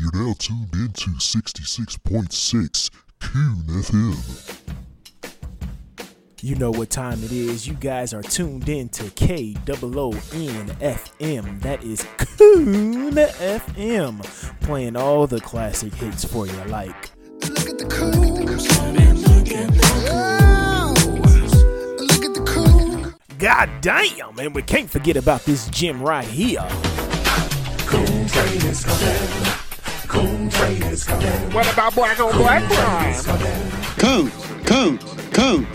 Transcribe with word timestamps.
You're 0.00 0.14
now 0.14 0.32
tuned 0.38 0.72
into 0.74 1.10
66.6 1.10 2.90
Coon 3.18 3.64
FM. 3.66 4.78
You 6.40 6.54
know 6.54 6.70
what 6.70 6.88
time 6.88 7.24
it 7.24 7.32
is. 7.32 7.66
You 7.66 7.74
guys 7.74 8.14
are 8.14 8.22
tuned 8.22 8.68
in 8.68 8.90
to 8.90 9.10
K 9.10 9.56
O 9.82 9.92
O 9.96 10.12
N 10.32 10.76
F 10.80 11.12
M. 11.18 11.58
That 11.60 11.82
is 11.82 12.06
Coon 12.16 13.14
FM. 13.14 14.60
Playing 14.60 14.94
all 14.94 15.26
the 15.26 15.40
classic 15.40 15.92
hits 15.94 16.24
for 16.24 16.46
you 16.46 16.64
like. 16.66 17.10
Look 17.48 17.68
at 17.68 17.78
the 17.78 17.86
cool. 17.90 18.38
Oh. 20.10 20.94
Look 21.98 22.24
at 22.24 22.34
the 22.34 22.44
cool. 22.46 23.12
God 23.38 23.68
damn, 23.80 24.38
and 24.38 24.54
we 24.54 24.62
can't 24.62 24.88
forget 24.88 25.16
about 25.16 25.40
this 25.44 25.66
gym 25.70 26.00
right 26.00 26.24
here. 26.24 26.68
What 30.18 31.72
about 31.72 31.94
black 31.94 32.18
on 32.18 32.32
black 32.32 32.62
crime? 32.70 33.14
Coons, 33.98 34.32
coons, 34.66 35.04
coons. 35.32 35.66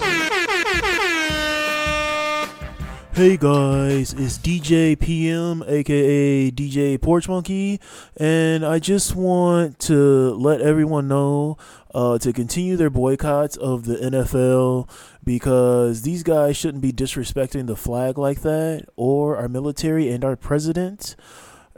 Hey 3.13 3.37
guys, 3.37 4.11
it's 4.11 4.37
DJ 4.37 4.99
PM, 4.99 5.63
aka 5.65 6.51
DJ 6.51 7.01
Porch 7.01 7.29
Monkey, 7.29 7.79
and 8.17 8.65
I 8.65 8.79
just 8.79 9.15
want 9.15 9.79
to 9.81 10.31
let 10.33 10.59
everyone 10.59 11.07
know 11.07 11.57
uh, 11.95 12.17
to 12.17 12.33
continue 12.33 12.75
their 12.75 12.89
boycotts 12.89 13.55
of 13.55 13.85
the 13.85 13.95
NFL 13.95 14.89
because 15.23 16.01
these 16.01 16.23
guys 16.23 16.57
shouldn't 16.57 16.81
be 16.81 16.91
disrespecting 16.91 17.67
the 17.67 17.77
flag 17.77 18.17
like 18.17 18.41
that 18.41 18.87
or 18.97 19.37
our 19.37 19.47
military 19.47 20.09
and 20.09 20.25
our 20.25 20.35
president. 20.35 21.15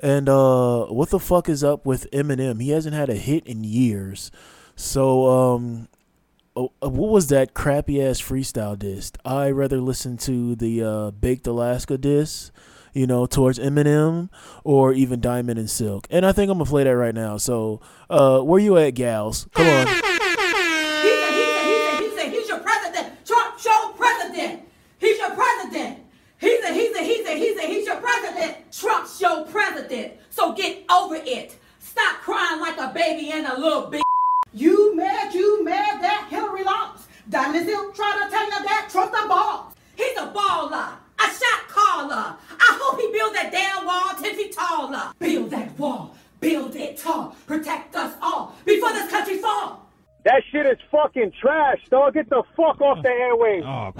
And 0.01 0.27
uh, 0.27 0.85
what 0.85 1.09
the 1.09 1.19
fuck 1.19 1.47
is 1.49 1.63
up 1.63 1.85
with 1.85 2.09
Eminem? 2.11 2.61
He 2.61 2.69
hasn't 2.71 2.95
had 2.95 3.09
a 3.09 3.15
hit 3.15 3.45
in 3.47 3.63
years. 3.63 4.31
So, 4.75 5.27
um, 5.27 5.87
oh, 6.55 6.71
uh, 6.83 6.89
what 6.89 7.11
was 7.11 7.27
that 7.27 7.53
crappy 7.53 8.03
ass 8.03 8.21
freestyle 8.21 8.77
diss? 8.77 9.11
I 9.23 9.49
rather 9.51 9.79
listen 9.79 10.17
to 10.17 10.55
the 10.55 10.83
uh, 10.83 11.11
Baked 11.11 11.47
Alaska 11.47 11.97
diss, 11.97 12.51
you 12.93 13.07
know, 13.07 13.25
towards 13.25 13.57
Eminem 13.57 14.29
or 14.63 14.91
even 14.93 15.21
Diamond 15.21 15.59
and 15.59 15.69
Silk. 15.69 16.07
And 16.09 16.25
I 16.25 16.33
think 16.33 16.51
I'm 16.51 16.57
gonna 16.57 16.69
play 16.69 16.83
that 16.83 16.95
right 16.95 17.15
now. 17.15 17.37
So, 17.37 17.79
uh, 18.09 18.39
where 18.41 18.59
you 18.59 18.77
at, 18.77 18.91
gals? 18.91 19.47
Come 19.53 19.67
on. 19.67 20.14
President. 26.39 26.41
He 26.41 26.61
said, 26.61 26.73
he 26.73 26.93
said, 26.93 27.03
he 27.03 27.23
said, 27.25 27.37
he 27.37 27.55
said, 27.55 27.69
he's 27.69 27.85
your 27.85 27.97
president. 27.97 28.71
Trump's 28.71 29.19
your 29.21 29.45
president. 29.45 30.13
So 30.29 30.53
get 30.53 30.83
over 30.91 31.15
it. 31.15 31.55
Stop 31.79 32.17
crying 32.17 32.59
like 32.59 32.77
a 32.77 32.93
baby 32.93 33.31
and 33.31 33.47
a 33.47 33.59
little 33.59 33.89
bitch. 33.89 34.01
You 34.53 34.95
mad, 34.95 35.33
you 35.33 35.63
mad 35.63 36.01
that 36.01 36.27
Hillary 36.29 36.63
lost. 36.63 37.07
Diamond 37.29 37.65
Silk 37.65 37.95
try 37.95 38.21
to 38.23 38.29
tell 38.29 38.45
you 38.45 38.51
that 38.51 38.87
Trump 38.91 39.11
the 39.11 39.27
boss. 39.27 39.73
He's 39.95 40.17
a 40.17 40.27
baller, 40.27 40.93
a 41.19 41.23
shot 41.23 41.67
caller. 41.67 42.35
I 42.51 42.79
hope 42.81 42.99
he 42.99 43.11
builds 43.11 43.33
that 43.35 43.51
damn 43.51 43.85
wall 43.85 44.13
ten 44.21 44.35
feet 44.35 44.53
taller. 44.53 45.11
Build 45.19 45.49
that 45.51 45.77
wall, 45.79 46.15
build 46.39 46.75
it 46.75 46.97
tall. 46.97 47.35
Protect 47.47 47.95
us 47.95 48.13
all 48.21 48.55
before 48.65 48.93
this 48.93 49.09
country 49.09 49.37
falls. 49.37 49.79
That 50.23 50.43
shit 50.51 50.65
is 50.65 50.77
fucking 50.91 51.31
trash, 51.39 51.79
dog. 51.89 52.13
Get 52.13 52.29
the 52.29 52.43
fuck 52.55 52.81
off 52.81 53.01
the 53.03 53.09
airwaves. 53.09 53.65
Oh, 53.65 53.91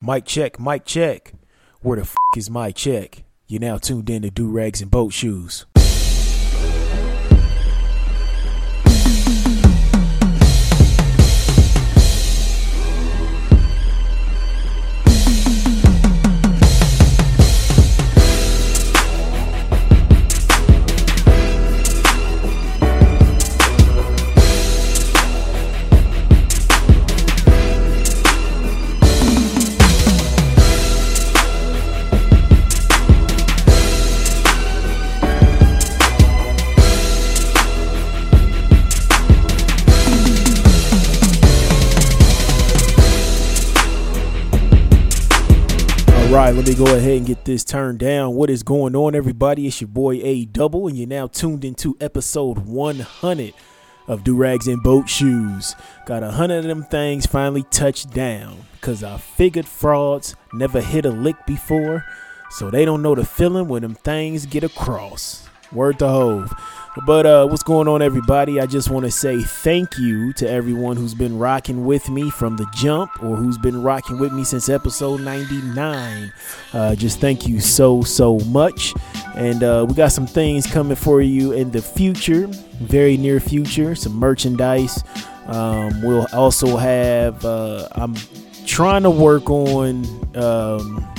Mic 0.00 0.24
check, 0.24 0.58
mic 0.60 0.84
check. 0.84 1.34
Where 1.80 1.96
the 1.96 2.02
f 2.02 2.14
is 2.36 2.50
my 2.50 2.72
check? 2.72 3.24
You're 3.46 3.60
now 3.60 3.78
tuned 3.78 4.10
in 4.10 4.22
to 4.22 4.30
Do 4.30 4.48
Rags 4.48 4.80
and 4.80 4.90
Boat 4.90 5.12
Shoes. 5.12 5.66
Right, 46.36 46.54
let 46.54 46.66
me 46.68 46.74
go 46.74 46.84
ahead 46.84 47.16
and 47.16 47.26
get 47.26 47.46
this 47.46 47.64
turned 47.64 47.98
down. 47.98 48.34
What 48.34 48.50
is 48.50 48.62
going 48.62 48.94
on, 48.94 49.14
everybody? 49.14 49.66
It's 49.66 49.80
your 49.80 49.88
boy 49.88 50.20
A 50.22 50.44
Double, 50.44 50.86
and 50.86 50.94
you're 50.94 51.08
now 51.08 51.28
tuned 51.28 51.64
into 51.64 51.96
episode 51.98 52.58
100 52.58 53.54
of 54.06 54.22
Do 54.22 54.36
Rags 54.36 54.68
and 54.68 54.82
Boat 54.82 55.08
Shoes. 55.08 55.74
Got 56.04 56.22
a 56.22 56.32
hundred 56.32 56.58
of 56.58 56.64
them 56.64 56.82
things 56.84 57.24
finally 57.24 57.62
touched 57.62 58.10
down 58.10 58.66
because 58.72 59.02
I 59.02 59.16
figured 59.16 59.66
frauds 59.66 60.36
never 60.52 60.82
hit 60.82 61.06
a 61.06 61.10
lick 61.10 61.36
before, 61.46 62.04
so 62.50 62.70
they 62.70 62.84
don't 62.84 63.00
know 63.00 63.14
the 63.14 63.24
feeling 63.24 63.68
when 63.68 63.80
them 63.80 63.94
things 63.94 64.44
get 64.44 64.62
across. 64.62 65.45
Word 65.72 65.98
to 66.00 66.08
Hove. 66.08 66.52
But 67.04 67.26
uh, 67.26 67.46
what's 67.46 67.62
going 67.62 67.88
on, 67.88 68.00
everybody? 68.00 68.58
I 68.58 68.64
just 68.64 68.88
want 68.88 69.04
to 69.04 69.10
say 69.10 69.42
thank 69.42 69.98
you 69.98 70.32
to 70.34 70.48
everyone 70.48 70.96
who's 70.96 71.14
been 71.14 71.38
rocking 71.38 71.84
with 71.84 72.08
me 72.08 72.30
from 72.30 72.56
the 72.56 72.66
jump 72.74 73.22
or 73.22 73.36
who's 73.36 73.58
been 73.58 73.82
rocking 73.82 74.18
with 74.18 74.32
me 74.32 74.44
since 74.44 74.70
episode 74.70 75.20
99. 75.20 76.32
Uh, 76.72 76.94
just 76.94 77.20
thank 77.20 77.46
you 77.46 77.60
so, 77.60 78.02
so 78.02 78.38
much. 78.40 78.94
And 79.34 79.62
uh, 79.62 79.84
we 79.86 79.94
got 79.94 80.12
some 80.12 80.26
things 80.26 80.66
coming 80.66 80.96
for 80.96 81.20
you 81.20 81.52
in 81.52 81.70
the 81.70 81.82
future, 81.82 82.46
very 82.80 83.18
near 83.18 83.40
future, 83.40 83.94
some 83.94 84.14
merchandise. 84.14 85.04
Um, 85.46 86.00
we'll 86.00 86.26
also 86.32 86.78
have, 86.78 87.44
uh, 87.44 87.88
I'm 87.92 88.14
trying 88.64 89.02
to 89.02 89.10
work 89.10 89.50
on. 89.50 90.06
Um, 90.34 91.15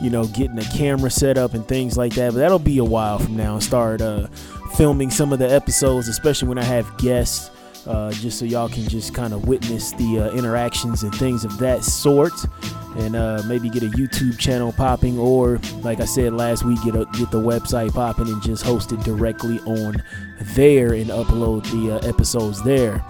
you 0.00 0.10
know, 0.10 0.26
getting 0.26 0.58
a 0.58 0.64
camera 0.64 1.10
set 1.10 1.38
up 1.38 1.54
and 1.54 1.66
things 1.66 1.96
like 1.96 2.14
that. 2.14 2.32
But 2.32 2.38
that'll 2.38 2.58
be 2.58 2.78
a 2.78 2.84
while 2.84 3.18
from 3.18 3.36
now 3.36 3.54
and 3.54 3.62
start 3.62 4.00
uh, 4.00 4.28
filming 4.76 5.10
some 5.10 5.32
of 5.32 5.38
the 5.38 5.50
episodes, 5.50 6.08
especially 6.08 6.48
when 6.48 6.58
I 6.58 6.64
have 6.64 6.96
guests, 6.98 7.50
uh, 7.86 8.12
just 8.12 8.38
so 8.38 8.44
y'all 8.44 8.68
can 8.68 8.88
just 8.88 9.14
kind 9.14 9.32
of 9.32 9.48
witness 9.48 9.92
the 9.92 10.20
uh, 10.20 10.36
interactions 10.36 11.02
and 11.02 11.14
things 11.14 11.44
of 11.44 11.58
that 11.58 11.84
sort. 11.84 12.32
And 12.96 13.14
uh, 13.14 13.42
maybe 13.46 13.70
get 13.70 13.84
a 13.84 13.88
YouTube 13.90 14.36
channel 14.36 14.72
popping, 14.72 15.16
or 15.16 15.60
like 15.82 16.00
I 16.00 16.04
said 16.06 16.32
last 16.32 16.64
week, 16.64 16.82
get 16.82 16.96
a, 16.96 17.06
get 17.12 17.30
the 17.30 17.40
website 17.40 17.94
popping 17.94 18.26
and 18.26 18.42
just 18.42 18.64
host 18.64 18.90
it 18.90 19.00
directly 19.00 19.60
on 19.60 20.02
there 20.54 20.94
and 20.94 21.06
upload 21.10 21.64
the 21.70 21.94
uh, 21.94 22.08
episodes 22.08 22.62
there. 22.64 23.04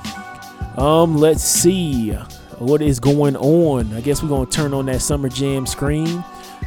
Um, 0.77 1.17
let's 1.17 1.43
see 1.43 2.11
what 2.59 2.83
is 2.83 3.01
going 3.01 3.37
on. 3.37 3.93
I 3.95 4.03
guess 4.03 4.23
we're 4.23 4.29
gonna 4.29 4.51
turn 4.51 4.75
on 4.75 4.87
that 4.87 5.01
summer 5.01 5.31
jam 5.31 5.67
screen, 5.67 6.23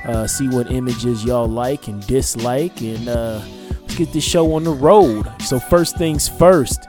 uh, 0.05 0.27
see 0.27 0.49
what 0.49 0.71
images 0.71 1.23
y'all 1.23 1.47
like 1.47 1.87
and 1.87 2.05
dislike, 2.07 2.81
and 2.81 3.07
uh, 3.07 3.41
let's 3.81 3.95
get 3.95 4.11
this 4.13 4.23
show 4.23 4.53
on 4.53 4.63
the 4.63 4.71
road. 4.71 5.31
So 5.41 5.59
first 5.59 5.97
things 5.97 6.27
first. 6.27 6.85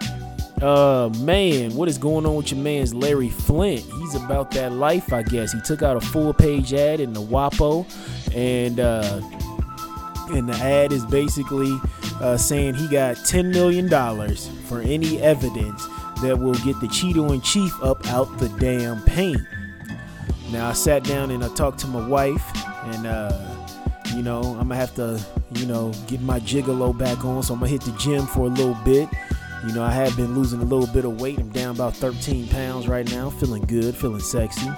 Uh 0.63 1.11
man, 1.19 1.75
what 1.75 1.89
is 1.89 1.99
going 1.99 2.25
on 2.25 2.37
with 2.37 2.53
your 2.53 2.61
man's 2.61 2.95
Larry 2.95 3.29
Flynt? 3.29 3.81
He's 3.81 4.15
about 4.15 4.53
that 4.53 4.73
life, 4.73 5.13
I 5.13 5.23
guess. 5.23 5.53
He 5.53 5.61
took 5.61 5.83
out 5.83 5.97
a 5.97 6.01
full 6.01 6.33
page 6.33 6.73
ad 6.73 7.01
in 7.01 7.13
the 7.13 7.21
WAPO, 7.21 7.85
and 8.35 8.79
uh, 8.79 9.21
and 10.31 10.49
the 10.49 10.55
ad 10.55 10.93
is 10.93 11.05
basically 11.07 11.79
uh, 12.21 12.37
saying 12.37 12.75
he 12.75 12.89
got 12.89 13.17
$10 13.17 13.53
million 13.53 13.89
for 14.65 14.81
any 14.81 15.21
evidence 15.21 15.87
that 16.23 16.39
will 16.39 16.55
get 16.55 16.79
the 16.81 16.87
Cheeto 16.87 17.33
in 17.33 17.41
Chief 17.41 17.73
up 17.83 18.07
out 18.09 18.39
the 18.39 18.49
damn 18.61 19.03
paint. 19.03 19.41
Now, 20.51 20.69
I 20.69 20.73
sat 20.73 21.05
down 21.05 21.31
and 21.31 21.45
I 21.45 21.49
talked 21.55 21.79
to 21.81 21.87
my 21.87 22.07
wife, 22.07 22.43
and, 23.05 23.07
uh, 23.07 23.33
you 24.15 24.23
know, 24.23 24.41
I'm 24.41 24.69
gonna 24.69 24.77
have 24.77 24.95
to, 24.97 25.21
you 25.53 25.67
know, 25.67 25.93
get 26.07 26.21
my 26.21 26.41
gigolo 26.41 26.97
back 26.97 27.25
on, 27.25 27.43
so 27.43 27.55
I'm 27.55 27.61
gonna 27.61 27.71
hit 27.71 27.83
the 27.83 27.93
gym 27.93 28.27
for 28.27 28.41
a 28.41 28.49
little 28.49 28.77
bit. 28.85 29.09
You 29.67 29.73
know, 29.73 29.83
I 29.83 29.91
have 29.91 30.17
been 30.17 30.35
losing 30.35 30.61
a 30.61 30.65
little 30.65 30.87
bit 30.87 31.05
of 31.05 31.21
weight. 31.21 31.39
I'm 31.39 31.49
down 31.51 31.75
about 31.75 31.97
13 31.97 32.49
pounds 32.49 32.87
right 32.87 33.11
now, 33.11 33.31
feeling 33.31 33.63
good, 33.63 33.97
feeling 33.97 34.21
sexy. 34.21 34.71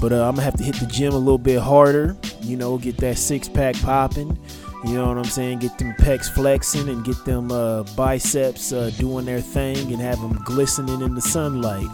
But 0.00 0.12
uh, 0.12 0.26
I'm 0.26 0.34
gonna 0.34 0.42
have 0.42 0.56
to 0.56 0.64
hit 0.64 0.76
the 0.76 0.86
gym 0.86 1.12
a 1.12 1.18
little 1.18 1.38
bit 1.38 1.60
harder, 1.60 2.16
you 2.40 2.56
know, 2.56 2.78
get 2.78 2.96
that 2.98 3.18
six 3.18 3.48
pack 3.48 3.76
popping. 3.76 4.38
You 4.84 4.94
know 4.94 5.08
what 5.08 5.18
I'm 5.18 5.24
saying? 5.24 5.58
Get 5.58 5.76
them 5.76 5.92
pecs 5.98 6.32
flexing 6.32 6.88
and 6.88 7.04
get 7.04 7.22
them 7.26 7.52
uh, 7.52 7.82
biceps 7.96 8.72
uh, 8.72 8.90
doing 8.98 9.26
their 9.26 9.42
thing 9.42 9.92
and 9.92 10.00
have 10.00 10.18
them 10.20 10.40
glistening 10.44 11.02
in 11.02 11.14
the 11.14 11.20
sunlight 11.20 11.86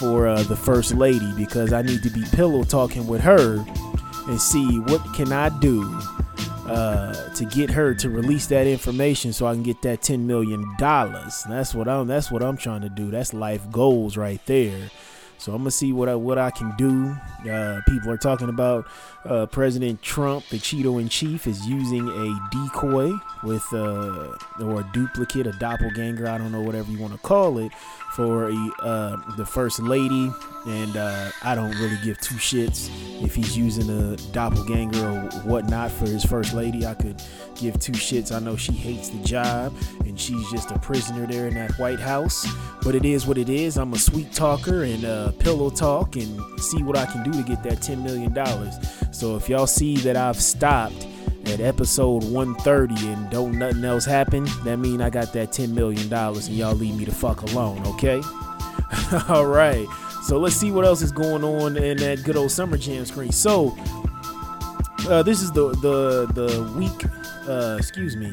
for 0.00 0.26
uh, 0.26 0.42
the 0.42 0.56
first 0.56 0.94
lady 0.94 1.32
because 1.36 1.72
I 1.72 1.82
need 1.82 2.02
to 2.02 2.10
be 2.10 2.24
pillow 2.32 2.64
talking 2.64 3.06
with 3.06 3.20
her 3.20 3.64
and 4.28 4.40
see 4.40 4.78
what 4.78 5.02
can 5.14 5.32
I 5.32 5.48
do 5.60 5.82
uh, 6.66 7.34
to 7.34 7.44
get 7.44 7.70
her 7.70 7.94
to 7.94 8.08
release 8.08 8.46
that 8.46 8.66
information 8.66 9.32
so 9.32 9.46
I 9.46 9.54
can 9.54 9.62
get 9.62 9.82
that 9.82 10.02
ten 10.02 10.26
million 10.26 10.64
dollars. 10.78 11.44
That's 11.48 11.74
what 11.74 11.88
I'm. 11.88 12.06
That's 12.06 12.30
what 12.30 12.42
I'm 12.42 12.56
trying 12.56 12.82
to 12.82 12.88
do. 12.88 13.10
That's 13.10 13.34
life 13.34 13.70
goals 13.70 14.16
right 14.16 14.40
there. 14.46 14.90
So 15.38 15.52
I'm 15.52 15.58
gonna 15.58 15.72
see 15.72 15.92
what 15.92 16.08
I 16.08 16.14
what 16.14 16.38
I 16.38 16.50
can 16.50 16.72
do. 16.76 17.16
Uh, 17.50 17.80
people 17.88 18.10
are 18.10 18.16
talking 18.16 18.48
about 18.48 18.86
uh, 19.24 19.46
President 19.46 20.00
Trump, 20.00 20.46
the 20.48 20.58
Cheeto 20.58 21.00
in 21.00 21.08
chief, 21.08 21.46
is 21.46 21.66
using 21.66 22.08
a 22.08 22.48
decoy 22.52 23.12
with 23.42 23.66
uh, 23.72 24.36
or 24.60 24.80
a 24.80 24.90
duplicate, 24.92 25.46
a 25.46 25.52
doppelganger. 25.52 26.28
I 26.28 26.38
don't 26.38 26.52
know 26.52 26.60
whatever 26.60 26.90
you 26.90 26.98
want 26.98 27.12
to 27.12 27.18
call 27.20 27.58
it 27.58 27.72
for 28.12 28.50
uh, 28.80 29.16
the 29.36 29.46
first 29.46 29.80
lady, 29.80 30.30
and 30.66 30.96
uh, 30.96 31.30
I 31.42 31.54
don't 31.54 31.72
really 31.78 31.98
give 32.04 32.20
two 32.20 32.34
shits 32.34 32.90
if 33.24 33.34
he's 33.34 33.56
using 33.56 33.88
a 33.88 34.16
doppelganger 34.32 35.04
or 35.04 35.20
whatnot 35.42 35.90
for 35.90 36.06
his 36.06 36.24
first 36.24 36.52
lady. 36.52 36.84
I 36.86 36.94
could 36.94 37.22
give 37.54 37.80
two 37.80 37.92
shits. 37.92 38.34
I 38.34 38.38
know 38.38 38.56
she 38.56 38.72
hates 38.72 39.08
the 39.08 39.22
job, 39.24 39.74
and 40.00 40.20
she's 40.20 40.50
just 40.50 40.70
a 40.70 40.78
prisoner 40.78 41.26
there 41.26 41.48
in 41.48 41.54
that 41.54 41.72
White 41.78 42.00
House. 42.00 42.46
But 42.82 42.94
it 42.94 43.04
is 43.04 43.26
what 43.26 43.38
it 43.38 43.48
is. 43.48 43.78
I'm 43.78 43.92
a 43.92 43.98
sweet 43.98 44.32
talker 44.32 44.84
and 44.84 45.04
uh, 45.04 45.32
pillow 45.32 45.70
talk, 45.70 46.16
and 46.16 46.60
see 46.60 46.82
what 46.82 46.96
I 46.96 47.06
can 47.06 47.22
do 47.22 47.32
to 47.32 47.42
get 47.42 47.62
that 47.62 47.80
ten 47.80 48.04
million 48.04 48.32
dollars. 48.32 48.74
So 49.10 49.36
if 49.36 49.48
y'all 49.48 49.66
see 49.66 49.96
that 49.98 50.16
I've 50.16 50.40
stopped 50.40 51.06
at 51.46 51.60
episode 51.60 52.24
130 52.24 53.08
and 53.08 53.30
don't 53.30 53.58
nothing 53.58 53.84
else 53.84 54.04
happen, 54.04 54.46
that 54.64 54.78
mean 54.78 55.00
I 55.00 55.10
got 55.10 55.32
that 55.32 55.52
10 55.52 55.74
million 55.74 56.08
dollars 56.08 56.48
and 56.48 56.56
y'all 56.56 56.74
leave 56.74 56.96
me 56.96 57.04
the 57.04 57.14
fuck 57.14 57.42
alone, 57.42 57.84
okay? 57.86 58.22
All 59.28 59.46
right. 59.46 59.86
So 60.22 60.38
let's 60.38 60.54
see 60.54 60.70
what 60.70 60.84
else 60.84 61.02
is 61.02 61.12
going 61.12 61.42
on 61.42 61.76
in 61.76 61.96
that 61.98 62.22
good 62.22 62.36
old 62.36 62.50
summer 62.50 62.78
jam 62.78 63.04
screen. 63.04 63.32
So 63.32 63.76
uh, 65.08 65.22
this 65.22 65.42
is 65.42 65.50
the 65.50 65.70
the 65.76 66.26
the 66.32 66.72
week. 66.78 67.04
Uh, 67.48 67.76
excuse 67.78 68.16
me. 68.16 68.32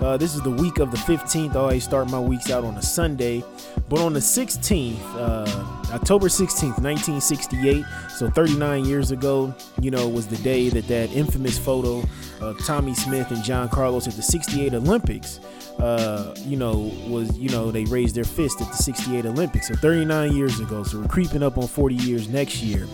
Uh, 0.00 0.16
this 0.16 0.34
is 0.34 0.42
the 0.42 0.50
week 0.50 0.78
of 0.78 0.90
the 0.92 0.96
15th. 0.96 1.56
I 1.56 1.58
always 1.58 1.82
start 1.84 2.08
my 2.08 2.20
weeks 2.20 2.50
out 2.50 2.64
on 2.64 2.76
a 2.76 2.82
Sunday. 2.82 3.42
But 3.88 4.00
on 4.00 4.12
the 4.12 4.20
16th, 4.20 5.00
uh, 5.14 5.94
October 5.94 6.28
16th, 6.28 6.78
1968, 6.82 7.84
so 8.10 8.28
39 8.28 8.84
years 8.84 9.10
ago, 9.12 9.54
you 9.80 9.90
know, 9.90 10.06
was 10.06 10.26
the 10.26 10.36
day 10.38 10.68
that 10.68 10.86
that 10.88 11.10
infamous 11.12 11.58
photo 11.58 12.02
of 12.40 12.58
Tommie 12.66 12.94
Smith 12.94 13.30
and 13.30 13.42
John 13.42 13.70
Carlos 13.70 14.06
at 14.06 14.12
the 14.12 14.22
68 14.22 14.74
Olympics, 14.74 15.40
uh, 15.78 16.34
you 16.40 16.58
know, 16.58 16.92
was, 17.08 17.36
you 17.38 17.48
know, 17.48 17.70
they 17.70 17.84
raised 17.84 18.14
their 18.14 18.24
fist 18.24 18.60
at 18.60 18.68
the 18.68 18.76
68 18.76 19.24
Olympics. 19.24 19.68
So 19.68 19.74
39 19.74 20.36
years 20.36 20.60
ago. 20.60 20.82
So 20.82 21.00
we're 21.00 21.08
creeping 21.08 21.42
up 21.42 21.56
on 21.56 21.66
40 21.66 21.94
years 21.94 22.28
next 22.28 22.62
year. 22.62 22.86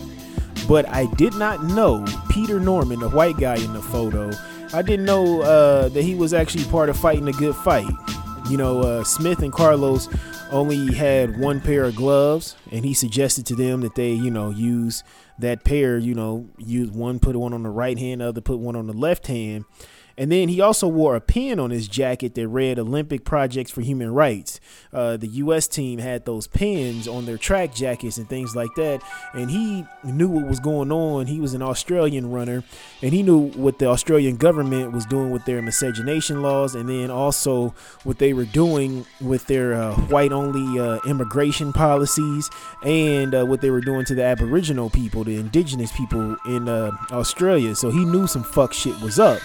But 0.67 0.87
I 0.87 1.07
did 1.15 1.33
not 1.33 1.63
know 1.63 2.05
Peter 2.29 2.59
Norman, 2.59 2.99
the 2.99 3.09
white 3.09 3.37
guy 3.37 3.57
in 3.57 3.73
the 3.73 3.81
photo, 3.81 4.31
I 4.73 4.81
didn't 4.81 5.05
know 5.05 5.41
uh, 5.41 5.89
that 5.89 6.01
he 6.03 6.15
was 6.15 6.33
actually 6.33 6.65
part 6.65 6.89
of 6.89 6.97
fighting 6.97 7.27
a 7.27 7.33
good 7.33 7.55
fight. 7.55 7.85
You 8.49 8.57
know, 8.57 8.81
uh, 8.81 9.03
Smith 9.03 9.39
and 9.39 9.51
Carlos 9.51 10.07
only 10.51 10.93
had 10.93 11.39
one 11.39 11.59
pair 11.61 11.83
of 11.85 11.95
gloves, 11.95 12.55
and 12.71 12.85
he 12.85 12.93
suggested 12.93 13.45
to 13.47 13.55
them 13.55 13.81
that 13.81 13.95
they, 13.95 14.11
you 14.11 14.29
know, 14.29 14.51
use 14.51 15.03
that 15.39 15.63
pair. 15.63 15.97
You 15.97 16.13
know, 16.13 16.49
use 16.57 16.91
one, 16.91 17.19
put 17.19 17.35
one 17.35 17.53
on 17.53 17.63
the 17.63 17.69
right 17.69 17.97
hand, 17.97 18.21
other 18.21 18.41
put 18.41 18.59
one 18.59 18.75
on 18.75 18.87
the 18.87 18.93
left 18.93 19.27
hand. 19.27 19.65
And 20.17 20.31
then 20.31 20.47
he 20.47 20.61
also 20.61 20.87
wore 20.87 21.15
a 21.15 21.21
pin 21.21 21.59
on 21.59 21.71
his 21.71 21.87
jacket 21.87 22.35
that 22.35 22.47
read 22.47 22.79
Olympic 22.79 23.25
Projects 23.25 23.71
for 23.71 23.81
Human 23.81 24.13
Rights. 24.13 24.59
Uh, 24.93 25.17
the 25.17 25.27
U.S. 25.27 25.67
team 25.67 25.99
had 25.99 26.25
those 26.25 26.47
pins 26.47 27.07
on 27.07 27.25
their 27.25 27.37
track 27.37 27.73
jackets 27.73 28.17
and 28.17 28.29
things 28.29 28.55
like 28.55 28.73
that. 28.75 29.01
And 29.33 29.51
he 29.51 29.85
knew 30.03 30.29
what 30.29 30.47
was 30.47 30.59
going 30.59 30.91
on. 30.91 31.27
He 31.27 31.39
was 31.39 31.53
an 31.53 31.61
Australian 31.61 32.31
runner, 32.31 32.63
and 33.01 33.13
he 33.13 33.23
knew 33.23 33.49
what 33.51 33.79
the 33.79 33.87
Australian 33.87 34.37
government 34.37 34.93
was 34.93 35.05
doing 35.05 35.31
with 35.31 35.45
their 35.45 35.61
miscegenation 35.61 36.41
laws, 36.41 36.75
and 36.75 36.87
then 36.87 37.11
also 37.11 37.73
what 38.03 38.19
they 38.19 38.33
were 38.33 38.45
doing 38.45 39.05
with 39.21 39.45
their 39.47 39.73
uh, 39.73 39.95
white 39.95 40.31
only 40.31 40.79
uh, 40.79 40.99
immigration 41.07 41.73
policies, 41.73 42.49
and 42.83 43.35
uh, 43.35 43.45
what 43.45 43.61
they 43.61 43.69
were 43.69 43.81
doing 43.81 44.05
to 44.05 44.15
the 44.15 44.23
Aboriginal 44.23 44.89
people, 44.89 45.23
the 45.23 45.35
indigenous 45.35 45.91
people 45.91 46.37
in 46.45 46.69
uh, 46.69 46.91
Australia. 47.11 47.75
So 47.75 47.89
he 47.89 48.05
knew 48.05 48.27
some 48.27 48.43
fuck 48.43 48.73
shit 48.73 48.99
was 49.01 49.19
up. 49.19 49.41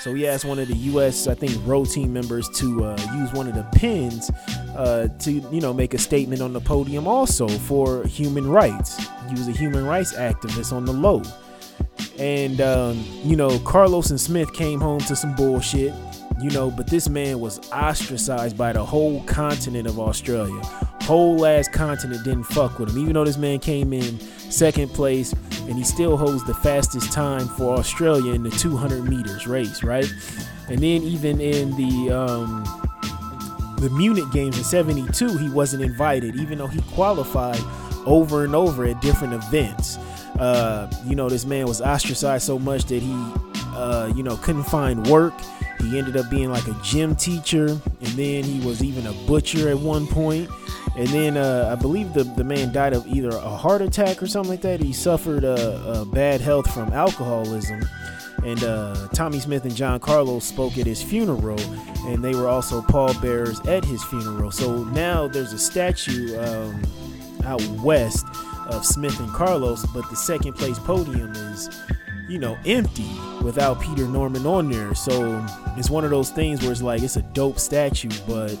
So 0.00 0.14
he 0.14 0.26
asked 0.28 0.44
one 0.44 0.58
of 0.58 0.68
the 0.68 0.76
U.S. 0.76 1.26
I 1.26 1.34
think 1.34 1.52
road 1.66 1.90
team 1.90 2.12
members 2.12 2.48
to 2.50 2.84
uh, 2.84 2.96
use 3.14 3.32
one 3.32 3.48
of 3.48 3.54
the 3.54 3.64
pins 3.72 4.30
uh, 4.76 5.08
to 5.20 5.32
you 5.32 5.60
know 5.60 5.72
make 5.72 5.92
a 5.94 5.98
statement 5.98 6.40
on 6.40 6.52
the 6.52 6.60
podium 6.60 7.06
also 7.08 7.48
for 7.48 8.04
human 8.06 8.48
rights. 8.48 8.96
He 9.28 9.32
was 9.32 9.48
a 9.48 9.52
human 9.52 9.84
rights 9.84 10.14
activist 10.14 10.72
on 10.72 10.84
the 10.84 10.92
low, 10.92 11.22
and 12.18 12.60
um, 12.60 13.04
you 13.24 13.34
know 13.34 13.58
Carlos 13.60 14.10
and 14.10 14.20
Smith 14.20 14.52
came 14.52 14.80
home 14.80 15.00
to 15.00 15.16
some 15.16 15.34
bullshit. 15.34 15.92
You 16.40 16.50
know, 16.50 16.70
but 16.70 16.86
this 16.86 17.08
man 17.08 17.40
was 17.40 17.58
ostracized 17.72 18.56
by 18.56 18.72
the 18.72 18.84
whole 18.84 19.22
continent 19.24 19.88
of 19.88 19.98
Australia. 19.98 20.60
Whole 21.02 21.44
ass 21.44 21.68
continent 21.68 22.24
didn't 22.24 22.44
fuck 22.44 22.78
with 22.78 22.90
him, 22.90 22.98
even 22.98 23.14
though 23.14 23.24
this 23.24 23.38
man 23.38 23.58
came 23.58 23.92
in 23.92 24.20
second 24.20 24.88
place 24.90 25.32
and 25.32 25.74
he 25.74 25.84
still 25.84 26.16
holds 26.16 26.44
the 26.44 26.54
fastest 26.54 27.12
time 27.12 27.46
for 27.48 27.76
Australia 27.76 28.34
in 28.34 28.42
the 28.42 28.50
200 28.50 29.04
meters 29.08 29.46
race, 29.46 29.82
right? 29.82 30.10
And 30.68 30.78
then 30.78 31.02
even 31.02 31.40
in 31.40 31.74
the 31.76 32.10
um, 32.10 32.64
the 33.80 33.90
Munich 33.90 34.30
games 34.32 34.58
in 34.58 34.64
72, 34.64 35.38
he 35.38 35.48
wasn't 35.50 35.82
invited, 35.82 36.36
even 36.36 36.58
though 36.58 36.66
he 36.66 36.80
qualified 36.92 37.60
over 38.06 38.44
and 38.44 38.54
over 38.54 38.84
at 38.84 39.00
different 39.00 39.34
events. 39.34 39.98
Uh, 40.38 40.90
you 41.06 41.14
know, 41.14 41.28
this 41.28 41.44
man 41.44 41.66
was 41.66 41.80
ostracized 41.80 42.44
so 42.44 42.58
much 42.58 42.84
that 42.86 43.02
he, 43.02 43.32
uh, 43.74 44.12
you 44.14 44.22
know, 44.22 44.36
couldn't 44.38 44.64
find 44.64 45.06
work. 45.06 45.34
He 45.80 45.98
ended 45.98 46.16
up 46.16 46.28
being 46.28 46.50
like 46.50 46.66
a 46.66 46.76
gym 46.82 47.14
teacher, 47.14 47.66
and 47.68 48.12
then 48.16 48.44
he 48.44 48.60
was 48.66 48.82
even 48.82 49.06
a 49.06 49.12
butcher 49.26 49.68
at 49.68 49.78
one 49.78 50.06
point. 50.06 50.50
And 50.96 51.08
then 51.08 51.36
uh, 51.36 51.70
I 51.72 51.80
believe 51.80 52.12
the, 52.12 52.24
the 52.24 52.44
man 52.44 52.72
died 52.72 52.92
of 52.92 53.06
either 53.06 53.28
a 53.28 53.56
heart 53.56 53.82
attack 53.82 54.22
or 54.22 54.26
something 54.26 54.50
like 54.50 54.62
that. 54.62 54.80
He 54.80 54.92
suffered 54.92 55.44
uh, 55.44 56.04
bad 56.06 56.40
health 56.40 56.72
from 56.72 56.92
alcoholism. 56.92 57.88
And 58.44 58.62
uh, 58.62 59.08
Tommie 59.12 59.40
Smith 59.40 59.64
and 59.64 59.74
John 59.74 59.98
Carlos 59.98 60.44
spoke 60.44 60.78
at 60.78 60.86
his 60.86 61.02
funeral, 61.02 61.58
and 62.06 62.22
they 62.22 62.34
were 62.34 62.48
also 62.48 62.80
pallbearers 62.82 63.60
at 63.66 63.84
his 63.84 64.02
funeral. 64.04 64.50
So 64.52 64.84
now 64.84 65.26
there's 65.26 65.52
a 65.52 65.58
statue 65.58 66.38
um, 66.38 66.82
out 67.44 67.62
west 67.82 68.24
of 68.68 68.86
Smith 68.86 69.18
and 69.18 69.28
Carlos, 69.32 69.84
but 69.86 70.08
the 70.08 70.16
second 70.16 70.52
place 70.54 70.78
podium 70.78 71.32
is, 71.32 71.68
you 72.28 72.38
know, 72.38 72.58
empty 72.66 73.08
without 73.42 73.80
Peter 73.80 74.06
Norman 74.06 74.46
on 74.46 74.70
there. 74.70 74.94
So 74.94 75.44
it's 75.76 75.90
one 75.90 76.04
of 76.04 76.10
those 76.10 76.30
things 76.30 76.62
where 76.62 76.72
it's 76.72 76.82
like 76.82 77.02
it's 77.02 77.16
a 77.16 77.22
dope 77.22 77.58
statue, 77.58 78.10
but 78.26 78.56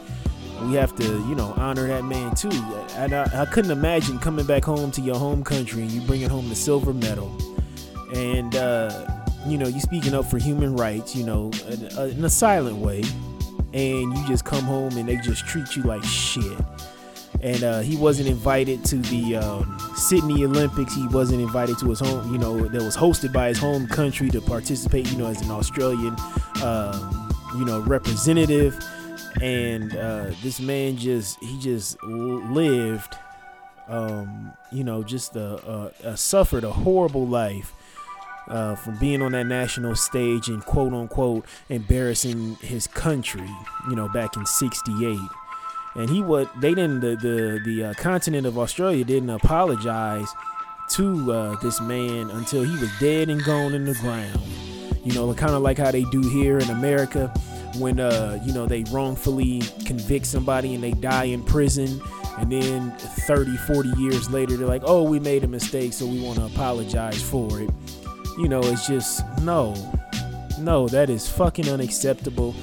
we 0.62 0.74
have 0.74 0.96
to, 0.96 1.04
you 1.04 1.34
know, 1.34 1.52
honor 1.56 1.86
that 1.86 2.04
man 2.04 2.34
too. 2.34 2.50
And 2.96 3.12
I, 3.12 3.42
I 3.42 3.46
couldn't 3.46 3.70
imagine 3.70 4.18
coming 4.18 4.46
back 4.46 4.64
home 4.64 4.90
to 4.92 5.00
your 5.00 5.16
home 5.16 5.44
country 5.44 5.82
and 5.82 5.90
you 5.90 6.00
bringing 6.00 6.28
home 6.28 6.48
the 6.48 6.56
silver 6.56 6.92
medal, 6.92 7.36
and 8.14 8.56
uh, 8.56 9.06
you 9.46 9.58
know, 9.58 9.68
you 9.68 9.80
speaking 9.80 10.14
up 10.14 10.24
for 10.24 10.38
human 10.38 10.74
rights, 10.74 11.14
you 11.14 11.24
know, 11.24 11.50
in 11.68 11.88
a, 11.96 12.06
in 12.06 12.24
a 12.24 12.30
silent 12.30 12.76
way, 12.76 13.02
and 13.72 14.16
you 14.16 14.26
just 14.26 14.44
come 14.44 14.64
home 14.64 14.96
and 14.96 15.08
they 15.08 15.16
just 15.16 15.46
treat 15.46 15.76
you 15.76 15.82
like 15.82 16.02
shit. 16.02 16.58
And 17.40 17.62
uh, 17.62 17.80
he 17.80 17.96
wasn't 17.96 18.28
invited 18.28 18.84
to 18.86 18.96
the 18.96 19.36
um, 19.36 19.78
Sydney 19.94 20.44
Olympics. 20.44 20.94
He 20.94 21.06
wasn't 21.08 21.40
invited 21.40 21.78
to 21.78 21.90
his 21.90 22.00
home, 22.00 22.32
you 22.32 22.38
know, 22.38 22.58
that 22.58 22.82
was 22.82 22.96
hosted 22.96 23.32
by 23.32 23.48
his 23.48 23.58
home 23.58 23.86
country 23.86 24.28
to 24.30 24.40
participate, 24.40 25.10
you 25.12 25.18
know, 25.18 25.26
as 25.26 25.40
an 25.42 25.50
Australian, 25.50 26.16
uh, 26.56 27.28
you 27.56 27.64
know, 27.64 27.80
representative 27.80 28.76
and 29.40 29.96
uh, 29.96 30.30
this 30.42 30.60
man 30.60 30.96
just 30.96 31.42
he 31.42 31.58
just 31.58 32.02
lived 32.02 33.16
um, 33.88 34.52
you 34.72 34.84
know 34.84 35.02
just 35.02 35.36
a, 35.36 35.92
a, 36.04 36.10
a, 36.10 36.16
suffered 36.16 36.64
a 36.64 36.70
horrible 36.70 37.26
life 37.26 37.72
uh, 38.48 38.74
from 38.74 38.96
being 38.98 39.22
on 39.22 39.32
that 39.32 39.46
national 39.46 39.94
stage 39.94 40.48
and 40.48 40.64
quote 40.64 40.92
unquote 40.92 41.44
embarrassing 41.68 42.56
his 42.56 42.86
country 42.86 43.48
you 43.88 43.96
know 43.96 44.08
back 44.08 44.36
in 44.36 44.44
68 44.44 45.18
and 45.94 46.10
he 46.10 46.22
what 46.22 46.48
they 46.60 46.74
didn't 46.74 47.00
the 47.00 47.16
the, 47.16 47.60
the 47.64 47.84
uh, 47.84 47.94
continent 47.94 48.46
of 48.46 48.58
australia 48.58 49.04
didn't 49.04 49.30
apologize 49.30 50.28
to 50.88 51.32
uh, 51.32 51.56
this 51.56 51.80
man 51.80 52.30
until 52.30 52.64
he 52.64 52.76
was 52.80 52.90
dead 52.98 53.28
and 53.28 53.44
gone 53.44 53.74
in 53.74 53.84
the 53.84 53.94
ground. 53.94 54.40
You 55.04 55.14
know 55.14 55.32
kind 55.34 55.52
of 55.52 55.62
like 55.62 55.78
how 55.78 55.90
they 55.90 56.04
do 56.04 56.20
here 56.28 56.58
in 56.58 56.68
america 56.70 57.28
when 57.76 58.00
uh 58.00 58.38
you 58.44 58.52
know 58.52 58.66
they 58.66 58.84
wrongfully 58.84 59.62
convict 59.84 60.26
somebody 60.26 60.74
and 60.74 60.82
they 60.82 60.92
die 60.92 61.24
in 61.24 61.42
prison. 61.42 62.00
And 62.38 62.52
then 62.52 62.92
30 63.26 63.56
40 63.56 63.88
years 64.00 64.30
later 64.30 64.56
they're 64.56 64.66
like 64.66 64.82
oh 64.84 65.02
we 65.02 65.18
made 65.18 65.44
a 65.44 65.48
mistake 65.48 65.92
so 65.92 66.06
we 66.06 66.20
want 66.20 66.38
to 66.38 66.46
apologize 66.46 67.22
for 67.22 67.60
it. 67.60 67.70
You 68.38 68.48
know 68.48 68.60
it's 68.60 68.86
just 68.86 69.24
no. 69.42 69.74
No 70.58 70.88
that 70.88 71.08
is 71.10 71.28
fucking 71.28 71.68
unacceptable. 71.68 72.54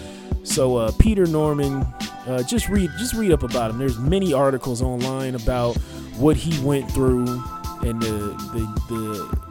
So 0.44 0.77
uh 0.77 0.91
peter 1.00 1.25
norman 1.25 1.86
uh, 2.27 2.44
just 2.44 2.70
read 2.70 2.91
just 2.98 3.13
read 3.13 3.32
up 3.32 3.44
about 3.44 3.72
him 3.72 3.77
there's 3.77 4.00
many 4.00 4.34
articles 4.34 4.82
online 4.82 5.36
about 5.36 5.75
what 6.17 6.36
he 6.36 6.63
went 6.63 6.89
through 6.91 7.25
and 7.84 8.01
the 8.01 8.34
the, 8.53 8.86
the 8.89 9.46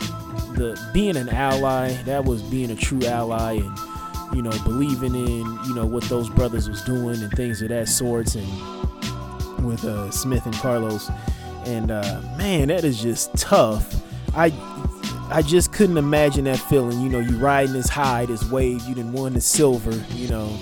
the 0.54 0.90
being 0.92 1.16
an 1.16 1.28
ally. 1.28 1.92
That 2.04 2.24
was 2.24 2.42
being 2.42 2.70
a 2.70 2.76
true 2.76 3.02
ally 3.04 3.54
and 3.54 3.78
you 4.34 4.42
know 4.42 4.52
believing 4.64 5.14
in 5.14 5.58
you 5.66 5.74
know 5.74 5.86
what 5.86 6.04
those 6.04 6.28
brothers 6.30 6.68
was 6.68 6.82
doing 6.82 7.22
and 7.22 7.30
things 7.32 7.62
of 7.62 7.68
that 7.68 7.88
sorts 7.88 8.34
and 8.34 8.46
with 9.64 9.84
uh, 9.84 10.10
Smith 10.10 10.46
and 10.46 10.54
Carlos. 10.54 11.10
And 11.66 11.90
uh, 11.90 12.20
man, 12.36 12.68
that 12.68 12.84
is 12.84 13.00
just 13.00 13.34
tough. 13.36 14.02
I 14.36 14.52
I 15.30 15.42
just 15.42 15.72
couldn't 15.72 15.96
imagine 15.96 16.44
that 16.44 16.58
feeling. 16.58 17.00
You 17.00 17.08
know, 17.08 17.20
you 17.20 17.36
riding 17.38 17.72
this 17.72 17.88
high, 17.88 18.26
this 18.26 18.48
wave. 18.50 18.82
You 18.84 18.94
didn't 18.94 19.12
won 19.12 19.32
the 19.34 19.40
silver. 19.40 19.92
You 20.14 20.28
know, 20.28 20.58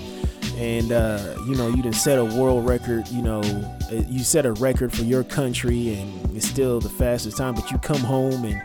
and 0.63 0.93
uh, 0.93 1.35
you 1.45 1.57
know 1.57 1.69
you 1.69 1.83
didn't 1.83 1.97
set 1.97 2.19
a 2.19 2.25
world 2.25 2.65
record. 2.65 3.09
You 3.09 3.23
know, 3.23 3.41
uh, 3.91 3.95
you 4.09 4.21
set 4.21 4.47
a 4.47 4.53
record 4.53 4.93
for 4.93 5.03
your 5.03 5.25
country, 5.25 5.95
and 5.95 6.37
it's 6.37 6.49
still 6.49 6.79
the 6.79 6.89
fastest 6.89 7.37
time. 7.37 7.55
But 7.55 7.71
you 7.73 7.79
come 7.79 8.01
home 8.01 8.45
and 8.45 8.63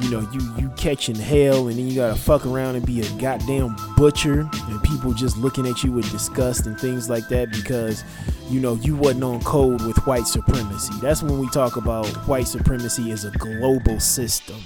you 0.00 0.10
know 0.10 0.26
you 0.32 0.40
you 0.58 0.70
catching 0.76 1.14
hell, 1.14 1.68
and 1.68 1.78
then 1.78 1.86
you 1.86 1.94
gotta 1.94 2.18
fuck 2.18 2.46
around 2.46 2.76
and 2.76 2.86
be 2.86 3.02
a 3.02 3.10
goddamn 3.20 3.76
butcher, 3.98 4.48
and 4.68 4.82
people 4.82 5.12
just 5.12 5.36
looking 5.36 5.66
at 5.66 5.84
you 5.84 5.92
with 5.92 6.10
disgust 6.10 6.66
and 6.66 6.80
things 6.80 7.10
like 7.10 7.28
that 7.28 7.50
because 7.50 8.02
you 8.48 8.58
know 8.58 8.74
you 8.76 8.96
wasn't 8.96 9.22
on 9.22 9.42
code 9.42 9.82
with 9.82 9.98
white 10.06 10.26
supremacy. 10.26 10.94
That's 11.02 11.22
when 11.22 11.38
we 11.38 11.50
talk 11.50 11.76
about 11.76 12.06
white 12.26 12.48
supremacy 12.48 13.10
as 13.12 13.26
a 13.26 13.30
global 13.32 14.00
system. 14.00 14.56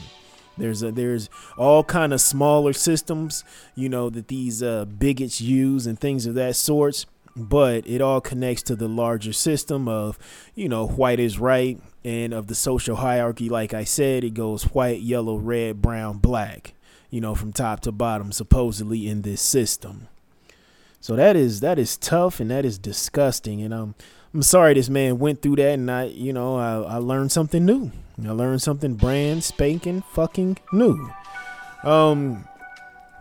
There's 0.57 0.83
a, 0.83 0.93
there's 0.93 1.29
all 1.57 1.85
kind 1.85 2.13
of 2.13 2.21
smaller 2.21 2.73
systems, 2.73 3.45
you 3.75 3.89
know, 3.89 4.11
that 4.11 4.29
these 4.29 4.63
uh, 4.63 4.85
bigots 4.85 5.41
use 5.41 5.87
and 5.87 5.99
things 5.99 6.27
of 6.27 6.35
that 6.35 6.57
sorts. 6.57 7.07
But 7.37 7.85
it 7.87 8.01
all 8.01 8.21
connects 8.21 8.63
to 8.65 8.77
the 8.77 8.87
larger 8.87 9.33
system 9.33 9.89
of, 9.89 10.19
you 10.55 10.69
know, 10.69 10.87
white 10.87 11.19
is 11.19 11.39
right, 11.41 11.81
and 12.05 12.33
of 12.33 12.47
the 12.47 12.55
social 12.55 12.97
hierarchy. 12.97 13.49
Like 13.49 13.75
I 13.75 13.83
said, 13.83 14.23
it 14.23 14.35
goes 14.35 14.65
white, 14.65 15.01
yellow, 15.01 15.37
red, 15.37 15.83
brown, 15.83 16.19
black. 16.19 16.75
You 17.11 17.21
know, 17.21 17.35
from 17.35 17.53
top 17.53 17.81
to 17.81 17.93
bottom, 17.93 18.33
supposedly 18.33 19.09
in 19.09 19.23
this 19.23 19.41
system. 19.41 20.09
So 21.01 21.17
that 21.17 21.37
is 21.37 21.61
that 21.61 21.79
is 21.79 21.97
tough 21.97 22.41
and 22.41 22.51
that 22.51 22.65
is 22.65 22.79
disgusting. 22.79 23.63
And 23.63 23.75
um, 23.75 23.95
I'm 24.35 24.43
sorry 24.43 24.75
this 24.75 24.89
man 24.89 25.21
went 25.21 25.43
through 25.43 25.57
that, 25.57 25.75
and 25.75 25.89
I, 25.89 26.07
you 26.07 26.33
know, 26.33 26.57
I, 26.57 26.95
I 26.95 26.97
learned 26.97 27.31
something 27.31 27.65
new. 27.65 27.93
I 28.21 28.31
learned 28.31 28.63
something 28.63 28.95
brand 28.95 29.45
spanking 29.45 30.03
fucking 30.03 30.59
new. 30.73 31.09
Um, 31.85 32.45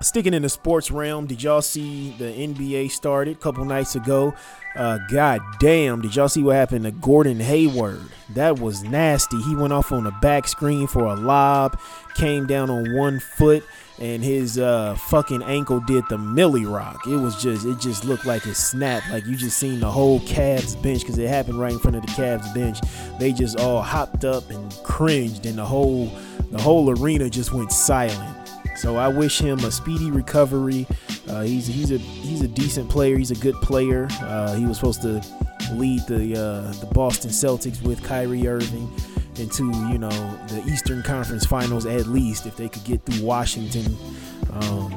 sticking 0.02 0.34
in 0.34 0.42
the 0.42 0.50
sports 0.50 0.90
realm, 0.90 1.28
did 1.28 1.44
y'all 1.44 1.62
see 1.62 2.16
the 2.18 2.26
NBA 2.26 2.90
started 2.90 3.38
a 3.38 3.40
couple 3.40 3.64
nights 3.64 3.96
ago? 3.96 4.34
Uh, 4.76 4.98
God 5.12 5.40
damn, 5.60 6.02
did 6.02 6.16
y'all 6.16 6.30
see 6.30 6.42
what 6.42 6.56
happened 6.56 6.86
to 6.86 6.92
Gordon 6.92 7.40
Hayward? 7.40 8.02
That 8.30 8.60
was 8.60 8.82
nasty. 8.82 9.40
He 9.44 9.56
went 9.56 9.72
off 9.72 9.92
on 9.92 10.06
the 10.06 10.12
back 10.20 10.48
screen 10.48 10.88
for 10.88 11.06
a 11.06 11.16
lob, 11.16 11.80
came 12.16 12.48
down 12.48 12.72
on 12.72 12.96
one 12.96 13.20
foot, 13.20 13.64
and 14.00 14.24
his 14.24 14.58
uh, 14.58 14.96
fucking 15.08 15.44
ankle 15.44 15.80
did 15.80 16.04
the 16.10 16.18
Millie 16.18 16.66
Rock. 16.66 17.06
It 17.08 17.18
was 17.18 17.42
just, 17.42 17.66
it 17.66 17.80
just 17.80 18.06
looked 18.06 18.26
like 18.26 18.46
it 18.46 18.56
snapped. 18.56 19.10
Like 19.10 19.26
you 19.26 19.36
just 19.36 19.58
seen 19.58 19.80
the 19.80 19.92
whole 19.92 20.20
Cavs 20.22 20.82
bench 20.82 21.02
because 21.02 21.18
it 21.18 21.28
happened 21.28 21.60
right 21.60 21.74
in 21.74 21.80
front 21.80 21.96
of 21.96 22.02
the 22.02 22.10
Cavs 22.10 22.54
bench. 22.54 22.80
They 23.20 23.32
just 23.32 23.60
all 23.60 23.82
hopped 23.82 24.26
up 24.26 24.50
and 24.50 24.74
cringed, 24.84 25.46
and 25.46 25.58
the 25.58 25.66
whole, 25.66 26.08
the 26.52 26.62
whole 26.62 26.90
arena 26.90 27.30
just 27.30 27.54
went 27.54 27.72
silent. 27.72 28.38
So 28.76 28.98
I 28.98 29.08
wish 29.08 29.40
him 29.40 29.60
a 29.60 29.72
speedy 29.72 30.10
recovery. 30.10 30.88
Uh, 31.30 31.44
he's 31.44 31.68
he's 31.68 31.92
a 31.92 31.98
he's 31.98 32.42
a 32.42 32.48
decent 32.48 32.90
player. 32.90 33.18
He's 33.18 33.32
a 33.32 33.36
good 33.36 33.56
player. 33.56 34.08
Uh, 34.22 34.56
he 34.56 34.66
was 34.66 34.78
supposed 34.78 35.04
to 35.04 35.22
lead 35.74 36.02
the 36.08 36.36
uh, 36.36 36.72
the 36.80 36.88
Boston 36.92 37.30
Celtics 37.30 37.82
with 37.84 38.04
Kyrie 38.04 38.48
Irving 38.48 38.92
into 39.40 39.66
you 39.90 39.98
know 39.98 40.10
the 40.48 40.64
Eastern 40.68 41.04
Conference 41.04 41.46
Finals 41.46 41.86
at 41.86 42.08
least 42.08 42.46
if 42.46 42.56
they 42.56 42.70
could 42.70 42.84
get 42.84 43.06
through 43.06 43.26
Washington. 43.26 43.98
Um, 44.52 44.92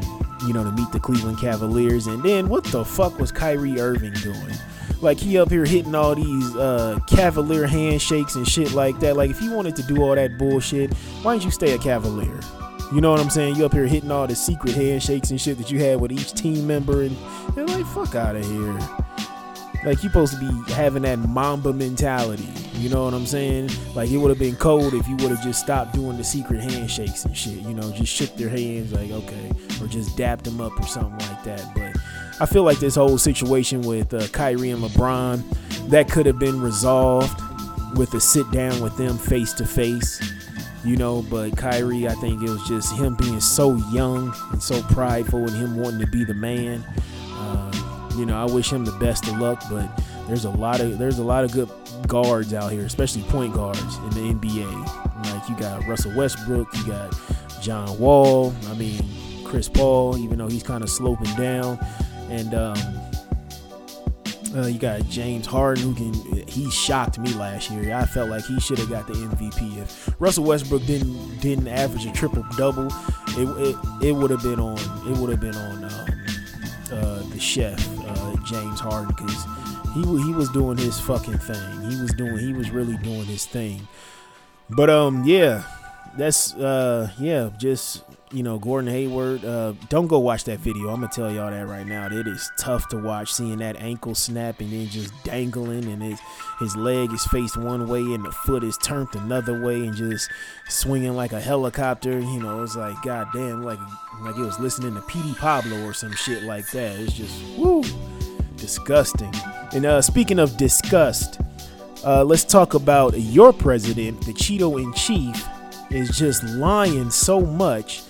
you 0.47 0.53
know 0.53 0.65
to 0.65 0.73
meet 0.73 0.91
the 0.93 1.01
Cleveland 1.01 1.39
Cavaliers. 1.39 2.07
And 2.07 2.23
then 2.23 2.49
what 2.49 2.65
the 2.65 2.85
fuck 2.85 3.19
was 3.19 3.33
Kyrie 3.33 3.81
Irving 3.81 4.13
doing? 4.15 4.53
Like 5.01 5.19
he 5.19 5.39
up 5.39 5.51
here 5.51 5.65
hitting 5.65 5.95
all 5.95 6.15
these 6.15 6.57
uh, 6.57 6.99
Cavalier 7.07 7.67
handshakes 7.67 8.35
and 8.35 8.47
shit 8.47 8.73
like 8.73 8.99
that. 9.01 9.17
Like 9.17 9.31
if 9.31 9.43
you 9.43 9.53
wanted 9.53 9.77
to 9.77 9.83
do 9.83 10.03
all 10.03 10.15
that 10.15 10.39
bullshit, 10.39 10.95
why 11.23 11.35
didn't 11.35 11.45
you 11.45 11.51
stay 11.51 11.73
a 11.73 11.79
Cavalier? 11.79 12.41
You 12.93 13.01
know 13.01 13.11
what 13.11 13.21
I'm 13.21 13.31
saying? 13.31 13.57
You 13.57 13.67
up 13.67 13.73
here 13.73 13.87
hitting 13.87 14.11
all 14.11 14.27
the 14.27 14.37
secret 14.37 14.75
handshakes 14.75 15.31
and 15.31 15.41
shit 15.41 15.59
that 15.59 15.71
you 15.71 15.81
had 15.81 16.01
with 16.01 16.13
each 16.13 16.33
team 16.33 16.67
member, 16.67 17.03
and 17.03 17.17
they're 17.55 17.67
like, 17.67 17.85
fuck 17.87 18.15
out 18.15 18.37
of 18.37 18.47
here. 18.47 18.79
Like 19.87 20.03
you 20.03 20.09
supposed 20.09 20.35
to 20.35 20.41
be 20.41 20.73
having 20.73 21.05
that 21.05 21.21
Mamba 21.21 21.73
mentality. 21.73 22.49
You 22.75 22.89
know 22.89 23.05
what 23.05 23.15
I'm 23.15 23.25
saying? 23.25 23.71
Like 23.95 24.11
it 24.11 24.17
would 24.17 24.31
have 24.31 24.39
been 24.39 24.57
cold 24.57 24.95
if 24.95 25.07
you 25.07 25.15
would 25.19 25.31
have 25.31 25.43
just 25.45 25.61
stopped 25.61 25.95
doing 25.95 26.17
the 26.17 26.25
secret 26.25 26.61
handshakes 26.61 27.25
and 27.25 27.37
shit. 27.37 27.59
You 27.59 27.73
know, 27.73 27.93
just 27.93 28.13
shook 28.13 28.35
their 28.37 28.49
hands 28.49 28.93
like 28.93 29.13
okay, 29.13 29.53
or 29.81 29.87
just 29.87 30.17
dapped 30.17 30.43
them 30.43 30.61
up 30.61 30.73
or 30.79 30.87
something 30.89 31.17
like 31.31 31.45
that. 31.45 31.73
But 31.77 31.97
I 32.43 32.47
feel 32.47 32.65
like 32.65 32.81
this 32.81 32.97
whole 32.97 33.17
situation 33.17 33.83
with 33.83 34.13
uh, 34.13 34.27
Kyrie 34.29 34.71
and 34.71 34.83
LeBron 34.83 35.89
that 35.89 36.11
could 36.11 36.27
have 36.27 36.41
been 36.41 36.61
resolved 36.61 37.41
with 37.97 38.13
a 38.15 38.21
sit 38.21 38.51
down 38.51 38.81
with 38.81 38.97
them 38.97 39.17
face 39.17 39.53
to 39.55 39.65
face 39.65 40.21
you 40.85 40.97
know. 40.97 41.23
But 41.23 41.57
Kyrie, 41.57 42.09
I 42.09 42.15
think 42.15 42.43
it 42.43 42.49
was 42.49 42.67
just 42.67 42.95
him 42.97 43.15
being 43.17 43.41
so 43.41 43.77
young 43.93 44.33
and 44.53 44.63
so 44.63 44.81
prideful, 44.83 45.41
and 45.41 45.51
him 45.51 45.77
wanting 45.77 46.01
to 46.01 46.07
be 46.07 46.25
the 46.25 46.35
man. 46.35 46.85
Uh, 47.33 47.76
you 48.17 48.27
know, 48.27 48.37
I 48.37 48.45
wish 48.45 48.73
him 48.73 48.85
the 48.85 48.93
best 48.93 49.27
of 49.29 49.39
luck, 49.39 49.63
but 49.71 49.89
there's 50.27 50.45
a 50.45 50.51
lot 50.51 50.81
of 50.81 50.99
there's 50.99 51.19
a 51.19 51.25
lot 51.25 51.45
of 51.45 51.53
good 51.53 51.69
guards 52.07 52.53
out 52.55 52.73
here, 52.73 52.85
especially 52.85 53.23
point 53.25 53.55
guards 53.55 53.97
in 53.99 54.11
the 54.11 54.35
NBA. 54.35 55.33
Like 55.33 55.49
you 55.49 55.57
got 55.57 55.87
Russell 55.87 56.15
Westbrook, 56.17 56.69
you 56.75 56.87
got 56.87 57.15
John 57.61 57.99
Wall. 57.99 58.55
I 58.69 58.75
mean, 58.75 59.03
Chris 59.45 59.69
Paul, 59.69 60.19
even 60.19 60.39
though 60.39 60.49
he's 60.49 60.63
kind 60.63 60.83
of 60.83 60.91
sloping 60.91 61.35
down, 61.37 61.79
and 62.29 62.55
um, 62.55 62.77
uh, 64.57 64.67
you 64.67 64.79
got 64.79 65.07
James 65.09 65.47
Harden, 65.47 65.83
who 65.83 65.95
can 65.95 66.47
he 66.49 66.71
shocked 66.71 67.19
me 67.19 67.33
last 67.35 67.71
year. 67.71 67.95
I 67.95 68.07
felt 68.07 68.31
like 68.31 68.45
he 68.45 68.59
should 68.61 68.79
have 68.79 68.89
got 68.89 69.07
the 69.07 69.15
MVP. 69.15 69.79
If 69.79 70.15
Russell 70.19 70.45
Westbrook 70.45 70.85
didn't 70.87 71.39
didn't 71.39 71.69
average 71.69 72.07
a 72.07 72.13
triple 72.13 72.45
double, 72.57 72.89
it 73.29 73.49
it, 73.59 74.07
it 74.09 74.13
would 74.13 74.31
have 74.31 74.43
been 74.43 74.61
on 74.61 74.79
it 75.11 75.17
would 75.19 75.31
have 75.31 75.41
been 75.41 75.57
on 75.57 75.85
um, 75.85 76.07
uh, 76.93 77.23
the 77.31 77.39
chef 77.39 77.96
James 78.47 78.81
Harden 78.81 79.15
because 79.15 79.45
he 79.95 80.03
he 80.25 80.33
was 80.33 80.49
doing 80.51 80.77
his 80.77 81.01
fucking 81.01 81.39
thing. 81.39 81.91
He 81.91 82.01
was 82.01 82.13
doing 82.13 82.39
he 82.39 82.53
was 82.53 82.71
really 82.71 82.97
doing 82.99 83.25
his 83.25 83.45
thing. 83.47 83.87
But 84.71 84.91
um 84.91 85.25
yeah, 85.25 85.63
that's 86.17 86.55
uh 86.55 87.11
yeah 87.19 87.51
just 87.59 88.03
you 88.33 88.43
know 88.43 88.59
Gordon 88.59 88.91
Hayward. 88.91 89.45
Uh, 89.45 89.73
don't 89.89 90.07
go 90.07 90.19
watch 90.19 90.45
that 90.45 90.59
video. 90.59 90.89
I'm 90.89 90.97
gonna 90.97 91.09
tell 91.09 91.31
y'all 91.31 91.51
that 91.51 91.67
right 91.67 91.87
now. 91.87 92.07
It 92.07 92.27
is 92.27 92.51
tough 92.59 92.89
to 92.89 92.99
watch 92.99 93.33
seeing 93.33 93.59
that 93.59 93.77
ankle 93.77 94.15
snap 94.15 94.61
and 94.61 94.71
then 94.71 94.89
just 94.89 95.13
dangling 95.25 95.85
and 95.85 96.03
his 96.03 96.21
his 96.59 96.77
leg 96.77 97.13
is 97.13 97.25
faced 97.27 97.57
one 97.57 97.89
way 97.89 98.01
and 98.01 98.25
the 98.25 98.33
foot 98.33 98.65
is 98.65 98.77
turned 98.79 99.09
another 99.15 99.65
way 99.65 99.87
and 99.87 99.95
just 99.95 100.29
swinging 100.69 101.15
like 101.15 101.33
a 101.33 101.41
helicopter. 101.41 102.19
You 102.19 102.41
know, 102.41 102.63
it's 102.63 102.77
like 102.77 103.01
goddamn, 103.03 103.63
like 103.63 103.79
like 104.21 104.37
it 104.37 104.43
was 104.43 104.59
listening 104.59 104.95
to 104.95 105.03
Petey 105.03 105.35
Pablo 105.35 105.85
or 105.85 105.95
some 105.95 106.13
shit 106.13 106.43
like 106.43 106.71
that. 106.73 106.99
It's 106.99 107.13
just 107.13 107.41
woo 107.57 107.83
disgusting. 108.57 109.33
And 109.73 109.87
uh, 109.87 110.03
speaking 110.03 110.39
of 110.39 110.57
disgust, 110.57 111.41
uh, 112.05 112.25
let's 112.25 112.45
talk 112.45 112.75
about 112.75 113.19
your 113.19 113.53
president, 113.53 114.21
the 114.27 114.33
Cheeto 114.33 114.83
in 114.83 114.93
chief, 114.93 115.47
is 115.91 116.17
just 116.17 116.43
lying 116.45 117.11
so 117.11 117.41
much 117.41 118.03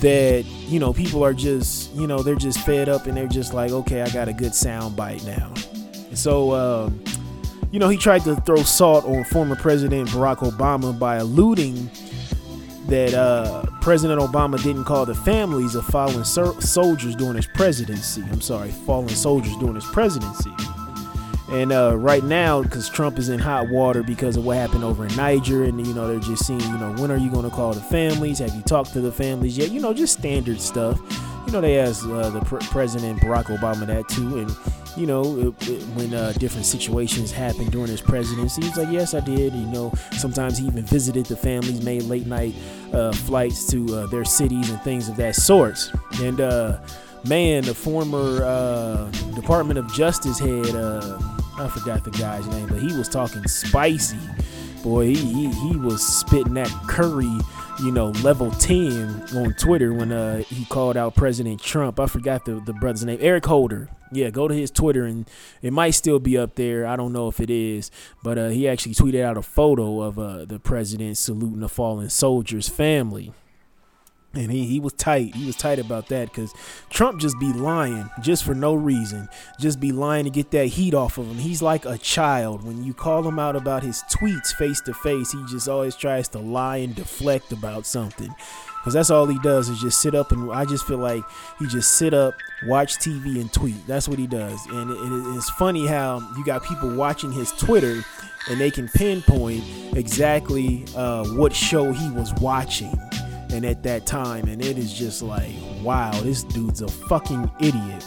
that 0.00 0.44
you 0.68 0.78
know 0.78 0.92
people 0.92 1.24
are 1.24 1.32
just 1.32 1.92
you 1.94 2.06
know 2.06 2.22
they're 2.22 2.34
just 2.34 2.58
fed 2.60 2.88
up 2.88 3.06
and 3.06 3.16
they're 3.16 3.26
just 3.26 3.54
like 3.54 3.70
okay 3.70 4.02
i 4.02 4.10
got 4.10 4.28
a 4.28 4.32
good 4.32 4.54
sound 4.54 4.94
bite 4.94 5.24
now 5.24 5.52
and 5.94 6.18
so 6.18 6.52
um, 6.52 7.02
you 7.70 7.78
know 7.78 7.88
he 7.88 7.96
tried 7.96 8.22
to 8.22 8.36
throw 8.42 8.62
salt 8.62 9.04
on 9.06 9.24
former 9.24 9.56
president 9.56 10.08
barack 10.10 10.38
obama 10.38 10.96
by 10.96 11.16
alluding 11.16 11.90
that 12.88 13.14
uh, 13.14 13.64
president 13.80 14.20
obama 14.20 14.62
didn't 14.62 14.84
call 14.84 15.04
the 15.06 15.14
families 15.14 15.74
of 15.74 15.84
fallen 15.86 16.24
soldiers 16.24 17.14
during 17.16 17.36
his 17.36 17.46
presidency 17.46 18.22
i'm 18.30 18.40
sorry 18.40 18.70
fallen 18.70 19.08
soldiers 19.08 19.54
during 19.58 19.74
his 19.74 19.86
presidency 19.86 20.52
and 21.48 21.70
uh, 21.72 21.96
right 21.96 22.24
now, 22.24 22.62
because 22.62 22.88
Trump 22.88 23.18
is 23.18 23.28
in 23.28 23.38
hot 23.38 23.68
water 23.68 24.02
because 24.02 24.36
of 24.36 24.44
what 24.44 24.56
happened 24.56 24.82
over 24.82 25.06
in 25.06 25.14
Niger, 25.14 25.62
and 25.64 25.86
you 25.86 25.94
know 25.94 26.08
they're 26.08 26.18
just 26.18 26.44
seeing, 26.44 26.60
you 26.60 26.78
know, 26.78 26.92
when 26.98 27.12
are 27.12 27.16
you 27.16 27.30
going 27.30 27.48
to 27.48 27.54
call 27.54 27.72
the 27.72 27.80
families? 27.80 28.40
Have 28.40 28.52
you 28.54 28.62
talked 28.62 28.92
to 28.94 29.00
the 29.00 29.12
families 29.12 29.56
yet? 29.56 29.70
You 29.70 29.80
know, 29.80 29.94
just 29.94 30.18
standard 30.18 30.60
stuff. 30.60 31.00
You 31.46 31.52
know, 31.52 31.60
they 31.60 31.78
asked 31.78 32.04
uh, 32.04 32.30
the 32.30 32.40
pr- 32.40 32.58
president 32.58 33.20
Barack 33.20 33.44
Obama 33.44 33.86
that 33.86 34.08
too, 34.08 34.38
and 34.38 34.50
you 34.96 35.06
know, 35.06 35.38
it, 35.38 35.68
it, 35.68 35.82
when 35.94 36.14
uh, 36.14 36.32
different 36.32 36.66
situations 36.66 37.30
happened 37.30 37.72
during 37.72 37.88
his 37.88 38.00
presidency, 38.00 38.62
he's 38.62 38.76
like, 38.76 38.90
yes, 38.90 39.14
I 39.14 39.20
did. 39.20 39.54
You 39.54 39.66
know, 39.66 39.92
sometimes 40.12 40.58
he 40.58 40.66
even 40.66 40.84
visited 40.84 41.26
the 41.26 41.36
families, 41.36 41.82
made 41.82 42.02
late 42.04 42.26
night 42.26 42.54
uh, 42.92 43.12
flights 43.12 43.66
to 43.70 43.84
uh, 43.94 44.06
their 44.06 44.24
cities 44.24 44.70
and 44.70 44.80
things 44.82 45.08
of 45.08 45.16
that 45.16 45.34
sort, 45.34 45.90
and 46.20 46.40
uh, 46.40 46.80
man, 47.24 47.64
the 47.64 47.74
former 47.74 48.42
uh, 48.44 49.10
Department 49.34 49.78
of 49.78 49.92
Justice 49.92 50.38
head, 50.38 50.74
I 51.58 51.68
forgot 51.68 52.04
the 52.04 52.10
guy's 52.12 52.46
name, 52.48 52.68
but 52.68 52.78
he 52.78 52.96
was 52.96 53.08
talking 53.08 53.46
spicy 53.48 54.18
boy, 54.86 55.06
he, 55.06 55.14
he 55.14 55.50
he 55.50 55.76
was 55.76 56.00
spitting 56.06 56.54
that 56.54 56.68
Curry, 56.86 57.38
you 57.80 57.92
know, 57.92 58.08
level 58.22 58.50
ten 58.52 59.22
on 59.34 59.54
Twitter 59.54 59.92
when 59.92 60.12
uh 60.12 60.38
he 60.38 60.64
called 60.66 60.96
out 60.96 61.14
President 61.14 61.60
Trump. 61.60 62.00
I 62.00 62.06
forgot 62.06 62.44
the 62.44 62.60
the 62.60 62.72
brother's 62.72 63.04
name, 63.04 63.18
Eric 63.20 63.46
Holder. 63.46 63.88
Yeah, 64.12 64.30
go 64.30 64.46
to 64.46 64.54
his 64.54 64.70
Twitter 64.70 65.04
and 65.04 65.28
it 65.62 65.72
might 65.72 65.90
still 65.90 66.20
be 66.20 66.38
up 66.38 66.54
there. 66.54 66.86
I 66.86 66.94
don't 66.96 67.12
know 67.12 67.28
if 67.28 67.40
it 67.40 67.50
is, 67.50 67.90
but 68.22 68.38
uh, 68.38 68.48
he 68.48 68.68
actually 68.68 68.94
tweeted 68.94 69.22
out 69.22 69.36
a 69.36 69.42
photo 69.42 70.00
of 70.00 70.18
uh, 70.18 70.44
the 70.44 70.60
president 70.60 71.18
saluting 71.18 71.62
a 71.62 71.68
fallen 71.68 72.08
soldier's 72.08 72.68
family. 72.68 73.32
And 74.36 74.50
he, 74.50 74.66
he 74.66 74.80
was 74.80 74.92
tight. 74.94 75.34
He 75.34 75.46
was 75.46 75.56
tight 75.56 75.78
about 75.78 76.08
that 76.08 76.28
because 76.28 76.52
Trump 76.90 77.20
just 77.20 77.38
be 77.38 77.52
lying 77.52 78.10
just 78.20 78.44
for 78.44 78.54
no 78.54 78.74
reason. 78.74 79.28
Just 79.58 79.80
be 79.80 79.92
lying 79.92 80.24
to 80.24 80.30
get 80.30 80.50
that 80.50 80.66
heat 80.66 80.94
off 80.94 81.18
of 81.18 81.26
him. 81.26 81.36
He's 81.36 81.62
like 81.62 81.84
a 81.84 81.98
child. 81.98 82.64
When 82.64 82.84
you 82.84 82.94
call 82.94 83.26
him 83.26 83.38
out 83.38 83.56
about 83.56 83.82
his 83.82 84.02
tweets 84.10 84.54
face 84.54 84.80
to 84.82 84.94
face, 84.94 85.32
he 85.32 85.42
just 85.48 85.68
always 85.68 85.96
tries 85.96 86.28
to 86.28 86.38
lie 86.38 86.78
and 86.78 86.94
deflect 86.94 87.52
about 87.52 87.86
something. 87.86 88.34
Because 88.78 88.94
that's 88.94 89.10
all 89.10 89.26
he 89.26 89.38
does 89.40 89.68
is 89.68 89.80
just 89.80 90.00
sit 90.00 90.14
up 90.14 90.30
and 90.30 90.52
I 90.52 90.64
just 90.64 90.86
feel 90.86 90.98
like 90.98 91.24
he 91.58 91.66
just 91.66 91.98
sit 91.98 92.14
up, 92.14 92.34
watch 92.66 92.98
TV, 92.98 93.40
and 93.40 93.52
tweet. 93.52 93.84
That's 93.88 94.08
what 94.08 94.16
he 94.16 94.28
does. 94.28 94.64
And 94.66 94.90
it, 94.90 94.94
it, 94.94 95.36
it's 95.36 95.50
funny 95.50 95.88
how 95.88 96.22
you 96.36 96.44
got 96.44 96.62
people 96.62 96.94
watching 96.94 97.32
his 97.32 97.50
Twitter 97.50 98.04
and 98.48 98.60
they 98.60 98.70
can 98.70 98.88
pinpoint 98.88 99.64
exactly 99.96 100.84
uh, 100.94 101.26
what 101.30 101.52
show 101.52 101.92
he 101.92 102.10
was 102.10 102.32
watching 102.34 102.96
and 103.56 103.64
at 103.64 103.82
that 103.82 104.06
time 104.06 104.46
and 104.46 104.64
it 104.64 104.78
is 104.78 104.92
just 104.92 105.22
like 105.22 105.52
wow 105.82 106.12
this 106.20 106.44
dude's 106.44 106.82
a 106.82 106.88
fucking 106.88 107.50
idiot. 107.60 108.04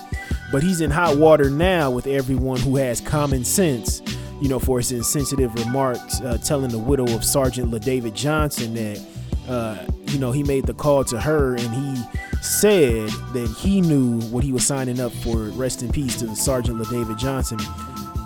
But 0.51 0.63
he's 0.63 0.81
in 0.81 0.89
hot 0.89 1.17
water 1.17 1.49
now 1.49 1.91
with 1.91 2.07
everyone 2.07 2.59
who 2.59 2.77
has 2.77 3.01
common 3.01 3.43
sense 3.43 4.01
you 4.41 4.47
know 4.47 4.59
for 4.59 4.77
his 4.77 4.91
insensitive 4.91 5.53
remarks 5.55 6.21
uh, 6.21 6.37
telling 6.37 6.69
the 6.69 6.79
widow 6.79 7.13
of 7.15 7.23
sergeant 7.23 7.71
LaDavid 7.71 8.13
johnson 8.13 8.73
that 8.73 9.05
uh, 9.47 9.85
you 10.05 10.19
know 10.19 10.31
he 10.31 10.43
made 10.43 10.65
the 10.65 10.73
call 10.73 11.03
to 11.03 11.19
her 11.19 11.55
and 11.55 11.69
he 11.69 12.03
said 12.41 13.09
that 13.33 13.53
he 13.59 13.81
knew 13.81 14.21
what 14.29 14.43
he 14.43 14.53
was 14.53 14.65
signing 14.65 14.99
up 14.99 15.11
for 15.11 15.49
rest 15.49 15.81
in 15.81 15.91
peace 15.91 16.17
to 16.17 16.25
the 16.25 16.35
sergeant 16.35 16.79
LaDavid 16.79 17.17
johnson. 17.17 17.59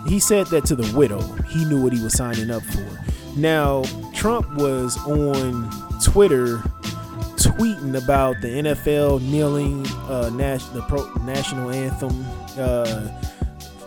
He 0.08 0.20
said 0.20 0.48
that 0.48 0.66
to 0.66 0.76
the 0.76 0.96
widow. 0.98 1.22
He 1.44 1.64
knew 1.66 1.82
what 1.82 1.94
he 1.94 2.04
was 2.04 2.14
signing 2.14 2.52
up 2.52 2.62
for. 2.64 3.02
Now 3.36 3.84
trump 4.14 4.54
was 4.56 4.98
on 5.08 5.70
twitter 6.02 6.62
tweeting 7.58 8.02
about 8.02 8.42
the 8.42 8.48
NFL 8.48 9.22
kneeling 9.22 9.86
uh, 10.10 10.30
nas- 10.34 10.70
the 10.70 10.82
pro- 10.84 11.12
national 11.24 11.70
anthem 11.72 12.26
uh, 12.58 13.10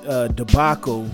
uh, 0.07 0.29
debacle. 0.29 1.09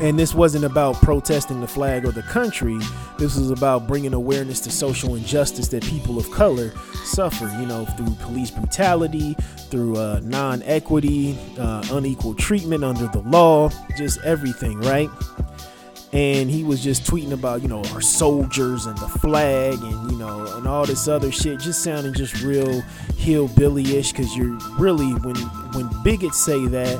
And 0.00 0.16
this 0.16 0.32
wasn't 0.32 0.64
about 0.64 0.94
protesting 0.96 1.60
the 1.60 1.66
flag 1.66 2.04
or 2.04 2.12
the 2.12 2.22
country. 2.22 2.78
This 3.18 3.36
was 3.36 3.50
about 3.50 3.88
bringing 3.88 4.14
awareness 4.14 4.60
to 4.60 4.70
social 4.70 5.16
injustice 5.16 5.68
that 5.68 5.82
people 5.82 6.18
of 6.18 6.30
color 6.30 6.70
suffer, 7.04 7.46
you 7.58 7.66
know, 7.66 7.84
through 7.84 8.14
police 8.20 8.50
brutality, 8.52 9.34
through 9.70 9.96
uh, 9.96 10.20
non 10.22 10.62
equity, 10.62 11.36
uh, 11.58 11.82
unequal 11.90 12.34
treatment 12.34 12.84
under 12.84 13.08
the 13.08 13.20
law, 13.20 13.70
just 13.96 14.20
everything, 14.22 14.78
right? 14.82 15.10
And 16.12 16.50
he 16.50 16.64
was 16.64 16.82
just 16.82 17.04
tweeting 17.04 17.32
about 17.32 17.62
you 17.62 17.68
know 17.68 17.82
our 17.92 18.00
soldiers 18.00 18.86
and 18.86 18.96
the 18.98 19.08
flag 19.08 19.74
and 19.74 20.10
you 20.10 20.16
know 20.16 20.46
and 20.56 20.66
all 20.66 20.86
this 20.86 21.06
other 21.06 21.30
shit 21.30 21.60
just 21.60 21.82
sounding 21.82 22.14
just 22.14 22.42
real 22.42 22.80
hillbilly-ish 23.18 24.12
because 24.12 24.34
you're 24.36 24.58
really 24.78 25.12
when 25.20 25.36
when 25.74 25.88
bigots 26.02 26.38
say 26.38 26.66
that 26.66 26.98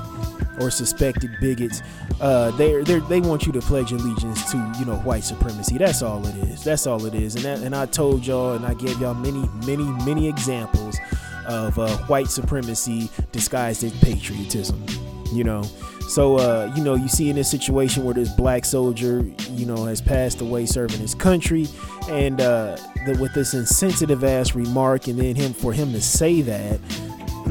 or 0.60 0.70
suspected 0.70 1.30
bigots 1.40 1.82
uh 2.20 2.50
they 2.52 2.82
they 2.82 2.98
they 3.00 3.20
want 3.20 3.46
you 3.46 3.52
to 3.52 3.60
pledge 3.60 3.92
allegiance 3.92 4.50
to 4.50 4.56
you 4.78 4.84
know 4.84 4.96
white 4.96 5.24
supremacy. 5.24 5.78
That's 5.78 6.02
all 6.02 6.26
it 6.26 6.34
is. 6.48 6.64
That's 6.64 6.86
all 6.86 7.04
it 7.06 7.14
is. 7.14 7.34
And 7.36 7.44
that 7.44 7.58
and 7.60 7.74
i 7.74 7.86
told 7.86 8.26
y'all 8.26 8.54
and 8.54 8.66
i 8.66 8.74
gave 8.74 9.00
y'all 9.00 9.14
many 9.14 9.48
many 9.66 9.84
many 10.04 10.28
examples 10.28 10.98
of 11.46 11.78
uh, 11.78 11.96
white 12.08 12.28
supremacy 12.28 13.10
disguised 13.32 13.82
as 13.82 13.92
patriotism 14.00 14.84
you 15.32 15.44
know 15.44 15.62
so, 16.08 16.36
uh, 16.38 16.72
you 16.74 16.82
know, 16.82 16.94
you 16.94 17.06
see 17.06 17.28
in 17.28 17.36
this 17.36 17.50
situation 17.50 18.02
where 18.02 18.14
this 18.14 18.32
black 18.32 18.64
soldier, 18.64 19.24
you 19.50 19.66
know, 19.66 19.84
has 19.84 20.00
passed 20.00 20.40
away 20.40 20.64
serving 20.66 20.98
his 20.98 21.14
country, 21.14 21.68
and 22.08 22.40
uh, 22.40 22.76
the, 23.06 23.16
with 23.20 23.34
this 23.34 23.54
insensitive 23.54 24.24
ass 24.24 24.54
remark, 24.54 25.06
and 25.06 25.18
then 25.18 25.36
him 25.36 25.52
for 25.52 25.72
him 25.72 25.92
to 25.92 26.00
say 26.00 26.40
that, 26.40 26.80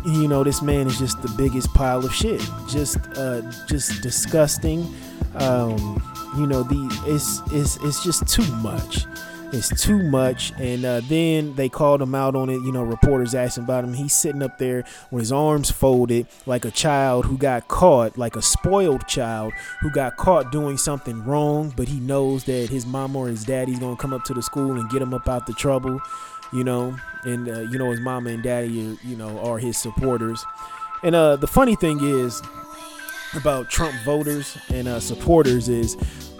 you 0.06 0.28
know, 0.28 0.44
this 0.44 0.62
man 0.62 0.88
is 0.88 0.98
just 0.98 1.22
the 1.22 1.30
biggest 1.38 1.72
pile 1.74 2.04
of 2.04 2.14
shit, 2.14 2.42
just, 2.68 2.98
uh, 3.16 3.42
just 3.68 4.02
disgusting. 4.02 4.92
Um, 5.36 6.02
you 6.38 6.48
know, 6.48 6.64
the 6.64 7.04
it's 7.06 7.42
it's 7.54 7.78
it's 7.84 8.04
just 8.04 8.28
too 8.28 8.46
much. 8.58 9.06
It's 9.54 9.82
too 9.82 10.04
much. 10.04 10.52
And 10.60 10.84
uh, 10.84 11.02
then 11.02 11.56
they 11.56 11.70
called 11.70 12.02
him 12.02 12.14
out 12.14 12.36
on 12.36 12.50
it. 12.50 12.62
You 12.62 12.72
know, 12.72 12.84
reporters 12.84 13.34
asking 13.34 13.64
about 13.64 13.84
him. 13.84 13.94
He's 13.94 14.14
sitting 14.14 14.44
up 14.44 14.58
there 14.58 14.84
with 15.10 15.22
his 15.22 15.32
arms 15.32 15.72
folded 15.72 16.28
like 16.46 16.66
a 16.66 16.72
child 16.72 17.26
who 17.26 17.38
got 17.38 17.68
caught, 17.68 18.18
like 18.18 18.36
a 18.36 18.42
spoiled 18.42 19.08
child 19.08 19.54
who 19.82 19.90
got 19.90 20.18
caught 20.18 20.52
doing 20.52 20.78
something 20.78 21.24
wrong, 21.24 21.74
but 21.76 21.88
he 21.88 22.00
knows 22.00 22.44
that 22.46 22.70
his 22.70 22.86
mom 22.86 23.16
or 23.16 23.28
his 23.28 23.46
daddy's 23.46 23.80
going 23.80 23.96
to 23.96 24.02
come 24.02 24.14
up 24.14 24.24
to 24.26 24.34
the 24.34 24.42
school 24.42 24.74
and 24.74 24.90
get 24.90 25.02
him 25.02 25.14
up 25.14 25.28
out 25.30 25.48
the 25.48 25.54
trouble, 25.54 26.00
you 26.52 26.64
know. 26.64 26.98
And, 27.24 27.48
uh, 27.48 27.62
you 27.62 27.78
know, 27.78 27.92
his 27.92 28.02
mama 28.02 28.32
and 28.32 28.44
daddy, 28.44 28.68
are, 28.68 28.98
you 29.08 29.16
know, 29.16 29.40
are 29.40 29.58
his 29.58 29.78
supporters. 29.78 30.46
And 31.04 31.16
uh, 31.16 31.38
the 31.38 31.48
funny 31.48 31.76
thing 31.76 32.00
is, 32.02 32.42
about 33.36 33.70
Trump 33.70 33.94
voters 34.04 34.58
and 34.70 34.88
uh, 34.88 35.00
supporters 35.00 35.70
is 35.70 35.96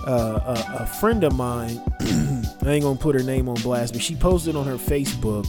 uh, 0.08 0.56
a, 0.80 0.84
a, 0.84 0.86
friend 0.86 1.24
of 1.24 1.36
mine. 1.36 1.82
I 2.64 2.72
ain't 2.72 2.84
gonna 2.84 3.00
put 3.00 3.16
her 3.16 3.24
name 3.24 3.48
on 3.50 3.56
blast, 3.56 3.94
but 3.94 4.02
she 4.02 4.16
posted 4.16 4.56
on 4.56 4.66
her 4.66 4.76
Facebook, 4.76 5.48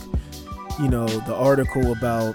you 0.80 0.88
know, 0.88 1.06
the 1.06 1.34
article 1.34 1.92
about 1.92 2.34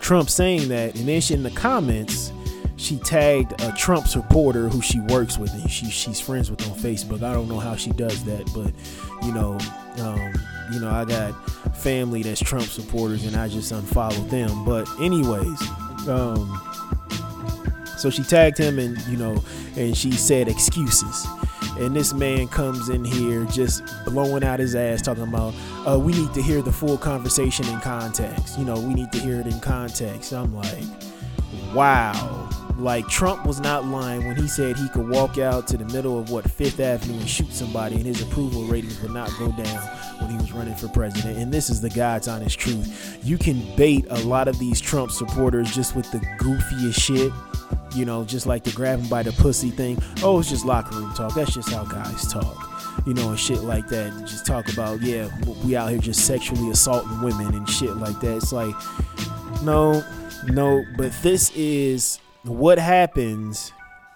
Trump 0.00 0.30
saying 0.30 0.68
that, 0.68 0.94
and 0.96 1.06
then 1.06 1.20
she 1.20 1.34
in 1.34 1.42
the 1.42 1.50
comments 1.50 2.32
she 2.78 2.96
tagged 2.96 3.60
a 3.60 3.72
Trump 3.72 4.06
supporter 4.06 4.68
who 4.68 4.80
she 4.80 5.00
works 5.00 5.36
with 5.36 5.52
and 5.52 5.70
she 5.70 5.90
she's 5.90 6.20
friends 6.20 6.50
with 6.50 6.66
on 6.70 6.78
Facebook. 6.78 7.22
I 7.22 7.32
don't 7.32 7.48
know 7.48 7.58
how 7.58 7.76
she 7.76 7.90
does 7.90 8.24
that, 8.24 8.50
but 8.54 8.72
you 9.26 9.34
know, 9.34 9.58
um, 10.00 10.32
you 10.72 10.80
know, 10.80 10.88
I 10.88 11.04
got 11.04 11.32
family 11.76 12.22
that's 12.22 12.40
Trump 12.40 12.66
supporters 12.66 13.24
and 13.26 13.36
I 13.36 13.48
just 13.48 13.72
unfollowed 13.72 14.30
them. 14.30 14.64
But 14.64 14.88
anyways, 15.00 15.60
um, 16.08 16.60
so 17.98 18.10
she 18.10 18.22
tagged 18.22 18.58
him 18.58 18.78
and 18.78 18.96
you 19.08 19.16
know, 19.16 19.42
and 19.76 19.96
she 19.96 20.12
said 20.12 20.48
excuses. 20.48 21.26
And 21.78 21.94
this 21.94 22.12
man 22.12 22.48
comes 22.48 22.88
in 22.88 23.04
here 23.04 23.44
just 23.44 23.82
blowing 24.04 24.42
out 24.42 24.58
his 24.58 24.74
ass, 24.74 25.00
talking 25.00 25.22
about, 25.22 25.54
uh, 25.86 25.98
we 25.98 26.12
need 26.12 26.34
to 26.34 26.42
hear 26.42 26.60
the 26.60 26.72
full 26.72 26.98
conversation 26.98 27.66
in 27.68 27.80
context. 27.80 28.58
You 28.58 28.64
know, 28.64 28.80
we 28.80 28.94
need 28.94 29.12
to 29.12 29.18
hear 29.18 29.40
it 29.40 29.46
in 29.46 29.60
context. 29.60 30.32
I'm 30.32 30.54
like, 30.54 30.84
wow. 31.72 32.48
Like 32.78 33.08
Trump 33.08 33.44
was 33.44 33.58
not 33.60 33.86
lying 33.86 34.24
when 34.26 34.36
he 34.36 34.46
said 34.46 34.76
he 34.76 34.88
could 34.90 35.08
walk 35.08 35.36
out 35.36 35.66
to 35.68 35.76
the 35.76 35.84
middle 35.86 36.18
of 36.18 36.30
what 36.30 36.48
Fifth 36.48 36.78
Avenue 36.78 37.18
and 37.18 37.28
shoot 37.28 37.52
somebody, 37.52 37.96
and 37.96 38.06
his 38.06 38.22
approval 38.22 38.62
ratings 38.64 39.00
would 39.02 39.10
not 39.10 39.30
go 39.36 39.50
down 39.50 39.82
when 40.20 40.30
he 40.30 40.36
was 40.36 40.52
running 40.52 40.76
for 40.76 40.86
president. 40.88 41.38
And 41.38 41.52
this 41.52 41.70
is 41.70 41.80
the 41.80 41.90
God's 41.90 42.28
honest 42.28 42.56
truth. 42.56 43.18
You 43.24 43.36
can 43.36 43.64
bait 43.74 44.06
a 44.10 44.20
lot 44.20 44.46
of 44.46 44.60
these 44.60 44.80
Trump 44.80 45.10
supporters 45.10 45.74
just 45.74 45.96
with 45.96 46.08
the 46.12 46.18
goofiest 46.38 47.00
shit. 47.00 47.32
You 47.94 48.04
know, 48.04 48.24
just 48.24 48.46
like 48.46 48.64
the 48.64 48.72
grab 48.72 49.00
him 49.00 49.08
by 49.08 49.22
the 49.22 49.32
pussy 49.32 49.70
thing. 49.70 50.02
Oh, 50.22 50.40
it's 50.40 50.50
just 50.50 50.64
locker 50.64 50.96
room 50.96 51.12
talk. 51.14 51.34
That's 51.34 51.54
just 51.54 51.70
how 51.70 51.84
guys 51.84 52.30
talk 52.32 52.68
you 53.06 53.14
know, 53.14 53.30
and 53.30 53.38
shit 53.38 53.62
like 53.62 53.88
that. 53.88 54.12
And 54.12 54.26
just 54.26 54.44
talk 54.44 54.70
about, 54.72 55.00
yeah, 55.00 55.30
we 55.64 55.76
out 55.76 55.90
here 55.90 55.98
just 55.98 56.26
sexually 56.26 56.70
assaulting 56.70 57.22
women 57.22 57.54
and 57.54 57.68
shit 57.68 57.96
like 57.96 58.18
that. 58.20 58.36
It's 58.36 58.52
like, 58.52 58.74
no, 59.62 60.04
no, 60.46 60.84
but 60.96 61.12
this 61.22 61.50
is 61.54 62.18
what 62.42 62.78
happens 62.78 63.72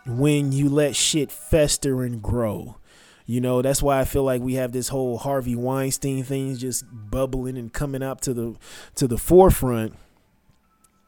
when 0.06 0.52
you 0.52 0.68
let 0.68 0.96
shit 0.96 1.30
fester 1.30 2.02
and 2.02 2.22
grow. 2.22 2.76
You 3.24 3.40
know, 3.40 3.62
that's 3.62 3.82
why 3.82 4.00
I 4.00 4.04
feel 4.04 4.24
like 4.24 4.42
we 4.42 4.54
have 4.54 4.72
this 4.72 4.88
whole 4.88 5.18
Harvey 5.18 5.54
Weinstein 5.54 6.24
thing 6.24 6.56
just 6.56 6.84
bubbling 6.90 7.56
and 7.56 7.72
coming 7.72 8.02
up 8.02 8.20
to 8.22 8.34
the 8.34 8.56
to 8.96 9.06
the 9.06 9.16
forefront 9.16 9.94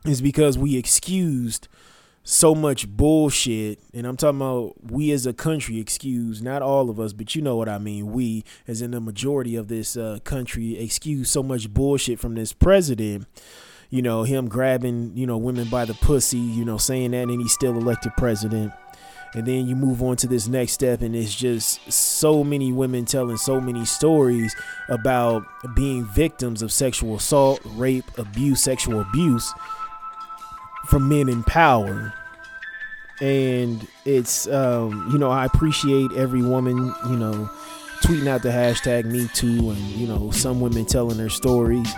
is 0.04 0.22
because 0.22 0.56
we 0.56 0.76
excused 0.76 1.66
so 2.26 2.54
much 2.54 2.88
bullshit 2.88 3.78
and 3.92 4.06
i'm 4.06 4.16
talking 4.16 4.40
about 4.40 4.72
we 4.90 5.10
as 5.10 5.26
a 5.26 5.32
country 5.32 5.78
excuse 5.78 6.40
not 6.40 6.62
all 6.62 6.88
of 6.88 6.98
us 6.98 7.12
but 7.12 7.34
you 7.34 7.42
know 7.42 7.54
what 7.54 7.68
i 7.68 7.76
mean 7.76 8.12
we 8.12 8.42
as 8.66 8.80
in 8.80 8.92
the 8.92 9.00
majority 9.00 9.54
of 9.56 9.68
this 9.68 9.94
uh, 9.94 10.18
country 10.24 10.78
excuse 10.78 11.28
so 11.28 11.42
much 11.42 11.72
bullshit 11.72 12.18
from 12.18 12.34
this 12.34 12.54
president 12.54 13.26
you 13.90 14.02
know 14.02 14.24
him 14.24 14.48
grabbing 14.48 15.12
you 15.14 15.24
know 15.24 15.36
women 15.36 15.68
by 15.68 15.84
the 15.84 15.94
pussy 15.94 16.38
you 16.38 16.64
know 16.64 16.76
saying 16.76 17.12
that 17.12 17.28
and 17.28 17.40
he's 17.40 17.52
still 17.52 17.76
elected 17.76 18.12
president. 18.16 18.72
And 19.36 19.44
then 19.46 19.66
you 19.66 19.74
move 19.74 20.00
on 20.00 20.14
to 20.18 20.28
this 20.28 20.46
next 20.46 20.72
step 20.72 21.02
and 21.02 21.14
it's 21.16 21.34
just 21.34 21.92
so 21.92 22.44
many 22.44 22.70
women 22.70 23.04
telling 23.04 23.36
so 23.36 23.60
many 23.60 23.84
stories 23.84 24.54
about 24.88 25.44
being 25.74 26.04
victims 26.04 26.62
of 26.62 26.70
sexual 26.70 27.16
assault 27.16 27.60
rape 27.64 28.04
abuse 28.16 28.62
sexual 28.62 29.00
abuse 29.00 29.52
from 30.86 31.08
men 31.08 31.28
in 31.28 31.42
power 31.44 32.12
and 33.20 33.86
it's 34.04 34.48
um, 34.48 35.08
you 35.12 35.18
know 35.18 35.30
I 35.30 35.44
appreciate 35.44 36.12
every 36.12 36.42
woman 36.42 36.94
you 37.08 37.16
know 37.16 37.48
tweeting 38.02 38.26
out 38.26 38.42
the 38.42 38.50
hashtag 38.50 39.06
Me 39.06 39.28
Too, 39.32 39.70
and 39.70 39.78
you 39.78 40.06
know 40.06 40.30
some 40.30 40.60
women 40.60 40.84
telling 40.84 41.16
their 41.16 41.30
stories, 41.30 41.90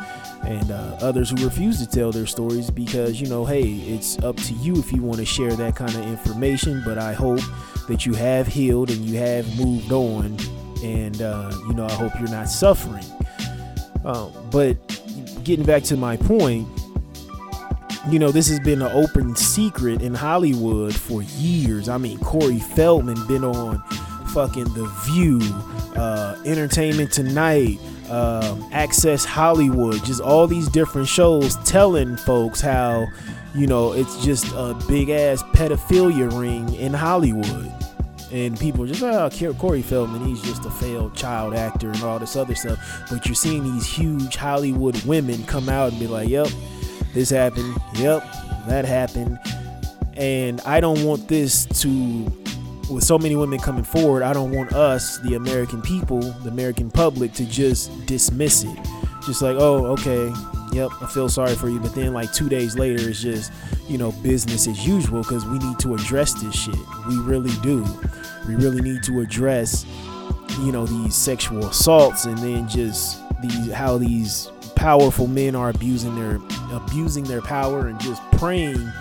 and 0.44 0.70
uh, 0.70 0.98
others 1.00 1.30
who 1.30 1.44
refuse 1.44 1.78
to 1.84 1.86
tell 1.86 2.12
their 2.12 2.26
stories 2.26 2.70
because 2.70 3.20
you 3.20 3.28
know 3.28 3.44
hey 3.44 3.62
it's 3.62 4.18
up 4.20 4.36
to 4.36 4.54
you 4.54 4.76
if 4.76 4.92
you 4.92 5.02
want 5.02 5.18
to 5.18 5.24
share 5.24 5.54
that 5.56 5.74
kind 5.74 5.94
of 5.94 6.06
information. 6.06 6.82
But 6.84 6.98
I 6.98 7.12
hope 7.12 7.40
that 7.88 8.04
you 8.04 8.14
have 8.14 8.46
healed 8.46 8.90
and 8.90 9.04
you 9.04 9.18
have 9.18 9.58
moved 9.58 9.92
on, 9.92 10.36
and 10.82 11.20
uh, 11.22 11.50
you 11.66 11.74
know 11.74 11.86
I 11.86 11.92
hope 11.92 12.12
you're 12.18 12.28
not 12.28 12.48
suffering. 12.48 13.04
Um, 14.04 14.32
but 14.50 14.76
getting 15.44 15.64
back 15.64 15.82
to 15.84 15.96
my 15.96 16.16
point, 16.16 16.68
you 18.10 18.18
know, 18.18 18.30
this 18.30 18.48
has 18.48 18.60
been 18.60 18.82
an 18.82 18.92
open 18.92 19.34
secret 19.34 20.00
in 20.00 20.14
Hollywood 20.14 20.94
for 20.94 21.22
years. 21.22 21.88
I 21.88 21.98
mean, 21.98 22.18
Corey 22.20 22.60
Feldman 22.60 23.26
been 23.26 23.42
on 23.42 23.82
fucking 24.28 24.72
The 24.74 24.86
View, 25.06 25.40
uh, 25.96 26.36
Entertainment 26.44 27.10
Tonight, 27.12 27.78
um, 28.08 28.64
Access 28.72 29.24
Hollywood, 29.24 30.04
just 30.04 30.20
all 30.20 30.46
these 30.46 30.68
different 30.68 31.08
shows 31.08 31.56
telling 31.64 32.16
folks 32.16 32.60
how, 32.60 33.06
you 33.54 33.66
know, 33.66 33.92
it's 33.92 34.24
just 34.24 34.46
a 34.54 34.78
big 34.86 35.08
ass 35.08 35.42
pedophilia 35.42 36.30
ring 36.38 36.72
in 36.74 36.92
Hollywood. 36.92 37.72
And 38.32 38.58
people 38.58 38.86
just, 38.86 39.02
oh, 39.02 39.30
Corey 39.54 39.82
Feldman, 39.82 40.24
he's 40.26 40.42
just 40.42 40.64
a 40.64 40.70
failed 40.70 41.14
child 41.14 41.54
actor 41.54 41.90
and 41.90 42.02
all 42.02 42.18
this 42.18 42.36
other 42.36 42.54
stuff. 42.54 43.06
But 43.08 43.24
you're 43.26 43.34
seeing 43.34 43.64
these 43.64 43.86
huge 43.86 44.36
Hollywood 44.36 45.00
women 45.04 45.44
come 45.44 45.68
out 45.68 45.92
and 45.92 46.00
be 46.00 46.06
like, 46.06 46.28
yep, 46.28 46.48
this 47.16 47.30
happened. 47.30 47.74
Yep, 47.94 48.22
that 48.68 48.84
happened. 48.84 49.38
And 50.18 50.60
I 50.60 50.80
don't 50.80 51.02
want 51.02 51.28
this 51.28 51.64
to, 51.80 52.24
with 52.90 53.04
so 53.04 53.18
many 53.18 53.34
women 53.36 53.58
coming 53.58 53.84
forward, 53.84 54.22
I 54.22 54.34
don't 54.34 54.52
want 54.52 54.74
us, 54.74 55.18
the 55.20 55.34
American 55.34 55.80
people, 55.80 56.20
the 56.20 56.50
American 56.50 56.90
public, 56.90 57.32
to 57.32 57.46
just 57.46 58.04
dismiss 58.04 58.64
it. 58.64 58.78
Just 59.24 59.40
like, 59.40 59.56
oh, 59.58 59.86
okay, 59.86 60.30
yep, 60.72 60.90
I 61.00 61.06
feel 61.06 61.30
sorry 61.30 61.54
for 61.54 61.70
you. 61.70 61.80
But 61.80 61.94
then, 61.94 62.12
like, 62.12 62.34
two 62.34 62.50
days 62.50 62.76
later, 62.78 63.08
it's 63.08 63.22
just, 63.22 63.50
you 63.88 63.96
know, 63.96 64.12
business 64.12 64.68
as 64.68 64.86
usual 64.86 65.22
because 65.22 65.46
we 65.46 65.58
need 65.58 65.78
to 65.80 65.94
address 65.94 66.34
this 66.34 66.54
shit. 66.54 66.76
We 67.08 67.18
really 67.20 67.54
do. 67.62 67.82
We 68.46 68.56
really 68.56 68.82
need 68.82 69.02
to 69.04 69.20
address, 69.20 69.86
you 70.60 70.70
know, 70.70 70.84
these 70.84 71.14
sexual 71.14 71.64
assaults 71.64 72.26
and 72.26 72.36
then 72.38 72.68
just 72.68 73.18
these, 73.40 73.72
how 73.72 73.96
these 73.96 74.50
powerful 74.76 75.26
men 75.26 75.56
are 75.56 75.70
abusing 75.70 76.14
their 76.14 76.38
abusing 76.70 77.24
their 77.24 77.42
power 77.42 77.88
and 77.88 77.98
just 78.00 78.22
preying 78.32 78.92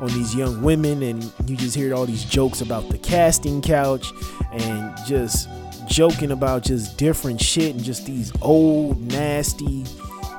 on 0.00 0.08
these 0.08 0.34
young 0.34 0.62
women. 0.62 1.02
And 1.02 1.32
you 1.46 1.56
just 1.56 1.74
hear 1.74 1.94
all 1.94 2.06
these 2.06 2.24
jokes 2.24 2.60
about 2.60 2.88
the 2.88 2.98
casting 2.98 3.60
couch 3.60 4.12
and 4.52 4.96
just 5.06 5.48
joking 5.86 6.30
about 6.30 6.62
just 6.62 6.96
different 6.96 7.40
shit 7.40 7.74
and 7.74 7.84
just 7.84 8.06
these 8.06 8.32
old 8.40 9.00
nasty 9.12 9.84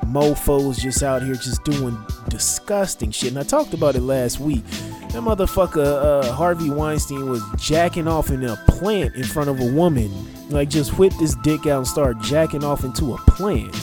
mofos 0.05 0.79
just 0.79 1.03
out 1.03 1.21
here 1.21 1.36
just 1.36 1.63
doing 1.63 1.97
disgusting 2.29 3.12
shit. 3.12 3.29
And 3.29 3.39
i 3.39 3.43
talked 3.43 3.73
about 3.73 3.95
it 3.95 4.01
last 4.01 4.39
week. 4.39 4.65
That 5.12 5.21
motherfucker 5.21 6.23
uh, 6.23 6.31
harvey 6.34 6.69
weinstein 6.69 7.29
was 7.29 7.43
jacking 7.58 8.08
off 8.08 8.31
in 8.31 8.43
a 8.43 8.55
plant 8.67 9.15
in 9.15 9.23
front 9.23 9.49
of 9.49 9.60
a 9.60 9.71
woman 9.71 10.12
like 10.49 10.69
just 10.69 10.97
whip 10.97 11.13
this 11.19 11.36
dick 11.36 11.65
out 11.65 11.77
and 11.77 11.88
start 11.88 12.19
jacking 12.19 12.63
off 12.63 12.84
into 12.84 13.13
a 13.13 13.17
plant 13.19 13.73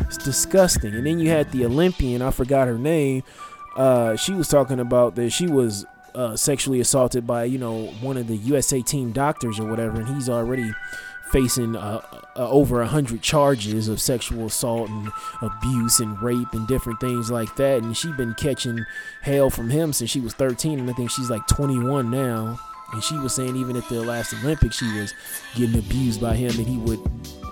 it's 0.00 0.16
disgusting. 0.16 0.94
And 0.94 1.06
then 1.06 1.18
you 1.18 1.28
had 1.28 1.50
the 1.52 1.64
Olympian, 1.64 2.22
I 2.22 2.30
forgot 2.30 2.68
her 2.68 2.78
name. 2.78 3.22
Uh, 3.76 4.16
she 4.16 4.32
was 4.32 4.48
talking 4.48 4.80
about 4.80 5.14
that 5.16 5.30
she 5.30 5.46
was 5.46 5.84
uh, 6.14 6.34
sexually 6.34 6.80
assaulted 6.80 7.26
by, 7.26 7.44
you 7.44 7.58
know, 7.58 7.86
one 8.00 8.16
of 8.16 8.26
the 8.26 8.36
USA 8.36 8.80
team 8.80 9.12
doctors 9.12 9.60
or 9.60 9.68
whatever, 9.68 10.00
and 10.00 10.08
he's 10.08 10.28
already 10.28 10.72
facing 11.30 11.76
uh, 11.76 12.00
uh, 12.36 12.48
over 12.48 12.80
a 12.80 12.86
hundred 12.86 13.20
charges 13.20 13.88
of 13.88 14.00
sexual 14.00 14.46
assault 14.46 14.88
and 14.88 15.10
abuse 15.42 16.00
and 16.00 16.20
rape 16.22 16.52
and 16.52 16.66
different 16.68 17.00
things 17.00 17.30
like 17.30 17.54
that. 17.56 17.82
And 17.82 17.96
she's 17.96 18.16
been 18.16 18.34
catching 18.34 18.86
hell 19.22 19.50
from 19.50 19.68
him 19.68 19.92
since 19.92 20.10
she 20.10 20.20
was 20.20 20.32
13, 20.34 20.78
and 20.78 20.88
I 20.88 20.92
think 20.94 21.10
she's 21.10 21.28
like 21.30 21.46
21 21.48 22.10
now. 22.10 22.58
And 22.92 23.02
she 23.02 23.18
was 23.18 23.34
saying 23.34 23.56
even 23.56 23.76
at 23.76 23.88
the 23.88 24.02
last 24.02 24.32
Olympics, 24.34 24.76
she 24.76 25.00
was 25.00 25.12
getting 25.54 25.78
abused 25.78 26.20
by 26.20 26.34
him, 26.34 26.56
and 26.56 26.66
he 26.66 26.78
would, 26.78 27.00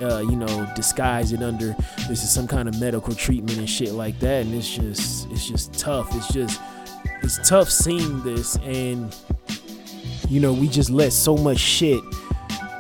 uh, 0.01 0.20
you 0.20 0.37
know, 0.37 0.73
disguise 0.75 1.33
it 1.33 1.42
under 1.42 1.75
this 2.09 2.23
is 2.23 2.31
some 2.31 2.47
kind 2.47 2.68
of 2.68 2.79
medical 2.81 3.14
treatment 3.14 3.59
and 3.59 3.68
shit 3.68 3.92
like 3.92 4.18
that. 4.20 4.47
And 4.47 4.55
it's 4.55 4.68
just, 4.68 5.31
it's 5.31 5.49
just 5.49 5.73
tough. 5.75 6.14
It's 6.14 6.33
just, 6.33 6.61
it's 7.23 7.49
tough 7.49 7.68
seeing 7.68 8.23
this, 8.23 8.57
and 8.57 9.14
you 10.29 10.40
know, 10.40 10.53
we 10.53 10.68
just 10.68 10.90
let 10.90 11.12
so 11.12 11.37
much 11.37 11.59
shit, 11.59 12.03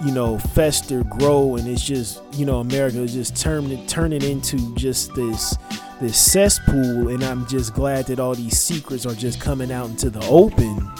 you 0.04 0.12
know, 0.12 0.38
fester, 0.38 1.04
grow, 1.04 1.56
and 1.56 1.68
it's 1.68 1.84
just, 1.84 2.22
you 2.34 2.46
know, 2.46 2.60
America 2.60 3.00
is 3.00 3.14
just 3.14 3.36
turning, 3.36 3.86
turning 3.86 4.22
into 4.22 4.74
just 4.76 5.14
this, 5.14 5.56
this 6.00 6.16
cesspool. 6.16 7.08
And 7.08 7.22
I'm 7.22 7.46
just 7.46 7.74
glad 7.74 8.06
that 8.06 8.18
all 8.18 8.34
these 8.34 8.58
secrets 8.58 9.06
are 9.06 9.14
just 9.14 9.40
coming 9.40 9.70
out 9.70 9.90
into 9.90 10.10
the 10.10 10.24
open 10.26 10.90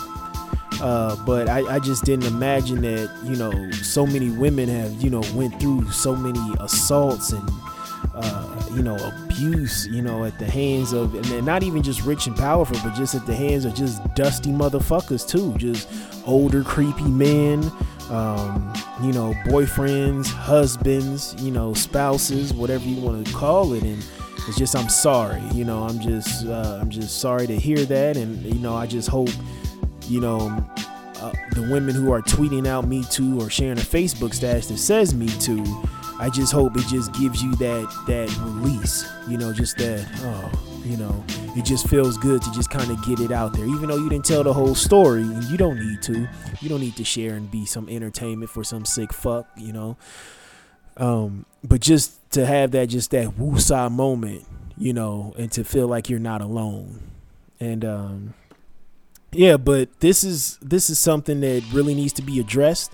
uh, 0.81 1.17
but 1.25 1.49
I, 1.49 1.77
I 1.77 1.79
just 1.79 2.05
didn't 2.05 2.27
imagine 2.27 2.83
that 2.83 3.11
you 3.25 3.37
know 3.37 3.71
so 3.71 4.07
many 4.07 4.31
women 4.31 4.69
have 4.69 5.03
you 5.03 5.11
know 5.11 5.23
went 5.35 5.59
through 5.61 5.91
so 5.91 6.15
many 6.15 6.41
assaults 6.61 7.33
and 7.33 7.51
uh, 8.15 8.63
you 8.75 8.83
know 8.83 8.97
abuse 9.09 9.87
you 9.89 10.03
know 10.03 10.25
at 10.25 10.39
the 10.39 10.47
hands 10.47 10.93
of 10.93 11.15
and 11.15 11.47
not 11.47 11.63
even 11.63 11.83
just 11.83 12.03
rich 12.05 12.27
and 12.27 12.37
powerful 12.37 12.77
but 12.83 12.95
just 12.95 13.15
at 13.15 13.27
the 13.27 13.35
hands 13.35 13.65
of 13.65 13.75
just 13.75 14.03
dusty 14.15 14.51
motherfuckers 14.51 15.27
too. 15.27 15.55
Just 15.59 15.89
older 16.27 16.63
creepy 16.63 17.05
men 17.05 17.71
um, 18.11 18.73
you 19.03 19.13
know 19.13 19.33
boyfriends 19.47 20.27
husbands 20.27 21.35
you 21.39 21.51
know 21.51 21.75
spouses 21.75 22.53
whatever 22.53 22.85
you 22.85 23.01
want 23.01 23.27
to 23.27 23.33
call 23.33 23.73
it. 23.73 23.83
And 23.83 24.05
it's 24.47 24.59
just 24.59 24.77
i'm 24.77 24.91
sorry 24.91 25.43
you 25.55 25.65
know 25.65 25.85
i'm 25.85 25.99
just 26.01 26.47
uh, 26.47 26.79
i'm 26.81 26.91
just 26.91 27.21
sorry 27.21 27.47
to 27.47 27.57
hear 27.57 27.85
that. 27.87 28.17
And 28.17 28.43
you 28.45 28.61
know 28.61 28.75
i 28.75 28.87
just 28.87 29.09
hope 29.09 29.31
you 30.09 30.21
know, 30.21 30.49
uh, 31.21 31.33
the 31.53 31.69
women 31.71 31.95
who 31.95 32.13
are 32.13 32.23
tweeting 32.23 32.67
out 32.67 32.87
Me 32.87 33.05
Too 33.05 33.41
or 33.41 33.49
sharing 33.49 33.79
a 33.79 33.83
Facebook 33.83 34.35
status 34.35 34.67
that 34.69 34.79
says 34.79 35.15
Me 35.15 35.27
Too, 35.27 35.65
I 36.19 36.31
just 36.31 36.53
hope 36.53 36.77
it 36.77 36.87
just 36.87 37.13
gives 37.15 37.43
you 37.43 37.55
that 37.57 38.05
that 38.07 38.37
release. 38.41 39.09
You 39.29 39.39
know, 39.39 39.53
just 39.53 39.77
that 39.79 40.07
oh, 40.23 40.83
you 40.85 40.97
know, 40.97 41.25
it 41.57 41.65
just 41.65 41.89
feels 41.89 42.19
good 42.19 42.43
to 42.43 42.53
just 42.53 42.71
kind 42.71 42.91
of 42.91 43.05
get 43.05 43.21
it 43.21 43.33
out 43.33 43.55
there. 43.55 43.67
Even 43.67 43.89
though 43.89 43.97
you 43.97 44.09
didn't 44.09 44.25
tell 44.25 44.45
the 44.45 44.53
whole 44.53 44.75
story, 44.75 45.23
and 45.23 45.45
you 45.45 45.57
don't 45.57 45.79
need 45.79 46.03
to. 46.03 46.29
You 46.61 46.69
don't 46.69 46.81
need 46.81 46.97
to 46.97 47.05
share 47.05 47.35
and 47.35 47.51
be 47.51 47.65
some 47.65 47.89
entertainment 47.89 48.51
for 48.51 48.65
some 48.65 48.85
sick 48.85 49.13
fuck. 49.13 49.49
You 49.57 49.73
know. 49.73 49.97
Um, 50.97 51.47
but 51.63 51.81
just 51.81 52.31
to 52.33 52.47
have 52.47 52.71
that, 52.73 52.87
just 52.87 53.11
that 53.11 53.31
woosah 53.31 53.91
moment, 53.91 54.45
you 54.77 54.93
know, 54.93 55.35
and 55.39 55.51
to 55.53 55.65
feel 55.65 55.89
like 55.89 56.09
you're 56.09 56.21
not 56.21 56.41
alone, 56.41 57.03
and 57.59 57.85
um, 57.85 58.35
yeah, 59.35 59.57
but 59.57 60.01
this 60.01 60.25
is 60.25 60.59
this 60.63 60.91
is 60.91 60.99
something 60.99 61.41
that 61.41 61.65
really 61.73 61.95
needs 61.95 62.13
to 62.15 62.23
be 62.23 62.41
addressed 62.41 62.93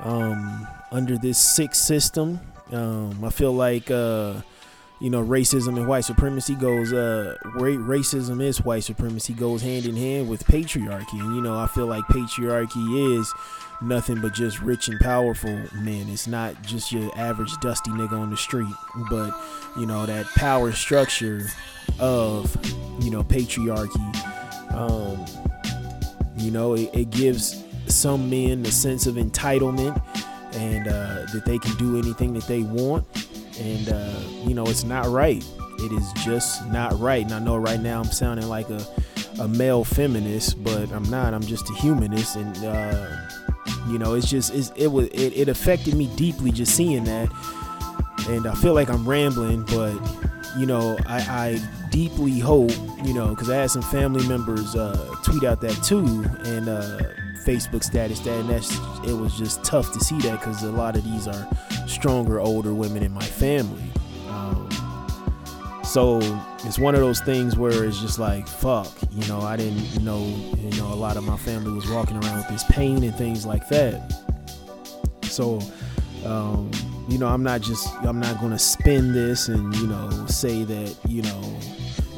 um, 0.00 0.66
under 0.90 1.16
this 1.16 1.38
sick 1.38 1.74
system. 1.74 2.40
Um, 2.70 3.24
I 3.24 3.30
feel 3.30 3.52
like 3.52 3.90
uh, 3.90 4.34
you 5.00 5.10
know 5.10 5.22
racism 5.24 5.76
and 5.76 5.88
white 5.88 6.04
supremacy 6.04 6.54
goes 6.54 6.92
uh, 6.92 7.36
racism 7.56 8.42
is 8.42 8.62
white 8.64 8.84
supremacy 8.84 9.32
goes 9.32 9.62
hand 9.62 9.86
in 9.86 9.96
hand 9.96 10.28
with 10.28 10.44
patriarchy, 10.44 11.20
and 11.20 11.34
you 11.34 11.42
know 11.42 11.58
I 11.58 11.66
feel 11.66 11.86
like 11.86 12.04
patriarchy 12.04 13.18
is 13.18 13.32
nothing 13.80 14.20
but 14.20 14.34
just 14.34 14.60
rich 14.60 14.88
and 14.88 15.00
powerful 15.00 15.58
men. 15.74 16.08
It's 16.08 16.26
not 16.26 16.62
just 16.62 16.92
your 16.92 17.10
average 17.18 17.52
dusty 17.60 17.90
nigga 17.90 18.12
on 18.12 18.30
the 18.30 18.36
street, 18.36 18.72
but 19.10 19.34
you 19.78 19.86
know 19.86 20.06
that 20.06 20.26
power 20.36 20.72
structure 20.72 21.46
of 21.98 22.54
you 23.00 23.10
know 23.10 23.24
patriarchy. 23.24 24.28
Um, 24.72 25.41
you 26.42 26.50
know, 26.50 26.74
it, 26.74 26.90
it 26.92 27.10
gives 27.10 27.64
some 27.86 28.28
men 28.28 28.64
a 28.66 28.70
sense 28.70 29.06
of 29.06 29.14
entitlement 29.14 30.00
and 30.54 30.88
uh, 30.88 31.26
that 31.32 31.44
they 31.44 31.58
can 31.58 31.74
do 31.76 31.98
anything 31.98 32.34
that 32.34 32.46
they 32.46 32.62
want. 32.62 33.06
And, 33.58 33.88
uh, 33.88 34.20
you 34.44 34.54
know, 34.54 34.64
it's 34.66 34.84
not 34.84 35.06
right. 35.06 35.44
It 35.78 35.92
is 35.92 36.12
just 36.24 36.66
not 36.68 36.98
right. 36.98 37.22
And 37.24 37.32
I 37.32 37.38
know 37.38 37.56
right 37.56 37.80
now 37.80 38.00
I'm 38.00 38.10
sounding 38.10 38.48
like 38.48 38.68
a, 38.70 38.84
a 39.40 39.48
male 39.48 39.84
feminist, 39.84 40.62
but 40.62 40.90
I'm 40.92 41.08
not. 41.10 41.34
I'm 41.34 41.42
just 41.42 41.68
a 41.70 41.74
humanist. 41.74 42.36
And, 42.36 42.56
uh, 42.64 43.16
you 43.88 43.98
know, 43.98 44.14
it's 44.14 44.28
just, 44.28 44.54
it's, 44.54 44.70
it 44.76 44.88
was, 44.88 45.08
it, 45.08 45.32
it 45.36 45.48
affected 45.48 45.94
me 45.94 46.08
deeply 46.16 46.52
just 46.52 46.74
seeing 46.74 47.04
that. 47.04 47.30
And 48.28 48.46
I 48.46 48.54
feel 48.54 48.74
like 48.74 48.88
I'm 48.88 49.08
rambling, 49.08 49.64
but 49.64 49.94
you 50.56 50.66
know, 50.66 50.96
I, 51.06 51.18
I 51.18 51.81
deeply 51.92 52.40
hope, 52.40 52.72
you 53.04 53.14
know, 53.14 53.28
because 53.28 53.48
I 53.48 53.56
had 53.56 53.70
some 53.70 53.82
family 53.82 54.26
members 54.26 54.74
uh, 54.74 55.14
tweet 55.22 55.44
out 55.44 55.60
that 55.60 55.80
too, 55.84 56.24
and 56.44 56.68
uh, 56.68 56.98
Facebook 57.46 57.84
status 57.84 58.18
that, 58.20 58.40
and 58.40 58.48
that's 58.48 58.76
it 59.06 59.12
was 59.12 59.36
just 59.38 59.62
tough 59.62 59.92
to 59.92 60.00
see 60.00 60.18
that 60.22 60.40
because 60.40 60.64
a 60.64 60.72
lot 60.72 60.96
of 60.96 61.04
these 61.04 61.28
are 61.28 61.48
stronger, 61.86 62.40
older 62.40 62.74
women 62.74 63.02
in 63.04 63.12
my 63.12 63.22
family. 63.24 63.84
Um, 64.28 64.68
So 65.84 66.20
it's 66.64 66.78
one 66.78 66.94
of 66.94 67.02
those 67.02 67.20
things 67.20 67.56
where 67.56 67.84
it's 67.84 68.00
just 68.00 68.18
like, 68.18 68.48
fuck, 68.48 68.90
you 69.10 69.26
know, 69.28 69.40
I 69.42 69.56
didn't 69.56 70.02
know, 70.02 70.24
you 70.56 70.70
know, 70.78 70.90
a 70.92 70.96
lot 70.96 71.18
of 71.18 71.24
my 71.24 71.36
family 71.36 71.72
was 71.72 71.86
walking 71.90 72.16
around 72.16 72.38
with 72.38 72.48
this 72.48 72.64
pain 72.64 73.02
and 73.04 73.14
things 73.14 73.44
like 73.44 73.68
that. 73.68 74.10
So, 75.24 75.60
um, 76.24 76.70
you 77.12 77.18
know, 77.18 77.28
I'm 77.28 77.42
not 77.42 77.60
just, 77.60 77.92
I'm 78.02 78.18
not 78.18 78.40
going 78.40 78.52
to 78.52 78.58
spin 78.58 79.12
this 79.12 79.48
and, 79.48 79.74
you 79.76 79.86
know, 79.86 80.08
say 80.26 80.64
that, 80.64 80.96
you 81.06 81.20
know, 81.20 81.58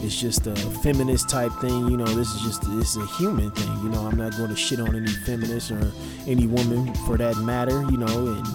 it's 0.05 0.21
just 0.21 0.47
a 0.47 0.55
feminist 0.55 1.29
type 1.29 1.51
thing. 1.61 1.89
You 1.89 1.97
know, 1.97 2.05
this 2.05 2.29
is 2.35 2.43
just 2.43 2.63
this 2.77 2.95
is 2.95 2.97
a 2.99 3.07
human 3.17 3.51
thing. 3.51 3.83
You 3.83 3.89
know, 3.89 4.07
I'm 4.07 4.17
not 4.17 4.37
going 4.37 4.51
to 4.51 4.57
shit 4.57 4.79
on 4.79 4.95
any 4.95 5.11
feminist 5.11 5.71
or 5.71 5.93
any 6.27 6.47
woman 6.47 6.93
for 7.07 7.17
that 7.17 7.37
matter. 7.39 7.83
You 7.91 7.97
know, 7.97 8.07
and 8.07 8.47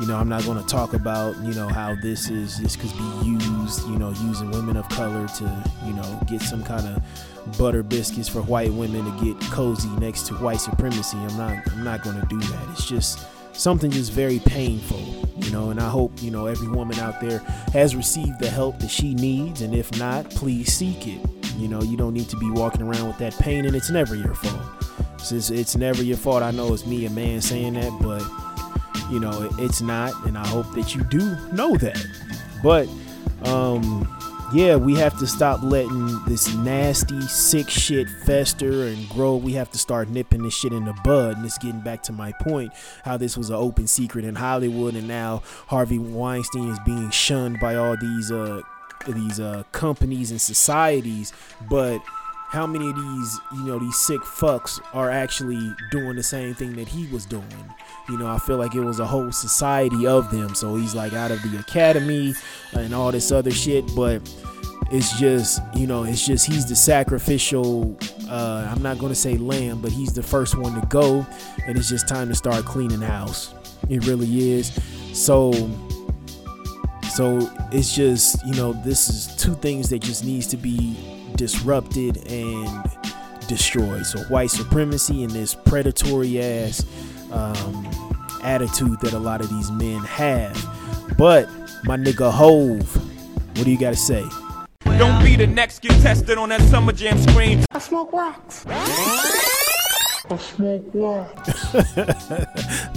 you 0.00 0.06
know, 0.06 0.16
I'm 0.16 0.28
not 0.28 0.44
going 0.44 0.62
to 0.62 0.66
talk 0.66 0.94
about 0.94 1.36
you 1.38 1.54
know 1.54 1.66
how 1.66 1.96
this 1.96 2.30
is 2.30 2.60
this 2.60 2.76
could 2.76 2.92
be 2.92 3.28
used. 3.28 3.82
You 3.88 3.98
know, 3.98 4.10
using 4.10 4.52
women 4.52 4.76
of 4.76 4.88
color 4.90 5.26
to 5.26 5.70
you 5.84 5.92
know 5.92 6.20
get 6.26 6.40
some 6.40 6.62
kind 6.62 6.86
of 6.86 7.58
butter 7.58 7.82
biscuits 7.82 8.28
for 8.28 8.42
white 8.42 8.72
women 8.72 9.04
to 9.04 9.24
get 9.24 9.40
cozy 9.50 9.88
next 9.98 10.28
to 10.28 10.34
white 10.34 10.60
supremacy. 10.60 11.16
I'm 11.16 11.36
not 11.36 11.72
I'm 11.72 11.82
not 11.82 12.02
going 12.04 12.20
to 12.20 12.26
do 12.26 12.38
that. 12.38 12.68
It's 12.70 12.88
just 12.88 13.18
something 13.56 13.90
just 13.90 14.12
very 14.12 14.38
painful, 14.40 15.00
you 15.36 15.50
know. 15.50 15.70
And 15.70 15.80
I 15.80 15.88
hope 15.88 16.22
you 16.22 16.30
know 16.30 16.46
every 16.46 16.68
woman 16.68 16.98
out 16.98 17.20
there 17.20 17.38
has 17.72 17.96
received 17.96 18.38
the 18.38 18.50
help 18.50 18.78
that 18.80 18.90
she 18.90 19.14
needs, 19.14 19.62
and 19.62 19.74
if 19.74 19.96
not, 19.98 20.30
please 20.30 20.72
seek 20.72 21.06
it. 21.06 21.20
You 21.56 21.68
know, 21.68 21.82
you 21.82 21.96
don't 21.96 22.12
need 22.12 22.28
to 22.28 22.36
be 22.36 22.50
walking 22.50 22.82
around 22.82 23.08
with 23.08 23.18
that 23.18 23.34
pain, 23.38 23.64
and 23.64 23.74
it's 23.74 23.90
never 23.90 24.14
your 24.14 24.34
fault. 24.34 24.62
It's, 25.18 25.50
it's 25.50 25.76
never 25.76 26.02
your 26.02 26.16
fault. 26.16 26.42
I 26.42 26.50
know 26.50 26.72
it's 26.72 26.86
me, 26.86 27.06
a 27.06 27.10
man, 27.10 27.40
saying 27.40 27.74
that, 27.74 27.92
but 28.00 28.22
you 29.10 29.20
know 29.20 29.48
it's 29.58 29.80
not, 29.80 30.12
and 30.26 30.36
I 30.36 30.46
hope 30.46 30.72
that 30.74 30.94
you 30.94 31.02
do 31.04 31.36
know 31.52 31.76
that. 31.76 32.04
But 32.62 32.88
um, 33.48 34.06
yeah, 34.52 34.76
we 34.76 34.94
have 34.94 35.18
to 35.18 35.26
stop 35.26 35.62
letting 35.62 36.24
this 36.24 36.54
nasty, 36.54 37.20
sick 37.22 37.68
shit 37.68 38.08
fester 38.24 38.84
and 38.84 39.08
grow. 39.08 39.36
We 39.36 39.52
have 39.54 39.70
to 39.72 39.78
start 39.78 40.08
nipping 40.08 40.42
this 40.42 40.54
shit 40.54 40.72
in 40.72 40.84
the 40.84 40.94
bud. 41.04 41.36
And 41.36 41.44
it's 41.44 41.58
getting 41.58 41.80
back 41.80 42.02
to 42.04 42.12
my 42.12 42.32
point 42.42 42.72
how 43.04 43.16
this 43.16 43.36
was 43.36 43.50
an 43.50 43.56
open 43.56 43.86
secret 43.86 44.24
in 44.24 44.36
Hollywood, 44.36 44.94
and 44.94 45.08
now 45.08 45.42
Harvey 45.66 45.98
Weinstein 45.98 46.68
is 46.68 46.78
being 46.86 47.10
shunned 47.10 47.58
by 47.60 47.74
all 47.74 47.96
these 47.96 48.30
uh 48.30 48.60
these 49.08 49.40
uh 49.40 49.62
companies 49.72 50.30
and 50.30 50.40
societies, 50.40 51.32
but 51.68 52.00
how 52.48 52.66
many 52.66 52.90
of 52.90 52.96
these 52.96 53.40
you 53.54 53.64
know 53.64 53.78
these 53.78 53.96
sick 53.96 54.20
fucks 54.20 54.80
are 54.94 55.10
actually 55.10 55.74
doing 55.90 56.16
the 56.16 56.22
same 56.22 56.54
thing 56.54 56.74
that 56.76 56.88
he 56.88 57.06
was 57.08 57.26
doing? 57.26 57.44
You 58.08 58.18
know 58.18 58.26
i 58.28 58.38
feel 58.38 58.56
like 58.56 58.74
it 58.74 58.80
was 58.80 59.00
a 59.00 59.06
whole 59.06 59.32
society 59.32 60.06
of 60.06 60.30
them. 60.30 60.54
So 60.54 60.76
he's 60.76 60.94
like 60.94 61.12
out 61.12 61.30
of 61.30 61.42
the 61.42 61.58
academy 61.58 62.34
and 62.72 62.94
all 62.94 63.10
this 63.10 63.32
other 63.32 63.50
shit. 63.50 63.84
But 63.96 64.22
it's 64.92 65.18
just 65.18 65.60
you 65.74 65.86
know 65.86 66.04
it's 66.04 66.24
just 66.24 66.46
he's 66.46 66.64
the 66.66 66.76
sacrificial 66.76 67.98
uh 68.28 68.70
i'm 68.72 68.80
not 68.80 68.98
gonna 68.98 69.16
say 69.16 69.36
lamb 69.36 69.80
but 69.80 69.90
he's 69.90 70.12
the 70.12 70.22
first 70.22 70.56
one 70.56 70.80
to 70.80 70.86
go. 70.86 71.26
And 71.66 71.76
it's 71.76 71.88
just 71.88 72.06
time 72.06 72.28
to 72.28 72.34
start 72.34 72.64
cleaning 72.64 73.00
house. 73.00 73.52
It 73.88 74.06
really 74.06 74.52
is. 74.52 74.72
So 75.12 75.52
so 77.10 77.50
it's 77.72 77.94
just 77.94 78.46
you 78.46 78.54
know 78.54 78.72
this 78.72 79.08
is 79.08 79.34
two 79.36 79.54
things 79.56 79.88
that 79.90 79.98
just 79.98 80.24
needs 80.24 80.46
to 80.48 80.56
be 80.56 81.15
disrupted 81.36 82.26
and 82.30 82.84
destroyed 83.46 84.04
so 84.04 84.18
white 84.24 84.50
supremacy 84.50 85.22
and 85.22 85.32
this 85.32 85.54
predatory 85.54 86.40
ass 86.42 86.84
um, 87.32 87.86
attitude 88.42 88.98
that 89.00 89.12
a 89.12 89.18
lot 89.18 89.40
of 89.40 89.48
these 89.50 89.70
men 89.70 89.98
have 90.00 90.54
but 91.16 91.48
my 91.84 91.96
nigga 91.96 92.30
hove 92.30 92.96
what 93.56 93.64
do 93.64 93.70
you 93.70 93.78
got 93.78 93.90
to 93.90 93.96
say 93.96 94.24
Don't 94.98 95.22
be 95.22 95.36
the 95.36 95.46
next 95.46 95.80
get 95.80 95.92
tested 96.02 96.38
on 96.38 96.48
that 96.50 96.60
summer 96.62 96.92
jam 96.92 97.18
screen. 97.18 97.64
I 97.70 97.78
smoke 97.78 98.12
rocks. 98.12 98.64
I 100.28 100.36
smoke 100.38 100.84
rocks. 100.94 101.50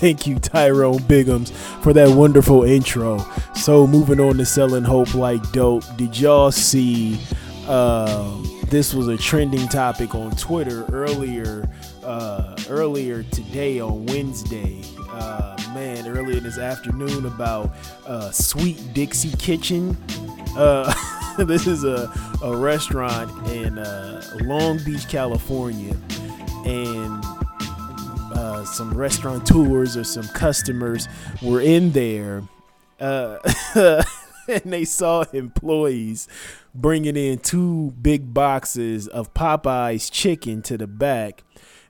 Thank 0.00 0.26
you, 0.26 0.38
Tyrone 0.38 0.98
Biggums, 1.00 1.52
for 1.82 1.92
that 1.92 2.16
wonderful 2.16 2.64
intro. 2.64 3.24
So, 3.54 3.86
moving 3.86 4.18
on 4.20 4.38
to 4.38 4.46
selling 4.46 4.84
hope 4.84 5.14
like 5.14 5.52
dope. 5.52 5.84
Did 5.96 6.18
y'all 6.18 6.50
see? 6.50 7.18
Uh, 7.66 8.42
this 8.66 8.92
was 8.92 9.08
a 9.08 9.16
trending 9.16 9.66
topic 9.68 10.14
on 10.14 10.30
Twitter 10.36 10.84
earlier, 10.92 11.66
uh, 12.02 12.54
earlier 12.68 13.22
today 13.22 13.80
on 13.80 14.04
Wednesday. 14.04 14.82
Uh, 15.08 15.56
man, 15.72 16.06
earlier 16.06 16.40
this 16.40 16.58
afternoon 16.58 17.24
about 17.24 17.70
uh, 18.06 18.30
Sweet 18.30 18.92
Dixie 18.92 19.34
Kitchen. 19.38 19.96
Uh, 20.56 20.92
this 21.38 21.66
is 21.66 21.84
a, 21.84 22.12
a 22.42 22.54
restaurant 22.54 23.30
in 23.48 23.78
uh, 23.78 24.22
Long 24.42 24.78
Beach, 24.84 25.08
California, 25.08 25.96
and 26.66 27.24
some 28.66 28.94
restaurateurs 28.94 29.94
or 29.94 30.04
some 30.04 30.26
customers 30.28 31.06
were 31.42 31.60
in 31.60 31.92
there 31.92 32.42
and 34.48 34.72
they 34.72 34.84
saw 34.84 35.24
employees 35.32 36.28
bringing 36.74 37.16
in 37.16 37.38
two 37.38 37.92
big 38.00 38.34
boxes 38.34 39.08
of 39.08 39.32
Popeye's 39.34 40.10
chicken 40.10 40.62
to 40.62 40.76
the 40.76 40.86
back. 40.86 41.42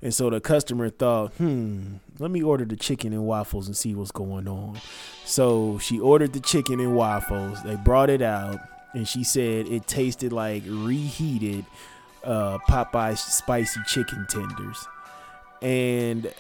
And 0.03 0.13
so 0.13 0.29
the 0.29 0.41
customer 0.41 0.91
thought, 0.91 1.33
hmm, 1.35 1.95
let 2.19 2.31
me 2.31 2.43
order 2.43 2.65
the 2.65 2.77
chicken 2.77 3.13
and 3.13 3.25
waffles 3.25 3.67
and 3.67 3.77
see 3.77 3.95
what's 3.95 4.11
going 4.11 4.47
on. 4.47 4.79
So 5.25 5.79
she 5.79 5.99
ordered 5.99 6.35
the 6.35 6.41
chicken 6.41 6.79
and 6.81 6.95
waffles. 6.95 7.63
They 7.63 7.77
brought 7.77 8.11
it 8.11 8.21
out, 8.21 8.59
and 8.93 9.09
she 9.09 9.25
said 9.25 9.67
it 9.67 9.87
tasted 9.87 10.33
like 10.33 10.63
reheated 10.67 11.65
uh, 12.23 12.59
Popeye's 12.69 13.21
spicy 13.21 13.81
chicken 13.87 14.27
tenders 14.29 14.87
and 15.65 16.33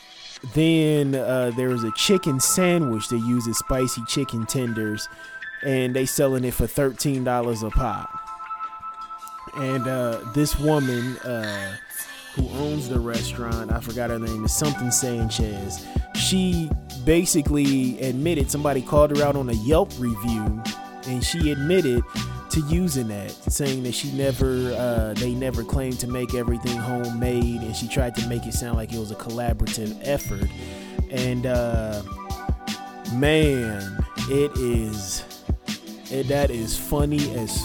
then 0.52 1.14
uh, 1.14 1.50
there 1.56 1.70
was 1.70 1.82
a 1.82 1.92
chicken 1.92 2.38
sandwich 2.38 3.08
that 3.08 3.18
uses 3.20 3.58
spicy 3.58 4.02
chicken 4.06 4.44
tenders 4.44 5.08
and 5.64 5.94
they 5.94 6.06
selling 6.06 6.44
it 6.44 6.54
for 6.54 6.66
$13 6.66 7.66
a 7.66 7.70
pop 7.70 8.10
and 9.56 9.86
uh, 9.86 10.20
this 10.34 10.58
woman 10.58 11.16
uh, 11.18 11.76
who 12.34 12.48
owns 12.58 12.88
the 12.88 12.98
restaurant 12.98 13.72
i 13.72 13.80
forgot 13.80 14.10
her 14.10 14.18
name 14.18 14.44
is 14.44 14.52
something 14.52 14.90
sanchez 14.90 15.86
she 16.14 16.70
basically 17.04 18.00
admitted 18.00 18.50
somebody 18.50 18.82
called 18.82 19.16
her 19.16 19.24
out 19.24 19.36
on 19.36 19.48
a 19.48 19.54
yelp 19.54 19.90
review 19.98 20.62
and 21.06 21.22
she 21.22 21.50
admitted 21.50 22.02
to 22.54 22.60
using 22.68 23.08
that, 23.08 23.32
saying 23.32 23.82
that 23.82 23.92
she 23.92 24.12
never, 24.12 24.72
uh, 24.74 25.12
they 25.14 25.34
never 25.34 25.64
claimed 25.64 25.98
to 25.98 26.06
make 26.06 26.34
everything 26.34 26.76
homemade, 26.76 27.62
and 27.62 27.74
she 27.74 27.88
tried 27.88 28.14
to 28.14 28.26
make 28.28 28.46
it 28.46 28.54
sound 28.54 28.76
like 28.76 28.92
it 28.92 28.98
was 28.98 29.10
a 29.10 29.16
collaborative 29.16 29.98
effort. 30.02 30.48
And 31.10 31.46
uh, 31.46 32.00
man, 33.14 33.98
it 34.28 34.56
is, 34.56 35.24
it, 36.10 36.28
that 36.28 36.50
is 36.50 36.76
funny 36.76 37.34
as 37.36 37.60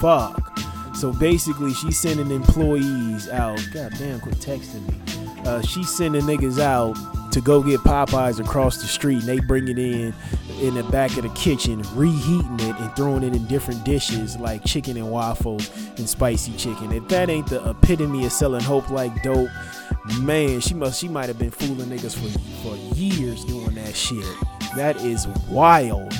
fuck. 0.00 0.58
So 0.94 1.12
basically, 1.12 1.72
she's 1.74 1.98
sending 1.98 2.30
employees 2.30 3.28
out. 3.28 3.60
God 3.72 3.92
damn, 3.98 4.20
quit 4.20 4.36
texting 4.36 4.86
me. 4.88 5.42
Uh, 5.44 5.60
she's 5.62 5.88
sending 5.88 6.22
niggas 6.22 6.60
out 6.60 6.96
to 7.32 7.40
go 7.40 7.62
get 7.62 7.80
Popeyes 7.80 8.38
across 8.38 8.80
the 8.80 8.86
street, 8.86 9.20
and 9.20 9.28
they 9.28 9.40
bring 9.40 9.68
it 9.68 9.78
in 9.78 10.14
in 10.60 10.74
the 10.74 10.84
back 10.84 11.16
of 11.16 11.24
the 11.24 11.28
kitchen, 11.30 11.82
reheating 11.94 12.60
it 12.60 12.76
and 12.78 12.94
throwing 12.94 13.24
it 13.24 13.34
in 13.34 13.44
different 13.46 13.82
dishes 13.84 14.36
like 14.36 14.64
chicken 14.64 14.96
and 14.96 15.10
waffles 15.10 15.68
and 15.96 16.08
spicy 16.08 16.52
chicken. 16.52 16.92
If 16.92 17.08
that 17.08 17.30
ain't 17.30 17.48
the 17.48 17.68
epitome 17.68 18.24
of 18.26 18.32
selling 18.32 18.62
hope 18.62 18.88
like 18.90 19.22
dope, 19.22 19.50
man, 20.20 20.60
she 20.60 20.74
must 20.74 21.00
she 21.00 21.08
might 21.08 21.26
have 21.26 21.38
been 21.38 21.50
fooling 21.50 21.88
niggas 21.88 22.14
for 22.14 22.38
for 22.62 22.76
years 22.94 23.44
doing 23.44 23.74
that 23.74 23.96
shit. 23.96 24.24
That 24.76 24.96
is 24.96 25.26
wild. 25.50 26.12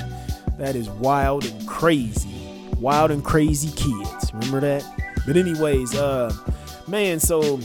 That 0.58 0.76
is 0.76 0.88
wild 0.88 1.44
and 1.44 1.66
crazy. 1.66 2.30
Wild 2.78 3.10
and 3.10 3.24
crazy 3.24 3.70
kids. 3.70 4.32
Remember 4.32 4.60
that? 4.60 4.84
But 5.26 5.36
anyways, 5.36 5.94
uh 5.94 6.34
man, 6.86 7.20
so 7.20 7.58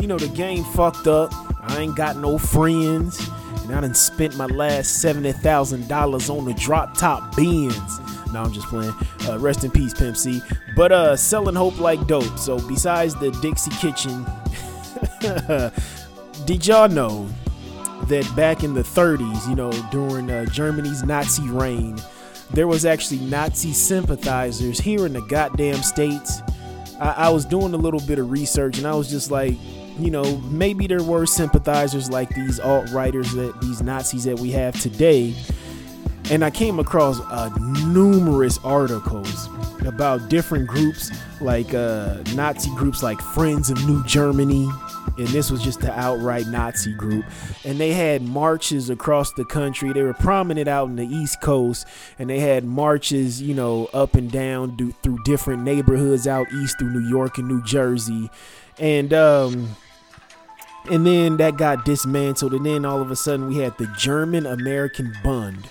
you 0.00 0.06
know 0.06 0.18
the 0.18 0.28
game 0.28 0.64
fucked 0.64 1.06
up. 1.06 1.32
I 1.62 1.78
ain't 1.80 1.96
got 1.96 2.16
no 2.16 2.38
friends. 2.38 3.28
And 3.64 3.76
I 3.76 3.82
done 3.82 3.94
spent 3.94 4.34
my 4.36 4.46
last 4.46 5.04
$70,000 5.04 6.30
on 6.30 6.44
the 6.46 6.54
drop 6.54 6.96
top 6.96 7.36
Benz. 7.36 8.00
No, 8.32 8.42
I'm 8.42 8.52
just 8.52 8.66
playing. 8.68 8.94
Uh, 9.26 9.38
rest 9.38 9.62
in 9.62 9.70
peace, 9.70 9.92
Pimp 9.92 10.16
C. 10.16 10.40
But 10.74 10.90
uh, 10.90 11.16
selling 11.16 11.54
hope 11.54 11.78
like 11.78 12.06
dope. 12.06 12.38
So 12.38 12.58
besides 12.66 13.14
the 13.16 13.30
Dixie 13.42 13.70
Kitchen, 13.72 14.24
did 16.46 16.66
y'all 16.66 16.88
know 16.88 17.28
that 18.08 18.30
back 18.36 18.64
in 18.64 18.74
the 18.74 18.82
30s, 18.82 19.48
you 19.48 19.54
know, 19.54 19.70
during 19.90 20.30
uh, 20.30 20.44
Germany's 20.46 21.02
Nazi 21.02 21.48
reign, 21.48 21.98
there 22.52 22.66
was 22.66 22.84
actually 22.84 23.20
Nazi 23.20 23.72
sympathizers 23.72 24.78
here 24.80 25.06
in 25.06 25.12
the 25.12 25.20
goddamn 25.22 25.82
states. 25.82 26.40
I, 27.00 27.10
I 27.10 27.28
was 27.30 27.44
doing 27.44 27.74
a 27.74 27.76
little 27.76 28.00
bit 28.00 28.18
of 28.18 28.30
research 28.30 28.78
and 28.78 28.86
I 28.86 28.94
was 28.94 29.10
just 29.10 29.30
like, 29.30 29.54
you 29.98 30.10
know, 30.10 30.38
maybe 30.50 30.86
there 30.86 31.02
were 31.02 31.26
sympathizers 31.26 32.10
like 32.10 32.28
these 32.30 32.60
alt 32.60 32.90
righters 32.90 33.32
that 33.34 33.60
these 33.60 33.82
Nazis 33.82 34.24
that 34.24 34.38
we 34.38 34.50
have 34.52 34.80
today. 34.80 35.34
and 36.30 36.44
I 36.44 36.50
came 36.50 36.78
across 36.78 37.20
uh, 37.20 37.50
numerous 37.86 38.58
articles 38.64 39.48
about 39.86 40.28
different 40.28 40.66
groups, 40.68 41.10
like 41.40 41.74
uh, 41.74 42.18
Nazi 42.34 42.70
groups 42.76 43.02
like 43.02 43.20
Friends 43.20 43.70
of 43.70 43.84
New 43.86 44.04
Germany, 44.04 44.68
and 45.16 45.28
this 45.28 45.50
was 45.50 45.62
just 45.62 45.80
the 45.80 45.98
outright 45.98 46.46
Nazi 46.46 46.92
group. 46.94 47.24
And 47.64 47.78
they 47.78 47.92
had 47.92 48.22
marches 48.22 48.90
across 48.90 49.32
the 49.32 49.44
country. 49.44 49.92
They 49.92 50.02
were 50.02 50.14
prominent 50.14 50.68
out 50.68 50.88
in 50.88 50.96
the 50.96 51.06
East 51.06 51.40
Coast, 51.40 51.86
and 52.18 52.28
they 52.28 52.40
had 52.40 52.64
marches, 52.64 53.40
you 53.40 53.54
know, 53.54 53.86
up 53.92 54.14
and 54.14 54.30
down 54.30 54.76
do, 54.76 54.92
through 55.02 55.18
different 55.24 55.62
neighborhoods 55.62 56.26
out 56.26 56.46
east 56.52 56.78
through 56.78 56.90
New 56.90 57.08
York 57.08 57.38
and 57.38 57.48
New 57.48 57.62
Jersey, 57.62 58.30
and 58.78 59.12
um, 59.12 59.76
and 60.90 61.06
then 61.06 61.36
that 61.38 61.56
got 61.56 61.84
dismantled, 61.84 62.54
and 62.54 62.64
then 62.64 62.84
all 62.84 63.00
of 63.00 63.10
a 63.10 63.16
sudden 63.16 63.48
we 63.48 63.58
had 63.58 63.76
the 63.78 63.86
German 63.98 64.46
American 64.46 65.12
Bund 65.22 65.68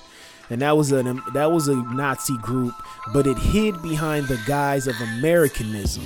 and 0.49 0.62
that 0.62 0.77
was 0.77 0.91
a 0.91 1.03
that 1.33 1.51
was 1.51 1.67
a 1.67 1.75
Nazi 1.75 2.38
group, 2.38 2.73
but 3.13 3.27
it 3.27 3.38
hid 3.38 3.81
behind 3.81 4.27
the 4.27 4.39
guise 4.47 4.88
of 4.88 4.95
Americanism. 5.17 6.03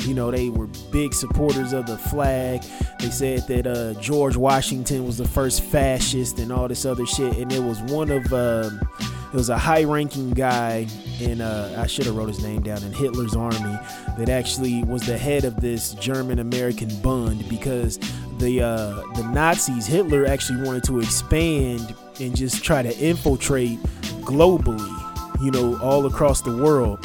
You 0.00 0.14
know, 0.14 0.30
they 0.30 0.50
were 0.50 0.68
big 0.92 1.14
supporters 1.14 1.72
of 1.72 1.86
the 1.86 1.98
flag. 1.98 2.62
They 3.00 3.10
said 3.10 3.46
that 3.48 3.66
uh, 3.66 4.00
George 4.00 4.36
Washington 4.36 5.04
was 5.04 5.18
the 5.18 5.26
first 5.26 5.62
fascist 5.62 6.38
and 6.38 6.52
all 6.52 6.68
this 6.68 6.84
other 6.84 7.06
shit. 7.06 7.36
And 7.38 7.52
it 7.52 7.62
was 7.62 7.80
one 7.82 8.10
of 8.10 8.32
um, 8.32 8.80
it 9.00 9.34
was 9.34 9.48
a 9.48 9.58
high-ranking 9.58 10.30
guy 10.30 10.86
in 11.20 11.40
uh, 11.40 11.74
I 11.82 11.88
should 11.88 12.06
have 12.06 12.16
wrote 12.16 12.28
his 12.28 12.42
name 12.42 12.62
down 12.62 12.82
in 12.84 12.92
Hitler's 12.92 13.34
army 13.34 13.76
that 14.16 14.28
actually 14.28 14.84
was 14.84 15.02
the 15.02 15.18
head 15.18 15.44
of 15.44 15.60
this 15.60 15.94
German 15.94 16.38
American 16.38 16.88
Bund 17.00 17.48
because 17.48 17.98
the 18.38 18.62
uh, 18.62 19.02
the 19.14 19.28
Nazis 19.32 19.86
Hitler 19.86 20.24
actually 20.26 20.62
wanted 20.62 20.84
to 20.84 21.00
expand 21.00 21.94
and 22.20 22.36
just 22.36 22.64
try 22.64 22.82
to 22.82 22.96
infiltrate 22.98 23.78
globally, 24.22 25.42
you 25.42 25.50
know, 25.50 25.78
all 25.80 26.06
across 26.06 26.40
the 26.42 26.56
world. 26.56 27.04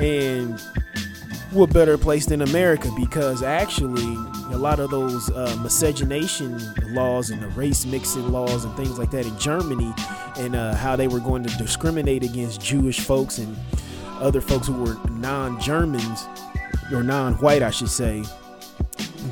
And 0.00 0.60
what 1.52 1.72
better 1.72 1.96
place 1.96 2.26
than 2.26 2.42
America? 2.42 2.90
Because 2.96 3.42
actually, 3.42 4.14
a 4.52 4.58
lot 4.58 4.78
of 4.80 4.90
those 4.90 5.30
uh, 5.30 5.58
miscegenation 5.62 6.58
laws 6.94 7.30
and 7.30 7.42
the 7.42 7.48
race 7.48 7.86
mixing 7.86 8.30
laws 8.30 8.64
and 8.64 8.74
things 8.76 8.98
like 8.98 9.10
that 9.12 9.26
in 9.26 9.38
Germany, 9.38 9.92
and 10.36 10.54
uh, 10.54 10.74
how 10.74 10.96
they 10.96 11.08
were 11.08 11.20
going 11.20 11.42
to 11.42 11.58
discriminate 11.58 12.22
against 12.22 12.60
Jewish 12.60 13.00
folks 13.00 13.38
and 13.38 13.56
other 14.20 14.40
folks 14.40 14.66
who 14.66 14.74
were 14.74 14.96
non 15.10 15.60
Germans 15.60 16.26
or 16.92 17.02
non 17.02 17.34
white, 17.34 17.62
I 17.62 17.70
should 17.70 17.90
say 17.90 18.24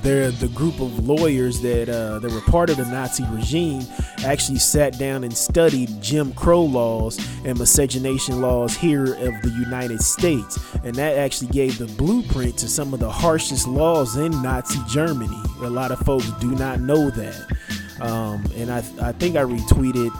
they're 0.02 0.30
the 0.30 0.48
group 0.48 0.80
of 0.80 1.06
lawyers 1.06 1.60
that 1.60 1.88
uh, 1.88 2.18
that 2.18 2.30
were 2.30 2.40
part 2.42 2.70
of 2.70 2.76
the 2.76 2.84
Nazi 2.86 3.24
regime 3.30 3.82
actually 4.24 4.58
sat 4.58 4.98
down 4.98 5.24
and 5.24 5.36
studied 5.36 6.00
Jim 6.02 6.32
Crow 6.32 6.62
laws 6.62 7.18
and 7.44 7.58
miscegenation 7.58 8.40
laws 8.40 8.76
here 8.76 9.14
of 9.14 9.42
the 9.42 9.54
United 9.58 10.00
States, 10.02 10.58
and 10.84 10.94
that 10.94 11.16
actually 11.16 11.48
gave 11.48 11.78
the 11.78 11.86
blueprint 11.86 12.56
to 12.58 12.68
some 12.68 12.94
of 12.94 13.00
the 13.00 13.10
harshest 13.10 13.66
laws 13.66 14.16
in 14.16 14.30
Nazi 14.42 14.78
Germany. 14.88 15.40
A 15.62 15.70
lot 15.70 15.90
of 15.90 15.98
folks 16.00 16.30
do 16.40 16.52
not 16.52 16.80
know 16.80 17.10
that, 17.10 17.56
um, 18.00 18.44
and 18.56 18.70
I 18.70 18.78
I 19.00 19.12
think 19.12 19.36
I 19.36 19.42
retweeted 19.42 20.10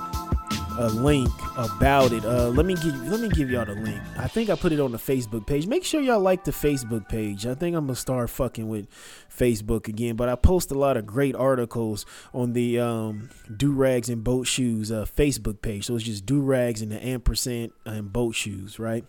a 0.79 0.89
link 0.89 1.31
about 1.57 2.13
it. 2.13 2.25
Uh, 2.25 2.49
let 2.49 2.67
me 2.67 2.75
give 2.75 2.95
let 3.09 3.21
me 3.21 3.29
give 3.29 3.51
y'all 3.51 3.65
the 3.65 3.75
link. 3.75 4.01
I 4.19 4.29
think 4.29 4.51
I 4.51 4.57
put 4.57 4.73
it 4.73 4.81
on 4.81 4.93
the 4.93 4.99
Facebook 4.99 5.47
page. 5.47 5.67
Make 5.67 5.85
sure 5.85 6.01
y'all 6.01 6.21
like 6.21 6.45
the 6.45 6.51
Facebook 6.51 7.09
page. 7.09 7.47
I 7.47 7.55
think 7.55 7.77
I'm 7.77 7.87
gonna 7.87 7.97
start 7.97 8.31
fucking 8.31 8.69
with 8.69 8.87
Facebook 9.35 9.89
again. 9.89 10.17
But 10.17 10.29
I 10.29 10.35
post 10.35 10.71
a 10.71 10.75
lot 10.75 10.97
of 10.97 11.07
great 11.07 11.35
articles 11.35 12.07
on 12.35 12.53
the 12.53 12.79
um, 12.79 13.31
do 13.55 13.73
rags 13.73 14.09
and 14.09 14.23
boat 14.23 14.47
shoes 14.47 14.93
uh, 14.93 15.05
Facebook 15.05 15.63
page. 15.63 15.87
So 15.87 15.95
it's 15.97 16.05
just 16.05 16.27
do 16.27 16.41
rags 16.41 16.83
and 16.83 16.93
the 16.93 17.05
ampersand 17.05 17.73
and 17.85 18.13
boat 18.13 18.35
shoes, 18.35 18.79
right? 18.79 19.05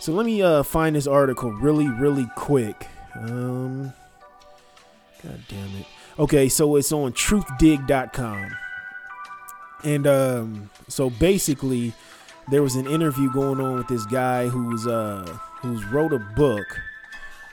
So 0.00 0.12
let 0.12 0.26
me 0.26 0.42
uh, 0.42 0.62
find 0.62 0.94
this 0.94 1.06
article 1.06 1.50
really 1.50 1.88
really 1.88 2.28
quick. 2.36 2.86
Um, 3.14 3.92
God 5.22 5.40
damn 5.48 5.76
it. 5.76 5.86
Okay, 6.18 6.48
so 6.48 6.76
it's 6.76 6.92
on 6.92 7.12
truthdig.com. 7.12 8.67
And 9.84 10.06
um, 10.06 10.70
so 10.88 11.08
basically, 11.10 11.92
there 12.50 12.62
was 12.62 12.74
an 12.74 12.86
interview 12.86 13.30
going 13.32 13.60
on 13.60 13.76
with 13.76 13.88
this 13.88 14.04
guy 14.06 14.48
who's 14.48 14.86
uh 14.86 15.24
who's 15.60 15.84
wrote 15.86 16.12
a 16.12 16.18
book. 16.18 16.66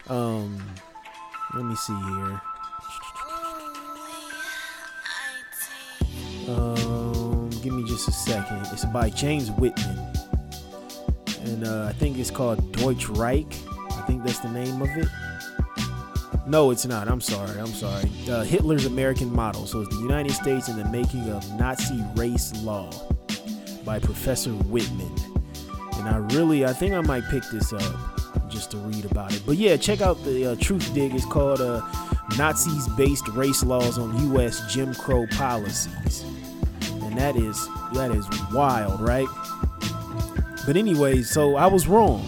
Um, 0.08 0.62
let 1.54 1.66
me 1.66 1.76
see 1.76 1.94
here. 1.94 2.42
Um, 6.48 7.50
give 7.64 7.74
me 7.74 7.88
just 7.88 8.08
a 8.08 8.12
second. 8.12 8.68
It's 8.72 8.86
by 8.86 9.10
James 9.10 9.50
Whitman, 9.52 9.98
and 11.42 11.66
uh, 11.66 11.86
I 11.86 11.94
think 11.94 12.18
it's 12.18 12.32
called 12.32 12.72
Deutsch 12.74 13.08
Reich. 13.10 13.52
I 13.92 14.04
think 14.08 14.24
that's 14.24 14.40
the 14.40 14.50
name 14.50 14.82
of 14.82 14.90
it. 14.90 15.08
No, 16.48 16.70
it's 16.70 16.86
not. 16.86 17.08
I'm 17.08 17.22
sorry. 17.22 17.60
I'm 17.60 17.68
sorry. 17.68 18.10
Uh, 18.30 18.44
Hitler's 18.44 18.86
American 18.86 19.34
Model. 19.34 19.66
So 19.66 19.82
it's 19.82 19.96
the 19.96 20.02
United 20.02 20.32
States 20.32 20.70
in 20.70 20.78
the 20.78 20.86
making 20.86 21.30
of 21.32 21.50
Nazi 21.60 22.04
race 22.16 22.54
law 22.62 22.90
by 23.84 24.00
Professor 24.00 24.52
Whitman. 24.52 25.14
And 25.94 26.08
I 26.08 26.18
really, 26.36 26.66
I 26.66 26.74
think 26.74 26.94
I 26.94 27.02
might 27.02 27.24
pick 27.30 27.44
this 27.52 27.74
up 27.74 28.50
just 28.50 28.72
to 28.72 28.78
read 28.78 29.06
about 29.06 29.34
it. 29.34 29.42
But 29.46 29.58
yeah, 29.58 29.76
check 29.76 30.02
out 30.02 30.24
the 30.24 30.52
uh, 30.52 30.56
Truth 30.56 30.94
Dig. 30.94 31.16
It's 31.16 31.26
called 31.26 31.62
uh, 31.62 31.82
Nazis 32.38 32.88
Based 32.90 33.28
Race 33.30 33.64
Laws 33.64 33.98
on 33.98 34.16
U.S. 34.32 34.72
Jim 34.72 34.94
Crow 34.94 35.26
Policies. 35.32 36.24
And 37.02 37.18
that 37.18 37.36
is 37.36 37.68
that 37.94 38.12
is 38.12 38.28
wild, 38.52 39.02
right? 39.02 39.28
But 40.68 40.78
anyway, 40.78 41.22
so 41.22 41.56
I 41.56 41.66
was 41.68 41.88
wrong. 41.88 42.24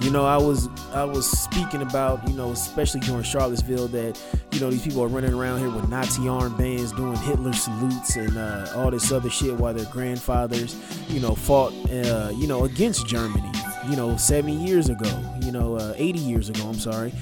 You 0.00 0.10
know, 0.10 0.26
I 0.26 0.36
was 0.36 0.68
I 0.94 1.02
was 1.02 1.28
speaking 1.28 1.82
about, 1.82 2.26
you 2.28 2.34
know, 2.34 2.52
especially 2.52 3.00
during 3.00 3.24
Charlottesville, 3.24 3.88
that 3.88 4.20
you 4.52 4.60
know 4.60 4.70
these 4.70 4.82
people 4.82 5.02
are 5.02 5.08
running 5.08 5.34
around 5.34 5.58
here 5.58 5.70
with 5.70 5.88
Nazi 5.88 6.22
armbands, 6.22 6.96
doing 6.96 7.16
Hitler 7.16 7.52
salutes, 7.52 8.14
and 8.16 8.36
uh, 8.36 8.72
all 8.76 8.90
this 8.92 9.10
other 9.10 9.28
shit, 9.28 9.54
while 9.54 9.74
their 9.74 9.90
grandfathers, 9.92 10.76
you 11.08 11.18
know, 11.18 11.34
fought, 11.34 11.72
uh, 11.90 12.30
you 12.36 12.46
know, 12.46 12.64
against 12.64 13.08
Germany, 13.08 13.50
you 13.88 13.96
know, 13.96 14.16
70 14.16 14.54
years 14.54 14.88
ago, 14.88 15.10
you 15.40 15.50
know, 15.50 15.74
uh, 15.74 15.94
80 15.96 16.18
years 16.20 16.48
ago. 16.48 16.62
I'm 16.68 16.78
sorry. 16.78 17.12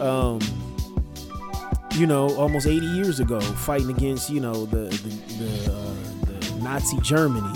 Um, 0.00 0.40
you 1.92 2.06
know, 2.06 2.34
almost 2.36 2.66
80 2.66 2.84
years 2.86 3.20
ago, 3.20 3.40
fighting 3.40 3.90
against, 3.90 4.30
you 4.30 4.40
know, 4.40 4.66
the 4.66 4.88
the, 4.88 5.34
the, 5.38 5.72
uh, 5.72 6.26
the 6.26 6.60
Nazi 6.62 6.98
Germany, 7.00 7.52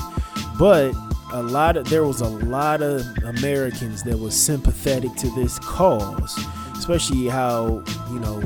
but 0.56 0.92
a 1.34 1.42
lot 1.42 1.76
of 1.76 1.90
there 1.90 2.04
was 2.04 2.20
a 2.20 2.28
lot 2.28 2.80
of 2.80 3.04
Americans 3.24 4.04
that 4.04 4.16
was 4.16 4.40
sympathetic 4.40 5.12
to 5.16 5.28
this 5.30 5.58
cause, 5.58 6.38
especially 6.76 7.26
how 7.26 7.82
you 8.10 8.20
know 8.20 8.40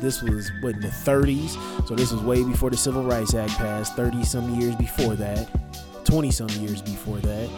this 0.00 0.22
was 0.22 0.52
what 0.60 0.74
in 0.74 0.82
the 0.82 0.88
30s, 0.88 1.56
so 1.88 1.94
this 1.94 2.12
was 2.12 2.20
way 2.20 2.44
before 2.44 2.68
the 2.68 2.76
Civil 2.76 3.02
Rights 3.02 3.32
Act 3.32 3.52
passed, 3.52 3.96
30 3.96 4.24
some 4.24 4.60
years 4.60 4.76
before 4.76 5.14
that, 5.14 5.48
20 6.04 6.30
some 6.30 6.50
years 6.50 6.82
before 6.82 7.16
that, 7.16 7.48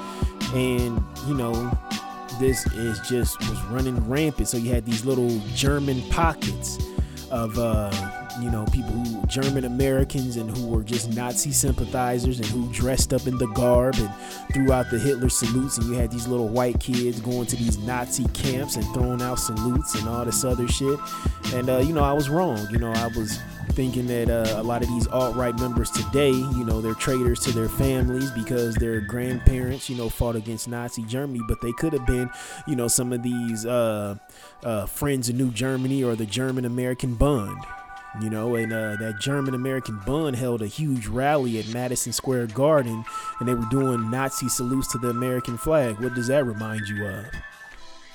and 0.54 1.02
you 1.26 1.34
know 1.34 1.76
this 2.38 2.64
is 2.74 3.00
just 3.00 3.40
was 3.40 3.60
running 3.64 3.96
rampant. 4.08 4.46
So 4.46 4.56
you 4.56 4.72
had 4.72 4.86
these 4.86 5.04
little 5.04 5.40
German 5.54 6.00
pockets 6.10 6.78
of 7.32 7.58
uh, 7.58 7.90
you 8.40 8.50
know 8.50 8.64
people 8.66 8.92
who 8.92 9.26
German 9.26 9.64
Americans 9.64 10.36
and 10.36 10.54
who 10.56 10.68
were 10.68 10.82
just 10.82 11.14
Nazi 11.14 11.52
sympathizers 11.52 12.38
and 12.38 12.48
who 12.48 12.72
dressed 12.72 13.12
up 13.12 13.26
in 13.26 13.38
the 13.38 13.46
garb 13.48 13.94
and 13.96 14.10
threw 14.52 14.72
out 14.72 14.90
the 14.90 14.98
Hitler 14.98 15.28
salutes 15.28 15.78
and 15.78 15.88
you 15.88 15.94
had 15.94 16.10
these 16.10 16.26
little 16.28 16.48
white 16.48 16.80
kids 16.80 17.20
going 17.20 17.46
to 17.46 17.56
these 17.56 17.78
Nazi 17.78 18.24
camps 18.28 18.76
and 18.76 18.84
throwing 18.94 19.22
out 19.22 19.38
salutes 19.38 19.94
and 19.94 20.08
all 20.08 20.24
this 20.24 20.44
other 20.44 20.68
shit 20.68 20.98
and 21.54 21.68
uh, 21.68 21.78
you 21.78 21.92
know 21.92 22.04
I 22.04 22.12
was 22.12 22.28
wrong 22.28 22.66
you 22.70 22.78
know 22.78 22.92
I 22.92 23.06
was 23.08 23.38
thinking 23.76 24.06
that 24.06 24.30
uh, 24.30 24.58
a 24.58 24.62
lot 24.62 24.82
of 24.82 24.88
these 24.88 25.06
alt-right 25.08 25.58
members 25.58 25.90
today, 25.90 26.30
you 26.30 26.64
know, 26.64 26.80
they're 26.80 26.94
traitors 26.94 27.40
to 27.40 27.52
their 27.52 27.68
families 27.68 28.30
because 28.30 28.74
their 28.76 29.02
grandparents, 29.02 29.90
you 29.90 29.96
know, 29.96 30.08
fought 30.08 30.34
against 30.34 30.66
Nazi 30.66 31.02
Germany, 31.04 31.40
but 31.46 31.60
they 31.60 31.72
could 31.72 31.92
have 31.92 32.06
been, 32.06 32.30
you 32.66 32.74
know, 32.74 32.88
some 32.88 33.12
of 33.12 33.22
these 33.22 33.66
uh, 33.66 34.16
uh, 34.64 34.86
friends 34.86 35.28
of 35.28 35.36
New 35.36 35.50
Germany 35.50 36.02
or 36.02 36.16
the 36.16 36.24
German 36.24 36.64
American 36.64 37.14
Bund. 37.14 37.62
You 38.20 38.30
know, 38.30 38.54
and 38.54 38.72
uh, 38.72 38.96
that 38.96 39.20
German 39.20 39.54
American 39.54 40.00
Bund 40.06 40.36
held 40.36 40.62
a 40.62 40.66
huge 40.66 41.06
rally 41.06 41.58
at 41.58 41.68
Madison 41.68 42.12
Square 42.12 42.48
Garden, 42.48 43.04
and 43.38 43.48
they 43.48 43.54
were 43.54 43.68
doing 43.70 44.10
Nazi 44.10 44.48
salutes 44.48 44.90
to 44.92 44.98
the 44.98 45.10
American 45.10 45.58
flag. 45.58 46.00
What 46.00 46.14
does 46.14 46.28
that 46.28 46.46
remind 46.46 46.88
you 46.88 47.06
of? 47.06 47.24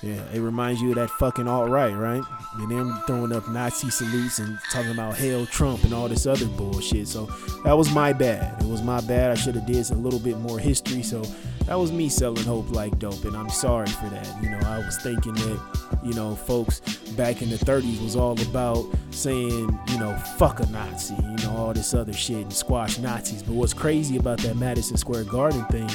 Yeah, 0.01 0.23
it 0.33 0.39
reminds 0.39 0.81
you 0.81 0.89
of 0.89 0.95
that 0.95 1.11
fucking 1.11 1.47
alt 1.47 1.69
right, 1.69 1.93
right? 1.93 2.23
And 2.55 2.71
them 2.71 3.03
throwing 3.05 3.31
up 3.31 3.47
Nazi 3.47 3.91
salutes 3.91 4.39
and 4.39 4.57
talking 4.71 4.91
about 4.91 5.15
hail 5.15 5.45
Trump 5.45 5.83
and 5.83 5.93
all 5.93 6.07
this 6.07 6.25
other 6.25 6.47
bullshit. 6.47 7.07
So 7.07 7.25
that 7.63 7.73
was 7.73 7.93
my 7.93 8.11
bad. 8.11 8.59
It 8.63 8.67
was 8.67 8.81
my 8.81 8.99
bad. 9.01 9.29
I 9.29 9.35
should 9.35 9.53
have 9.53 9.67
did 9.67 9.91
a 9.91 9.95
little 9.95 10.19
bit 10.19 10.37
more 10.39 10.57
history. 10.57 11.03
So 11.03 11.21
that 11.65 11.75
was 11.75 11.91
me 11.91 12.09
selling 12.09 12.43
hope 12.43 12.71
like 12.71 12.97
dope, 12.97 13.23
and 13.25 13.37
I'm 13.37 13.49
sorry 13.49 13.87
for 13.87 14.09
that. 14.09 14.27
You 14.41 14.49
know, 14.49 14.59
I 14.65 14.79
was 14.79 14.97
thinking 14.97 15.33
that, 15.33 15.99
you 16.03 16.13
know, 16.13 16.35
folks 16.35 16.79
back 17.11 17.43
in 17.43 17.49
the 17.49 17.57
30s 17.57 18.03
was 18.03 18.15
all 18.15 18.39
about 18.41 18.85
saying, 19.11 19.79
you 19.89 19.99
know, 19.99 20.15
fuck 20.37 20.59
a 20.61 20.65
Nazi, 20.67 21.13
you 21.13 21.45
know, 21.45 21.55
all 21.55 21.73
this 21.73 21.93
other 21.93 22.13
shit 22.13 22.37
and 22.37 22.53
squash 22.53 22.97
Nazis. 22.97 23.43
But 23.43 23.53
what's 23.53 23.73
crazy 23.73 24.17
about 24.17 24.39
that 24.39 24.57
Madison 24.57 24.97
Square 24.97 25.25
Garden 25.25 25.63
thing, 25.65 25.89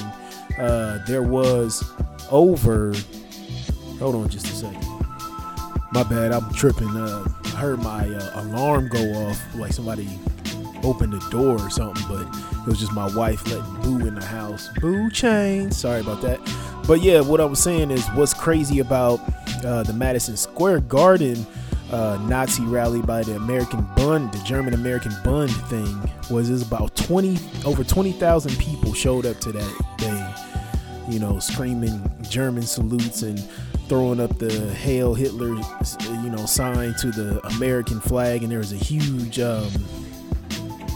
uh, 0.59 1.05
there 1.07 1.23
was 1.23 1.85
over. 2.31 2.95
Hold 3.99 4.15
on 4.15 4.29
just 4.29 4.47
a 4.47 4.51
second. 4.51 4.85
My 5.93 6.03
bad, 6.03 6.33
I'm 6.33 6.53
tripping. 6.53 6.89
Uh, 6.89 7.27
I 7.45 7.49
heard 7.49 7.79
my 7.79 8.09
uh, 8.09 8.43
alarm 8.43 8.89
go 8.89 9.01
off, 9.27 9.41
like 9.55 9.73
somebody 9.73 10.09
opened 10.83 11.15
the 11.15 11.31
door 11.31 11.59
or 11.59 11.71
something, 11.71 12.05
but 12.09 12.27
it 12.61 12.67
was 12.67 12.79
just 12.79 12.93
my 12.93 13.15
wife 13.17 13.47
letting 13.47 13.83
Boo 13.83 14.07
in 14.07 14.15
the 14.15 14.25
house. 14.25 14.69
Boo 14.81 15.11
chain. 15.11 15.71
Sorry 15.71 16.01
about 16.01 16.21
that. 16.23 16.41
But 16.87 17.01
yeah, 17.01 17.21
what 17.21 17.41
I 17.41 17.45
was 17.47 17.63
saying 17.63 17.91
is 17.91 18.07
what's 18.09 18.35
crazy 18.35 18.81
about 18.81 19.21
uh, 19.65 19.83
the 19.83 19.93
Madison 19.93 20.37
Square 20.37 20.81
Garden 20.81 21.47
uh, 21.91 22.19
Nazi 22.29 22.63
rally 22.65 23.01
by 23.01 23.23
the 23.23 23.37
American 23.37 23.87
Bund, 23.97 24.33
the 24.33 24.39
German 24.45 24.75
American 24.75 25.13
Bund 25.25 25.51
thing, 25.69 26.11
was 26.31 26.51
is 26.51 26.63
about 26.63 26.95
20 26.97 27.39
over 27.65 27.85
20,000 27.85 28.59
people 28.59 28.93
showed 28.93 29.25
up 29.25 29.39
to 29.41 29.53
that 29.53 29.85
thing, 29.99 31.13
you 31.13 31.21
know, 31.21 31.39
screaming 31.39 32.03
German 32.29 32.63
salutes 32.63 33.23
and 33.23 33.39
throwing 33.89 34.21
up 34.21 34.39
the 34.39 34.73
Hail 34.75 35.15
Hitler, 35.15 35.49
you 35.49 36.31
know, 36.31 36.45
sign 36.47 36.95
to 37.01 37.11
the 37.11 37.41
American 37.57 38.01
flag, 38.01 38.43
and 38.43 38.51
there 38.51 38.59
was 38.59 38.73
a 38.73 38.77
huge, 38.77 39.39
um, 39.39 39.71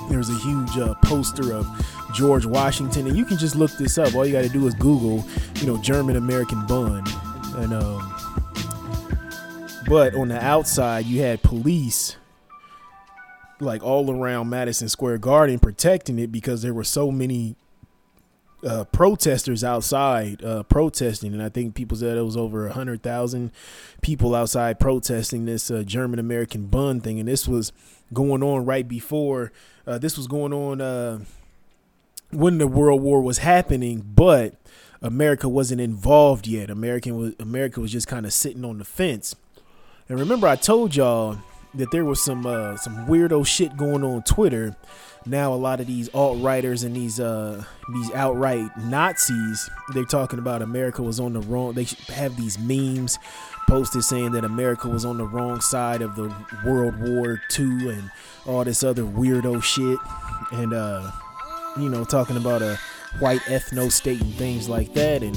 there 0.09 0.19
was 0.19 0.31
a 0.31 0.39
huge 0.39 0.77
uh, 0.79 0.95
poster 1.05 1.53
of 1.53 1.67
George 2.15 2.47
Washington, 2.47 3.07
and 3.07 3.17
you 3.17 3.25
can 3.25 3.39
just 3.39 3.57
look 3.57 3.71
this 3.79 3.99
up. 3.99 4.15
All 4.15 4.27
you 4.27 4.33
got 4.33 4.43
to 4.43 4.49
do 4.49 4.67
is 4.67 4.75
Google, 4.75 5.25
you 5.57 5.67
know, 5.67 5.77
German 5.79 6.17
American 6.17 6.67
Bund, 6.67 7.09
and 7.57 7.73
um, 7.73 8.15
but 9.89 10.15
on 10.15 10.29
the 10.29 10.39
outside 10.43 11.07
you 11.07 11.21
had 11.21 11.43
police 11.43 12.17
like 13.61 13.83
all 13.83 14.11
around 14.11 14.49
Madison 14.49 14.89
Square 14.89 15.19
Garden 15.19 15.59
protecting 15.59 16.19
it 16.19 16.33
because 16.33 16.63
there 16.63 16.73
were 16.73 16.85
so 16.85 17.11
many 17.11 17.57
uh, 18.67 18.85
protesters 18.85 19.65
outside 19.65 20.45
uh, 20.45 20.63
protesting, 20.65 21.33
and 21.33 21.43
I 21.43 21.49
think 21.49 21.75
people 21.75 21.97
said 21.97 22.17
it 22.17 22.23
was 22.23 22.37
over 22.37 22.67
a 22.67 22.73
hundred 22.73 23.03
thousand 23.03 23.53
people 24.03 24.35
outside 24.35 24.79
protesting 24.79 25.45
this 25.45 25.71
uh, 25.71 25.83
German 25.85 26.19
American 26.19 26.67
Bund 26.67 27.03
thing, 27.03 27.19
and 27.19 27.29
this 27.29 27.49
was 27.49 27.73
going 28.13 28.43
on 28.43 28.65
right 28.65 28.87
before 28.87 29.53
uh, 29.87 29.99
this 29.99 30.17
was 30.17 30.27
going 30.27 30.53
on 30.53 30.81
uh, 30.81 31.19
when 32.31 32.59
the 32.59 32.69
World 32.69 33.03
War 33.03 33.21
was 33.21 33.39
happening, 33.39 34.05
but 34.15 34.55
America 35.03 35.49
wasn't 35.49 35.81
involved 35.81 36.47
yet. 36.47 36.71
American 36.71 37.17
was 37.17 37.35
America 37.41 37.81
was 37.81 37.91
just 37.91 38.07
kind 38.07 38.25
of 38.25 38.33
sitting 38.33 38.65
on 38.65 38.79
the 38.79 38.85
fence. 38.85 39.35
And 40.09 40.19
remember, 40.19 40.47
I 40.47 40.57
told 40.57 40.95
y'all 40.95 41.39
that 41.75 41.91
there 41.91 42.05
was 42.05 42.23
some 42.23 42.47
uh, 42.47 42.77
some 42.77 43.07
weirdo 43.07 43.47
shit 43.47 43.77
going 43.77 44.03
on 44.03 44.23
Twitter. 44.23 44.77
Now 45.27 45.53
a 45.53 45.57
lot 45.57 45.81
of 45.81 45.87
these 45.87 46.09
alt 46.15 46.41
righters 46.41 46.83
and 46.83 46.97
these 46.97 47.21
uh 47.21 47.63
these 47.93 48.11
outright 48.13 48.71
Nazis 48.79 49.69
they're 49.93 50.05
talking 50.05 50.39
about 50.39 50.63
America 50.63 51.03
was 51.03 51.21
on 51.21 51.35
the 51.35 51.41
wrong 51.41 51.75
they 51.75 51.87
have 52.09 52.37
these 52.37 52.59
memes 52.59 53.19
posted 53.69 54.03
saying 54.03 54.33
that 54.33 54.45
America 54.45 54.89
was 54.89 55.05
on 55.05 55.19
the 55.19 55.27
wrong 55.27 55.61
side 55.61 56.01
of 56.01 56.17
the 56.17 56.35
World 56.65 56.99
War 56.99 57.41
II 57.59 57.91
and 57.91 58.11
all 58.47 58.65
this 58.65 58.83
other 58.83 59.03
weirdo 59.03 59.63
shit. 59.63 59.99
And 60.53 60.73
uh 60.73 61.11
you 61.79 61.91
know 61.91 62.05
talking 62.05 62.39
about 62.39 62.63
a 62.63 62.79
white 63.19 63.41
ethno 63.43 63.93
state 63.93 64.23
and 64.23 64.35
things 64.35 64.69
like 64.69 64.95
that. 64.95 65.23
And 65.23 65.37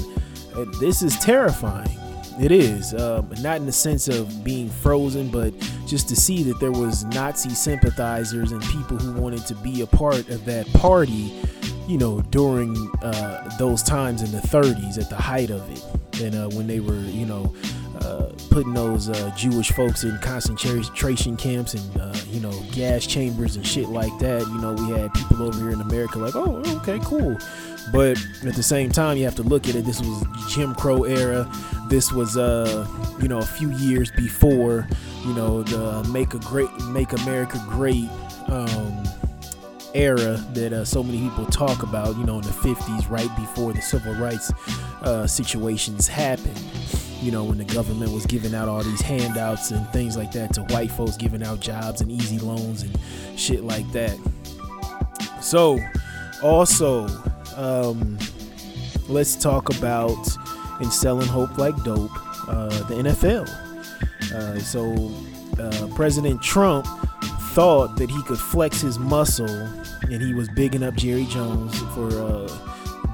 uh, 0.54 0.64
this 0.80 1.02
is 1.02 1.18
terrifying 1.18 1.98
it 2.40 2.50
is, 2.50 2.94
um, 2.94 3.32
not 3.40 3.56
in 3.56 3.66
the 3.66 3.72
sense 3.72 4.08
of 4.08 4.44
being 4.44 4.68
frozen, 4.68 5.30
but 5.30 5.52
just 5.86 6.08
to 6.08 6.16
see 6.16 6.42
that 6.44 6.58
there 6.60 6.72
was 6.72 7.04
Nazi 7.04 7.50
sympathizers 7.50 8.52
and 8.52 8.62
people 8.62 8.96
who 8.96 9.20
wanted 9.20 9.46
to 9.46 9.54
be 9.56 9.82
a 9.82 9.86
part 9.86 10.28
of 10.28 10.44
that 10.44 10.66
party, 10.74 11.32
you 11.86 11.98
know, 11.98 12.20
during 12.22 12.76
uh, 13.02 13.56
those 13.58 13.82
times 13.82 14.22
in 14.22 14.32
the 14.32 14.46
30s 14.48 14.98
at 14.98 15.08
the 15.10 15.16
height 15.16 15.50
of 15.50 15.68
it, 15.70 16.20
and 16.22 16.34
uh, 16.34 16.48
when 16.56 16.66
they 16.66 16.80
were, 16.80 17.00
you 17.00 17.26
know, 17.26 17.54
uh, 18.00 18.32
putting 18.50 18.74
those 18.74 19.08
uh, 19.08 19.32
Jewish 19.36 19.72
folks 19.72 20.04
in 20.04 20.18
concentration 20.18 21.36
camps 21.36 21.74
and 21.74 22.00
uh, 22.00 22.14
you 22.28 22.40
know 22.40 22.52
gas 22.72 23.06
chambers 23.06 23.56
and 23.56 23.66
shit 23.66 23.88
like 23.88 24.16
that. 24.18 24.42
You 24.42 24.58
know, 24.58 24.72
we 24.72 24.90
had 24.90 25.12
people 25.14 25.42
over 25.42 25.58
here 25.58 25.70
in 25.70 25.80
America 25.80 26.18
like, 26.18 26.36
oh, 26.36 26.62
okay, 26.78 26.98
cool. 27.04 27.36
But 27.92 28.18
at 28.46 28.54
the 28.54 28.62
same 28.62 28.90
time, 28.90 29.16
you 29.16 29.24
have 29.24 29.34
to 29.36 29.42
look 29.42 29.68
at 29.68 29.74
it. 29.74 29.84
This 29.84 30.00
was 30.00 30.24
Jim 30.48 30.74
Crow 30.74 31.04
era. 31.04 31.50
This 31.88 32.12
was, 32.12 32.36
uh, 32.36 32.86
you 33.20 33.28
know, 33.28 33.38
a 33.38 33.46
few 33.46 33.70
years 33.76 34.10
before, 34.12 34.88
you 35.26 35.34
know, 35.34 35.62
the 35.62 36.08
make 36.08 36.32
a 36.34 36.38
great, 36.38 36.70
make 36.88 37.12
America 37.12 37.62
great 37.68 38.08
um, 38.48 39.04
era 39.94 40.44
that 40.52 40.72
uh, 40.72 40.84
so 40.84 41.02
many 41.02 41.18
people 41.18 41.46
talk 41.46 41.82
about. 41.82 42.16
You 42.16 42.24
know, 42.24 42.36
in 42.36 42.42
the 42.42 42.50
'50s, 42.50 43.10
right 43.10 43.34
before 43.36 43.72
the 43.72 43.80
civil 43.80 44.14
rights 44.14 44.52
uh, 45.02 45.26
situations 45.26 46.06
happened. 46.08 46.60
You 47.22 47.32
know, 47.32 47.44
when 47.44 47.58
the 47.58 47.64
government 47.64 48.12
was 48.12 48.26
giving 48.26 48.54
out 48.54 48.68
all 48.68 48.82
these 48.82 49.00
handouts 49.00 49.70
and 49.70 49.86
things 49.88 50.16
like 50.16 50.32
that 50.32 50.52
to 50.54 50.62
white 50.64 50.90
folks, 50.90 51.16
giving 51.16 51.42
out 51.42 51.60
jobs 51.60 52.00
and 52.00 52.10
easy 52.10 52.38
loans 52.38 52.82
and 52.82 52.98
shit 53.36 53.64
like 53.64 53.90
that. 53.92 54.18
So, 55.40 55.78
also, 56.42 57.06
um, 57.56 58.18
let's 59.08 59.36
talk 59.36 59.74
about 59.76 60.16
in 60.80 60.90
selling 60.90 61.26
hope 61.26 61.56
like 61.56 61.76
dope, 61.84 62.10
uh, 62.48 62.68
the 62.88 62.94
NFL. 62.94 63.48
Uh, 64.34 64.58
so 64.58 65.12
uh, 65.62 65.88
President 65.94 66.42
Trump 66.42 66.86
thought 67.54 67.94
that 67.94 68.10
he 68.10 68.20
could 68.24 68.38
flex 68.38 68.80
his 68.80 68.98
muscle, 68.98 69.48
and 69.48 70.20
he 70.20 70.34
was 70.34 70.48
bigging 70.50 70.82
up 70.82 70.94
Jerry 70.96 71.24
Jones 71.26 71.78
for 71.94 72.10
uh, 72.10 72.48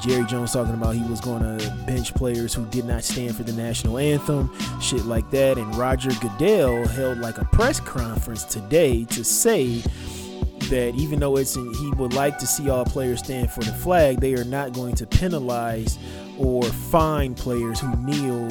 Jerry 0.01 0.25
Jones 0.25 0.55
talking 0.55 0.73
about 0.73 0.95
he 0.95 1.03
was 1.11 1.21
going 1.21 1.43
to 1.43 1.71
bench 1.87 2.15
players 2.15 2.55
who 2.55 2.65
did 2.67 2.87
not 2.87 3.05
stand 3.05 3.37
for 3.37 3.43
the 3.43 3.53
national 3.53 3.99
anthem, 3.99 4.51
shit 4.81 5.05
like 5.05 5.31
that. 5.31 5.59
And 5.59 5.75
Roger 5.77 6.11
Goodell 6.21 6.87
held 6.87 7.19
like 7.19 7.37
a 7.37 7.45
press 7.45 7.81
conference 7.81 8.45
today 8.45 9.05
to 9.07 9.23
say 9.25 9.83
that 10.71 10.95
even 10.97 11.21
though 11.21 11.37
it's 11.37 11.57
in, 11.57 11.75
he 11.75 11.91
would 11.99 12.15
like 12.15 12.39
to 12.39 12.47
see 12.47 12.71
all 12.71 12.87
players 12.87 13.19
stand 13.19 13.51
for 13.51 13.61
the 13.61 13.73
flag, 13.73 14.21
they 14.21 14.33
are 14.35 14.45
not 14.45 14.73
going 14.73 14.95
to 14.95 15.07
penalize 15.07 15.99
or 16.39 16.63
fine 16.63 17.35
players 17.35 17.79
who 17.79 17.95
kneel 17.97 18.49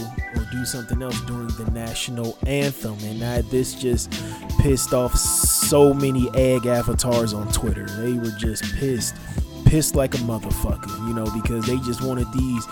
do 0.51 0.65
something 0.65 1.01
else 1.01 1.19
during 1.21 1.47
the 1.47 1.69
national 1.71 2.37
anthem. 2.45 2.97
And 3.03 3.21
that 3.21 3.49
this 3.49 3.75
just 3.75 4.11
pissed 4.59 4.93
off 4.93 5.15
so 5.15 5.93
many 5.93 6.29
egg 6.33 6.65
avatars 6.65 7.33
on 7.33 7.51
Twitter. 7.51 7.85
They 7.85 8.13
were 8.13 8.35
just 8.37 8.63
pissed 8.75 9.15
pissed 9.69 9.93
like 9.93 10.15
a 10.15 10.17
motherfucker, 10.19 11.07
you 11.07 11.13
know, 11.13 11.25
because 11.39 11.63
they 11.67 11.77
just 11.77 12.01
wanted 12.01 12.25
these 12.33 12.65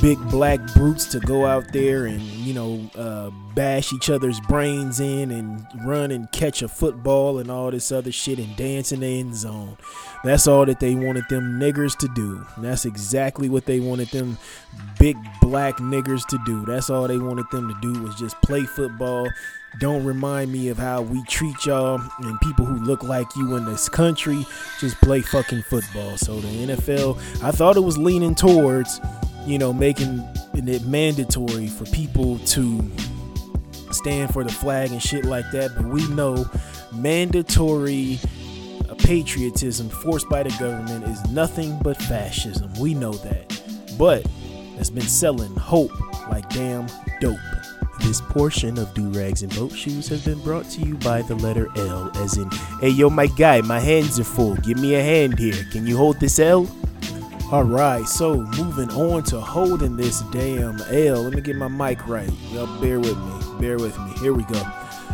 big 0.00 0.18
black 0.30 0.58
brutes 0.72 1.04
to 1.04 1.20
go 1.20 1.44
out 1.44 1.62
there 1.74 2.06
and, 2.06 2.22
you 2.22 2.54
know, 2.54 2.90
uh, 2.96 3.28
bash 3.54 3.92
each 3.92 4.08
other's 4.08 4.40
brains 4.48 4.98
in 4.98 5.30
and 5.30 5.66
run 5.84 6.10
and 6.10 6.32
catch 6.32 6.62
a 6.62 6.68
football 6.68 7.38
and 7.38 7.50
all 7.50 7.70
this 7.70 7.92
other 7.92 8.10
shit 8.10 8.38
and 8.38 8.56
dance 8.56 8.92
in 8.92 9.00
the 9.00 9.20
end 9.20 9.36
zone. 9.36 9.76
That's 10.24 10.46
all 10.46 10.64
that 10.64 10.80
they 10.80 10.94
wanted 10.94 11.28
them 11.28 11.60
niggers 11.60 11.94
to 11.98 12.08
do. 12.14 12.42
And 12.56 12.64
that's 12.64 12.86
exactly 12.86 13.50
what 13.50 13.66
they 13.66 13.78
wanted 13.78 14.08
them 14.08 14.38
big 14.98 15.18
black 15.42 15.76
niggers 15.76 16.26
to 16.28 16.38
do. 16.46 16.64
That's 16.64 16.88
all 16.88 17.06
they 17.06 17.18
wanted 17.18 17.50
them 17.52 17.68
to 17.68 17.78
do 17.82 18.02
was 18.02 18.14
just 18.14 18.40
play 18.40 18.64
football 18.64 19.28
don't 19.78 20.04
remind 20.04 20.50
me 20.50 20.68
of 20.68 20.78
how 20.78 21.02
we 21.02 21.22
treat 21.24 21.66
y'all 21.66 22.00
and 22.20 22.40
people 22.40 22.64
who 22.64 22.82
look 22.84 23.02
like 23.02 23.26
you 23.36 23.56
in 23.56 23.64
this 23.64 23.88
country 23.88 24.44
just 24.80 25.00
play 25.00 25.20
fucking 25.20 25.62
football. 25.62 26.16
So 26.16 26.40
the 26.40 26.48
NFL, 26.48 27.16
I 27.42 27.50
thought 27.50 27.76
it 27.76 27.80
was 27.80 27.96
leaning 27.96 28.34
towards, 28.34 29.00
you 29.46 29.58
know, 29.58 29.72
making 29.72 30.26
it 30.54 30.84
mandatory 30.86 31.68
for 31.68 31.84
people 31.86 32.38
to 32.40 32.90
stand 33.92 34.32
for 34.32 34.42
the 34.42 34.52
flag 34.52 34.90
and 34.90 35.02
shit 35.02 35.24
like 35.24 35.50
that. 35.52 35.74
But 35.76 35.86
we 35.86 36.06
know 36.08 36.44
mandatory 36.92 38.18
patriotism 38.98 39.88
forced 39.88 40.28
by 40.28 40.42
the 40.42 40.50
government 40.58 41.04
is 41.04 41.30
nothing 41.30 41.78
but 41.82 41.96
fascism. 41.96 42.72
We 42.80 42.94
know 42.94 43.12
that. 43.12 43.62
But 43.96 44.26
that's 44.76 44.90
been 44.90 45.02
selling 45.02 45.54
hope 45.56 45.92
like 46.28 46.48
damn 46.50 46.86
dope. 47.20 47.38
This 48.08 48.22
portion 48.22 48.78
of 48.78 48.94
Do 48.94 49.10
Rags 49.10 49.42
and 49.42 49.54
Boat 49.54 49.70
Shoes 49.70 50.08
has 50.08 50.24
been 50.24 50.40
brought 50.40 50.64
to 50.70 50.80
you 50.80 50.94
by 50.94 51.20
the 51.20 51.34
letter 51.34 51.68
L, 51.76 52.10
as 52.14 52.38
in, 52.38 52.48
hey 52.80 52.88
yo, 52.88 53.10
my 53.10 53.26
guy, 53.26 53.60
my 53.60 53.80
hands 53.80 54.18
are 54.18 54.24
full. 54.24 54.54
Give 54.56 54.78
me 54.78 54.94
a 54.94 55.02
hand 55.02 55.38
here. 55.38 55.62
Can 55.72 55.86
you 55.86 55.98
hold 55.98 56.18
this 56.18 56.38
L? 56.38 56.66
All 57.52 57.64
right, 57.64 58.06
so 58.06 58.36
moving 58.56 58.90
on 58.92 59.24
to 59.24 59.38
holding 59.38 59.98
this 59.98 60.22
damn 60.32 60.80
L. 60.90 61.22
Let 61.24 61.34
me 61.34 61.42
get 61.42 61.56
my 61.56 61.68
mic 61.68 62.08
right. 62.08 62.30
Y'all 62.50 62.80
bear 62.80 62.98
with 62.98 63.18
me. 63.18 63.60
Bear 63.60 63.76
with 63.76 63.98
me. 63.98 64.10
Here 64.20 64.32
we 64.32 64.44
go. 64.44 64.62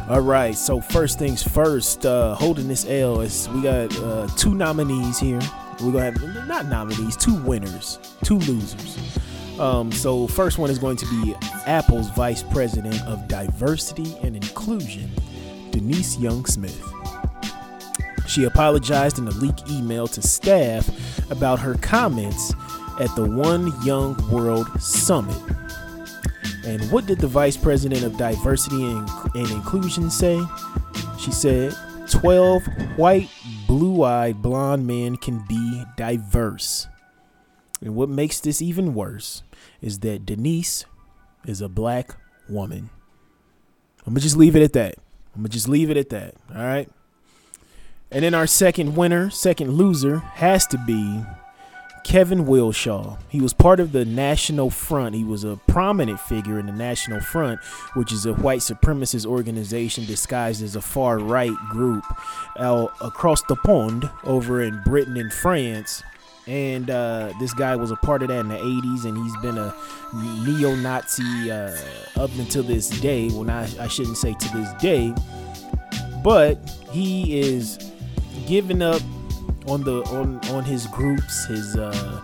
All 0.09 0.21
right, 0.21 0.55
so 0.55 0.81
first 0.81 1.19
things 1.19 1.43
first, 1.43 2.07
uh, 2.07 2.37
holding 2.37 2.69
this 2.69 2.87
L 2.89 3.23
is 3.23 3.49
we 3.49 3.63
got 3.63 3.93
uh, 4.03 4.29
two 4.37 4.55
nominees 4.55 5.19
here. 5.19 5.41
We're 5.83 5.91
gonna 5.91 6.13
have 6.13 6.47
not 6.47 6.67
nominees, 6.67 7.17
two 7.17 7.35
winners, 7.43 7.99
two 8.23 8.39
losers. 8.39 9.19
Um, 9.59 9.93
so 9.93 10.27
first 10.27 10.59
one 10.59 10.71
is 10.71 10.79
going 10.79 10.97
to 10.97 11.07
be 11.07 11.35
Apple's 11.67 12.11
Vice 12.11 12.43
President 12.43 13.01
of 13.03 13.29
Diversity 13.29 14.17
and 14.23 14.35
Inclusion, 14.35 15.11
Denise 15.71 16.19
Young 16.19 16.45
Smith. 16.45 16.83
She 18.27 18.45
apologized 18.45 19.19
in 19.19 19.29
a 19.29 19.33
leaked 19.33 19.69
email 19.71 20.09
to 20.09 20.23
staff 20.23 20.91
about 21.31 21.61
her 21.61 21.75
comments 21.75 22.53
at 22.99 23.15
the 23.15 23.25
One 23.25 23.73
Young 23.85 24.17
World 24.31 24.67
Summit. 24.81 25.41
And 26.67 26.91
what 26.91 27.07
did 27.07 27.19
the 27.19 27.27
Vice 27.29 27.57
President 27.57 28.03
of 28.03 28.17
Diversity 28.17 28.83
and, 28.85 29.09
and 29.35 29.51
Inclusion 29.51 30.11
say? 30.11 30.43
She 31.21 31.31
said, 31.31 31.77
12 32.11 32.63
white, 32.97 33.31
blue 33.67 34.03
eyed 34.03 34.43
blonde 34.43 34.87
men 34.87 35.17
can 35.17 35.45
be 35.47 35.85
diverse. 35.97 36.89
And 37.81 37.95
what 37.95 38.09
makes 38.09 38.41
this 38.41 38.63
even 38.63 38.95
worse 38.95 39.43
is 39.81 40.01
that 40.01 40.25
Denise 40.25 40.87
is 41.47 41.61
a 41.61 41.69
black 41.69 42.17
woman. 42.49 42.91
I'm 44.07 44.13
going 44.13 44.17
to 44.17 44.23
just 44.23 44.37
leave 44.37 44.57
it 44.57 44.63
at 44.63 44.73
that. 44.75 44.95
I'm 45.35 45.43
going 45.43 45.51
to 45.51 45.53
just 45.53 45.69
leave 45.69 45.91
it 45.91 45.97
at 45.97 46.11
that. 46.11 46.35
All 46.55 46.63
right. 46.63 46.89
And 48.11 48.23
then 48.23 48.35
our 48.35 48.47
second 48.47 48.97
winner, 48.97 49.31
second 49.31 49.73
loser, 49.73 50.19
has 50.19 50.67
to 50.69 50.79
be 50.79 51.25
Kevin 52.05 52.45
Wilshaw. 52.45 53.19
He 53.29 53.41
was 53.41 53.53
part 53.55 53.81
of 53.81 53.93
the 53.93 54.05
National 54.05 54.71
Front. 54.71 55.15
He 55.15 55.25
was 55.25 55.43
a 55.43 55.59
prominent 55.67 56.21
figure 56.21 56.59
in 56.59 56.67
the 56.67 56.73
National 56.73 57.21
Front, 57.21 57.61
which 57.95 58.13
is 58.13 58.27
a 58.27 58.35
white 58.35 58.61
supremacist 58.61 59.27
organization 59.27 60.05
disguised 60.05 60.63
as 60.63 60.77
a 60.77 60.83
far 60.83 61.19
right 61.19 61.57
group 61.71 62.05
out 62.59 62.93
across 63.01 63.43
the 63.43 63.57
pond 63.57 64.09
over 64.23 64.63
in 64.63 64.83
Britain 64.85 65.17
and 65.17 65.33
France. 65.33 66.03
And 66.47 66.91
uh, 66.91 67.33
this 67.41 67.55
guy 67.55 67.75
was 67.77 67.91
a 67.91 67.97
part 67.97 68.23
of 68.23 68.29
that 68.29 68.41
in 68.41 68.49
the 68.49 68.57
80s, 68.57 69.05
and 69.07 69.17
he's 69.17 69.37
been 69.39 69.57
a 69.57 69.75
neo 70.45 70.75
Nazi 70.75 71.51
uh, 71.51 71.75
up 72.17 72.31
until 72.39 72.63
this 72.63 72.89
day. 73.01 73.29
Well, 73.29 73.45
not, 73.45 73.79
I 73.79 73.89
shouldn't 73.89 74.19
say 74.19 74.35
to 74.35 74.49
this 74.57 74.73
day, 74.75 75.15
but 76.23 76.59
he 76.91 77.41
is 77.41 77.93
giving 78.47 78.83
up 78.83 79.01
on 79.67 79.83
the 79.83 80.03
on 80.05 80.39
on 80.51 80.65
his 80.65 80.87
groups, 80.89 81.47
his 81.47 81.77
uh, 81.77 82.21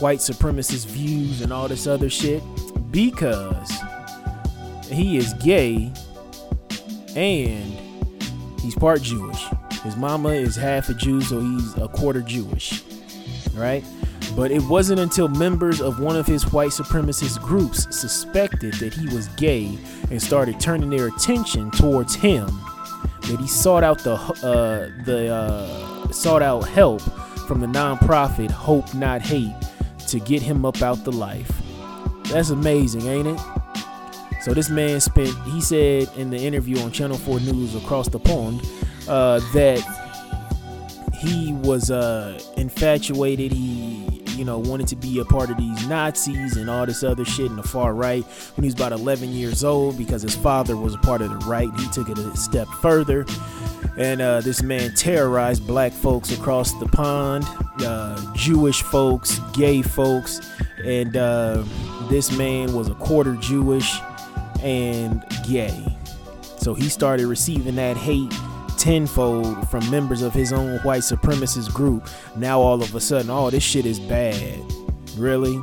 white 0.00 0.18
supremacist 0.18 0.86
views, 0.86 1.40
and 1.40 1.52
all 1.52 1.68
this 1.68 1.86
other 1.86 2.10
shit 2.10 2.42
because 2.90 3.70
he 4.86 5.16
is 5.16 5.32
gay 5.34 5.92
and 7.16 7.72
he's 8.60 8.74
part 8.74 9.02
Jewish. 9.02 9.46
His 9.82 9.96
mama 9.96 10.30
is 10.30 10.56
half 10.56 10.88
a 10.88 10.94
Jew, 10.94 11.20
so 11.20 11.40
he's 11.40 11.76
a 11.76 11.88
quarter 11.88 12.20
Jewish, 12.20 12.82
right? 13.54 13.84
But 14.36 14.50
it 14.50 14.62
wasn't 14.62 15.00
until 15.00 15.28
members 15.28 15.80
of 15.80 16.00
one 16.00 16.16
of 16.16 16.26
his 16.26 16.52
white 16.52 16.70
supremacist 16.70 17.42
groups 17.42 17.94
suspected 17.94 18.74
that 18.74 18.94
he 18.94 19.06
was 19.14 19.28
gay 19.28 19.78
and 20.10 20.22
started 20.22 20.60
turning 20.60 20.90
their 20.90 21.08
attention 21.08 21.70
towards 21.70 22.14
him 22.14 22.46
that 23.22 23.38
he 23.38 23.46
sought 23.46 23.84
out 23.84 23.98
the 24.00 24.14
uh, 24.14 25.04
the 25.04 25.32
uh, 25.32 26.08
sought 26.12 26.42
out 26.42 26.68
help 26.68 27.00
from 27.46 27.60
the 27.60 27.66
nonprofit 27.66 28.50
Hope 28.50 28.92
Not 28.94 29.22
Hate 29.22 29.54
to 30.08 30.20
get 30.20 30.42
him 30.42 30.64
up 30.64 30.82
out 30.82 31.04
the 31.04 31.12
life. 31.12 31.50
That's 32.24 32.50
amazing, 32.50 33.06
ain't 33.06 33.28
it? 33.28 33.40
So 34.42 34.54
this 34.54 34.70
man 34.70 35.00
spent. 35.00 35.36
He 35.44 35.60
said 35.60 36.08
in 36.16 36.30
the 36.30 36.38
interview 36.38 36.78
on 36.80 36.92
Channel 36.92 37.18
4 37.18 37.40
News 37.40 37.74
across 37.74 38.08
the 38.08 38.18
pond 38.18 38.62
uh, 39.08 39.40
that 39.52 39.99
he 41.20 41.52
was 41.52 41.90
uh, 41.90 42.40
infatuated. 42.56 43.52
He 43.52 44.20
you 44.40 44.46
know, 44.46 44.58
wanted 44.58 44.88
to 44.88 44.96
be 44.96 45.18
a 45.18 45.24
part 45.26 45.50
of 45.50 45.58
these 45.58 45.86
Nazis 45.86 46.56
and 46.56 46.70
all 46.70 46.86
this 46.86 47.02
other 47.02 47.26
shit 47.26 47.50
in 47.50 47.56
the 47.56 47.62
far 47.62 47.92
right 47.92 48.24
when 48.24 48.64
he 48.64 48.68
was 48.68 48.74
about 48.74 48.92
11 48.92 49.28
years 49.28 49.62
old 49.62 49.98
because 49.98 50.22
his 50.22 50.34
father 50.34 50.78
was 50.78 50.94
a 50.94 50.98
part 50.98 51.20
of 51.20 51.28
the 51.28 51.36
right. 51.46 51.68
He 51.78 51.86
took 51.90 52.08
it 52.08 52.16
a 52.16 52.34
step 52.38 52.66
further. 52.80 53.26
And 53.98 54.22
uh, 54.22 54.40
this 54.40 54.62
man 54.62 54.94
terrorized 54.94 55.66
black 55.66 55.92
folks 55.92 56.32
across 56.32 56.72
the 56.80 56.86
pond, 56.86 57.44
uh, 57.80 58.32
Jewish 58.34 58.80
folks, 58.80 59.40
gay 59.52 59.82
folks, 59.82 60.40
and 60.82 61.18
uh, 61.18 61.62
this 62.08 62.32
man 62.32 62.72
was 62.72 62.88
a 62.88 62.94
quarter 62.94 63.36
Jewish 63.36 63.94
and 64.62 65.22
gay. 65.46 65.84
So 66.56 66.72
he 66.72 66.88
started 66.88 67.26
receiving 67.26 67.74
that 67.74 67.98
hate 67.98 68.32
tenfold 68.80 69.68
from 69.68 69.88
members 69.90 70.22
of 70.22 70.32
his 70.32 70.52
own 70.52 70.78
white 70.78 71.02
supremacist 71.02 71.72
group. 71.74 72.08
Now 72.36 72.60
all 72.60 72.82
of 72.82 72.94
a 72.94 73.00
sudden, 73.00 73.30
oh, 73.30 73.50
this 73.50 73.62
shit 73.62 73.84
is 73.84 74.00
bad. 74.00 74.60
Really? 75.16 75.60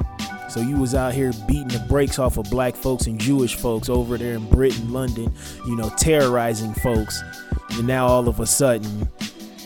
So 0.49 0.61
you 0.61 0.77
was 0.77 0.95
out 0.95 1.13
here 1.13 1.33
beating 1.47 1.67
the 1.67 1.83
brakes 1.89 2.19
off 2.19 2.37
of 2.37 2.49
black 2.49 2.75
folks 2.75 3.07
and 3.07 3.19
Jewish 3.19 3.55
folks 3.55 3.89
over 3.89 4.17
there 4.17 4.35
in 4.35 4.47
Britain, 4.49 4.93
London, 4.93 5.33
you 5.65 5.75
know, 5.75 5.89
terrorizing 5.97 6.73
folks. 6.75 7.21
And 7.71 7.87
now 7.87 8.07
all 8.07 8.27
of 8.27 8.39
a 8.39 8.45
sudden, 8.45 9.09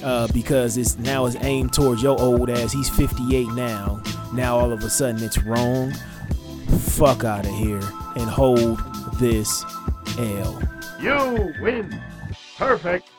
uh, 0.03 0.27
because 0.33 0.77
it's 0.77 0.97
now 0.97 1.25
it's 1.25 1.35
aimed 1.41 1.73
towards 1.73 2.01
your 2.01 2.19
old 2.19 2.49
ass. 2.49 2.71
He's 2.71 2.89
58 2.89 3.49
now. 3.49 4.01
Now 4.33 4.57
all 4.57 4.71
of 4.71 4.83
a 4.83 4.89
sudden 4.89 5.21
it's 5.23 5.37
wrong. 5.43 5.93
Fuck 6.79 7.25
out 7.25 7.45
of 7.45 7.53
here 7.53 7.81
and 8.15 8.29
hold 8.29 8.81
this 9.19 9.63
L. 10.17 10.61
You 10.99 11.53
win. 11.61 12.01
Perfect. 12.57 13.10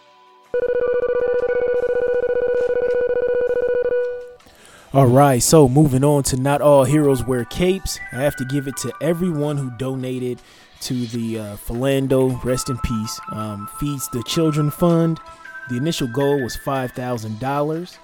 All 4.94 5.06
right, 5.06 5.42
so 5.42 5.70
moving 5.70 6.04
on 6.04 6.22
to 6.24 6.36
Not 6.36 6.60
All 6.60 6.84
Heroes 6.84 7.24
Wear 7.24 7.46
Capes. 7.46 7.98
I 8.12 8.16
have 8.16 8.36
to 8.36 8.44
give 8.44 8.68
it 8.68 8.76
to 8.78 8.92
everyone 9.00 9.56
who 9.56 9.70
donated 9.70 10.42
to 10.82 11.06
the 11.06 11.38
uh, 11.38 11.56
Philando, 11.56 12.44
rest 12.44 12.68
in 12.68 12.76
peace, 12.76 13.18
um, 13.30 13.70
Feeds 13.80 14.10
the 14.10 14.22
Children 14.24 14.70
Fund. 14.70 15.18
The 15.70 15.78
initial 15.78 16.08
goal 16.08 16.42
was 16.42 16.58
$5,000, 16.58 17.98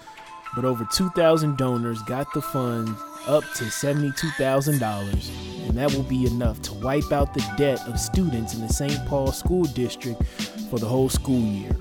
but 0.57 0.65
over 0.65 0.89
2,000 0.91 1.59
donors 1.59 2.01
got 2.05 2.33
the 2.33 2.41
fund 2.41 2.89
up 3.27 3.45
to 3.57 3.65
$72,000, 3.65 5.69
and 5.69 5.77
that 5.77 5.93
will 5.93 6.05
be 6.05 6.25
enough 6.25 6.63
to 6.63 6.73
wipe 6.73 7.13
out 7.13 7.35
the 7.35 7.47
debt 7.59 7.87
of 7.87 8.01
students 8.01 8.55
in 8.55 8.67
the 8.67 8.73
St. 8.73 9.07
Paul 9.07 9.31
School 9.33 9.65
District 9.65 10.25
for 10.71 10.79
the 10.79 10.87
whole 10.87 11.11
school 11.11 11.39
year. 11.39 11.77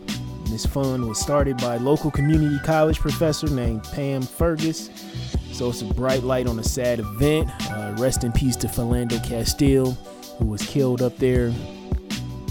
This 0.49 0.65
fund 0.65 1.07
was 1.07 1.19
started 1.19 1.57
by 1.57 1.75
a 1.75 1.79
local 1.79 2.09
community 2.09 2.57
college 2.63 2.99
professor 2.99 3.47
named 3.47 3.83
Pam 3.83 4.21
Fergus. 4.21 4.89
So 5.51 5.69
it's 5.69 5.81
a 5.81 5.85
bright 5.85 6.23
light 6.23 6.47
on 6.47 6.57
a 6.57 6.63
sad 6.63 6.99
event. 6.99 7.49
Uh, 7.69 7.93
rest 7.97 8.23
in 8.23 8.31
peace 8.31 8.55
to 8.57 8.67
Philando 8.67 9.21
Castile, 9.27 9.91
who 10.39 10.45
was 10.45 10.61
killed 10.65 11.01
up 11.01 11.17
there 11.17 11.51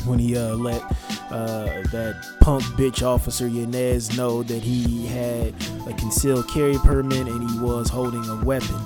when 0.05 0.19
he 0.19 0.37
uh, 0.37 0.55
let 0.57 0.83
uh, 1.31 1.83
that 1.91 2.23
punk 2.41 2.63
bitch 2.75 3.03
officer 3.03 3.49
Yanez 3.49 4.17
know 4.17 4.43
that 4.43 4.63
he 4.63 5.07
had 5.07 5.55
a 5.89 5.95
concealed 5.95 6.49
carry 6.49 6.79
permit 6.79 7.27
and 7.27 7.51
he 7.51 7.59
was 7.59 7.89
holding 7.89 8.25
a 8.29 8.45
weapon. 8.45 8.77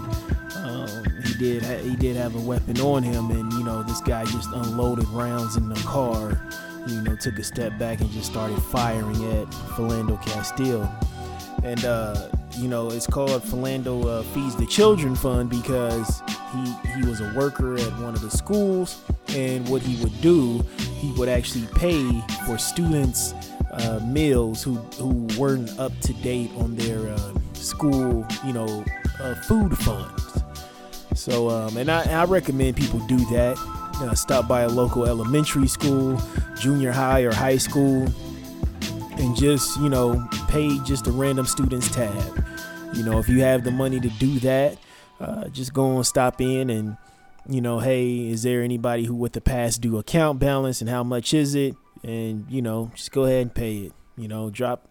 Um, 0.54 1.04
he 1.24 1.34
did 1.34 1.62
he 1.84 1.96
did 1.96 2.16
have 2.16 2.36
a 2.36 2.40
weapon 2.40 2.80
on 2.80 3.02
him, 3.02 3.30
and 3.30 3.52
you 3.52 3.64
know 3.64 3.82
this 3.82 4.00
guy 4.00 4.24
just 4.24 4.48
unloaded 4.52 5.08
rounds 5.08 5.56
in 5.56 5.68
the 5.68 5.80
car 5.80 6.40
you 6.86 7.02
know, 7.02 7.16
took 7.16 7.38
a 7.38 7.44
step 7.44 7.78
back 7.78 8.00
and 8.00 8.10
just 8.10 8.30
started 8.30 8.60
firing 8.60 9.16
at 9.32 9.48
Philando 9.76 10.20
Castile. 10.24 10.92
And, 11.62 11.84
uh, 11.84 12.28
you 12.56 12.68
know, 12.68 12.90
it's 12.90 13.06
called 13.06 13.42
Philando 13.42 14.04
uh, 14.06 14.22
Feeds 14.34 14.56
the 14.56 14.66
Children 14.66 15.14
Fund 15.14 15.50
because 15.50 16.22
he, 16.52 16.90
he 16.94 17.06
was 17.06 17.20
a 17.20 17.32
worker 17.34 17.76
at 17.76 17.92
one 17.98 18.14
of 18.14 18.22
the 18.22 18.30
schools. 18.30 19.02
And 19.28 19.68
what 19.68 19.82
he 19.82 20.02
would 20.02 20.20
do, 20.20 20.64
he 20.98 21.12
would 21.12 21.28
actually 21.28 21.66
pay 21.76 22.20
for 22.46 22.58
students' 22.58 23.34
uh, 23.72 24.00
meals 24.04 24.62
who, 24.62 24.76
who 24.98 25.28
weren't 25.38 25.78
up 25.78 25.98
to 26.00 26.12
date 26.14 26.50
on 26.56 26.76
their 26.76 27.08
uh, 27.08 27.34
school, 27.52 28.26
you 28.44 28.52
know, 28.52 28.84
uh, 29.20 29.34
food 29.42 29.76
funds. 29.78 30.42
So, 31.14 31.50
um, 31.50 31.76
and 31.76 31.90
I, 31.90 32.22
I 32.22 32.24
recommend 32.24 32.76
people 32.76 32.98
do 33.00 33.18
that 33.30 33.58
uh, 34.00 34.14
stop 34.14 34.48
by 34.48 34.62
a 34.62 34.68
local 34.68 35.06
elementary 35.06 35.68
school, 35.68 36.20
junior 36.58 36.92
high, 36.92 37.22
or 37.22 37.32
high 37.32 37.56
school, 37.56 38.08
and 39.18 39.36
just, 39.36 39.78
you 39.80 39.88
know, 39.88 40.26
pay 40.48 40.78
just 40.80 41.06
a 41.06 41.12
random 41.12 41.46
student's 41.46 41.90
tab. 41.90 42.44
You 42.94 43.04
know, 43.04 43.18
if 43.18 43.28
you 43.28 43.40
have 43.42 43.64
the 43.64 43.70
money 43.70 44.00
to 44.00 44.08
do 44.08 44.38
that, 44.40 44.78
uh, 45.20 45.48
just 45.48 45.72
go 45.72 45.96
and 45.96 46.06
stop 46.06 46.40
in 46.40 46.70
and, 46.70 46.96
you 47.48 47.60
know, 47.60 47.78
hey, 47.78 48.28
is 48.28 48.42
there 48.42 48.62
anybody 48.62 49.04
who 49.04 49.14
with 49.14 49.32
the 49.32 49.40
past 49.40 49.80
due 49.80 49.98
account 49.98 50.38
balance 50.38 50.80
and 50.80 50.90
how 50.90 51.04
much 51.04 51.32
is 51.34 51.54
it? 51.54 51.76
And, 52.02 52.46
you 52.50 52.62
know, 52.62 52.90
just 52.94 53.12
go 53.12 53.24
ahead 53.24 53.42
and 53.42 53.54
pay 53.54 53.76
it. 53.78 53.92
You 54.16 54.28
know, 54.28 54.50
drop 54.50 54.89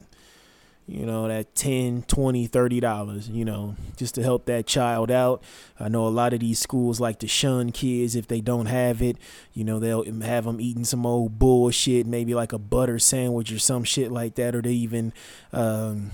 you 0.89 1.05
know 1.05 1.27
that 1.27 1.53
10 1.53 2.01
20 2.07 2.47
30 2.47 2.79
dollars 2.79 3.29
you 3.29 3.45
know 3.45 3.75
just 3.95 4.15
to 4.15 4.23
help 4.23 4.45
that 4.45 4.65
child 4.65 5.11
out. 5.11 5.43
I 5.79 5.87
know 5.87 6.07
a 6.07 6.09
lot 6.09 6.33
of 6.33 6.39
these 6.39 6.57
schools 6.57 6.99
like 6.99 7.19
to 7.19 7.27
shun 7.27 7.71
kids 7.71 8.15
if 8.15 8.27
they 8.27 8.41
don't 8.41 8.65
have 8.65 9.01
it. 9.01 9.17
You 9.53 9.63
know 9.63 9.79
they'll 9.79 10.03
have 10.21 10.45
them 10.45 10.59
eating 10.59 10.85
some 10.85 11.05
old 11.05 11.37
bullshit 11.37 12.07
maybe 12.07 12.33
like 12.33 12.53
a 12.53 12.57
butter 12.57 12.97
sandwich 12.97 13.51
or 13.51 13.59
some 13.59 13.83
shit 13.83 14.11
like 14.11 14.35
that 14.35 14.55
or 14.55 14.61
they 14.63 14.73
even 14.73 15.13
um, 15.53 16.09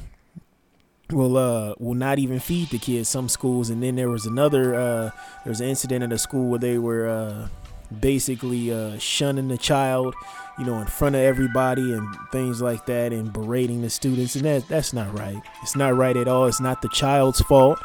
will 1.09 1.37
uh 1.37 1.73
will 1.79 1.93
not 1.93 2.19
even 2.19 2.39
feed 2.39 2.69
the 2.69 2.79
kids 2.79 3.07
some 3.07 3.29
schools. 3.29 3.69
And 3.69 3.81
then 3.81 3.95
there 3.95 4.09
was 4.09 4.25
another 4.25 4.75
uh 4.75 5.11
there 5.43 5.51
was 5.51 5.61
an 5.61 5.69
incident 5.69 6.03
at 6.03 6.11
a 6.11 6.17
school 6.17 6.49
where 6.49 6.59
they 6.59 6.77
were 6.77 7.07
uh 7.07 7.47
basically 7.85 8.71
uh 8.71 8.97
shunning 8.97 9.47
the 9.47 9.57
child 9.57 10.15
you 10.57 10.65
know 10.65 10.79
in 10.79 10.87
front 10.87 11.15
of 11.15 11.21
everybody 11.21 11.93
and 11.93 12.07
things 12.31 12.61
like 12.61 12.85
that 12.85 13.11
and 13.11 13.33
berating 13.33 13.81
the 13.81 13.89
students. 13.89 14.35
And 14.35 14.45
that 14.45 14.67
that's 14.67 14.93
not 14.93 15.17
right. 15.17 15.41
It's 15.61 15.75
not 15.75 15.95
right 15.95 16.15
at 16.15 16.27
all. 16.27 16.45
It's 16.45 16.61
not 16.61 16.81
the 16.81 16.89
child's 16.89 17.41
fault. 17.41 17.79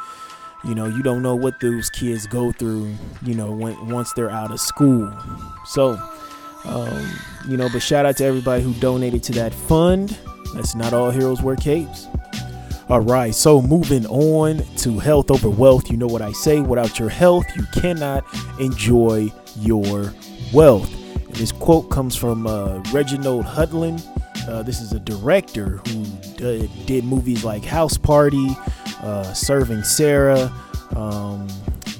You 0.64 0.74
know 0.74 0.86
you 0.86 1.02
don't 1.02 1.22
know 1.22 1.34
what 1.34 1.60
those 1.60 1.90
kids 1.90 2.26
go 2.26 2.52
through 2.52 2.94
you 3.22 3.34
know 3.34 3.50
when 3.50 3.88
once 3.88 4.12
they're 4.12 4.30
out 4.30 4.50
of 4.50 4.60
school. 4.60 5.12
So 5.66 6.00
um 6.64 7.10
you 7.48 7.56
know 7.56 7.68
but 7.72 7.80
shout 7.80 8.06
out 8.06 8.16
to 8.18 8.24
everybody 8.24 8.62
who 8.62 8.72
donated 8.74 9.22
to 9.24 9.32
that 9.32 9.54
fund. 9.54 10.18
That's 10.54 10.74
not 10.74 10.92
all 10.92 11.10
heroes 11.10 11.42
wear 11.42 11.56
capes 11.56 12.06
all 12.90 13.00
right, 13.00 13.32
so 13.32 13.62
moving 13.62 14.04
on 14.06 14.64
to 14.78 14.98
health 14.98 15.30
over 15.30 15.48
wealth. 15.48 15.92
You 15.92 15.96
know 15.96 16.08
what 16.08 16.22
I 16.22 16.32
say 16.32 16.60
without 16.60 16.98
your 16.98 17.08
health, 17.08 17.46
you 17.56 17.62
cannot 17.72 18.24
enjoy 18.58 19.32
your 19.60 20.12
wealth. 20.52 20.92
And 21.14 21.36
this 21.36 21.52
quote 21.52 21.88
comes 21.88 22.16
from 22.16 22.48
uh, 22.48 22.82
Reginald 22.92 23.44
Hudlin. 23.44 24.02
Uh, 24.48 24.64
this 24.64 24.80
is 24.80 24.92
a 24.92 24.98
director 24.98 25.76
who 25.86 26.04
d- 26.36 26.68
did 26.86 27.04
movies 27.04 27.44
like 27.44 27.64
House 27.64 27.96
Party, 27.96 28.56
uh, 29.02 29.32
Serving 29.34 29.84
Sara, 29.84 30.52
um, 30.96 31.46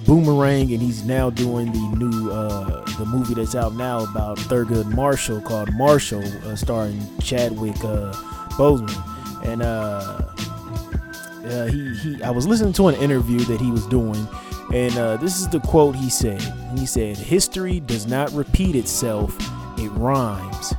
Boomerang, 0.07 0.72
and 0.72 0.82
he's 0.82 1.05
now 1.05 1.30
doing 1.30 1.70
the 1.70 1.97
new 1.99 2.32
uh, 2.32 2.84
the 2.99 3.07
movie 3.07 3.34
that's 3.34 3.55
out 3.55 3.74
now 3.74 4.03
about 4.03 4.38
Thurgood 4.38 4.93
Marshall 4.93 5.41
called 5.41 5.72
Marshall, 5.74 6.24
uh, 6.49 6.57
starring 6.57 7.01
Chadwick 7.20 7.76
uh, 7.84 8.12
Boseman. 8.57 9.07
And 9.45 9.62
uh, 11.51 11.66
he 11.66 11.94
he 11.94 12.22
I 12.22 12.30
was 12.30 12.46
listening 12.46 12.72
to 12.74 12.88
an 12.88 12.94
interview 12.96 13.40
that 13.40 13.61
he 13.61 13.70
was 13.70 13.86
doing, 13.86 14.26
and 14.72 14.96
uh, 14.96 15.16
this 15.16 15.40
is 15.40 15.48
the 15.48 15.61
quote 15.61 15.96
he 15.96 16.09
said. 16.09 16.40
He 16.76 16.86
said, 16.86 17.16
"History 17.16 17.80
does 17.80 18.07
not 18.07 18.32
repeat 18.32 18.76
itself; 18.76 19.36
it 19.78 19.88
rhymes," 19.90 20.74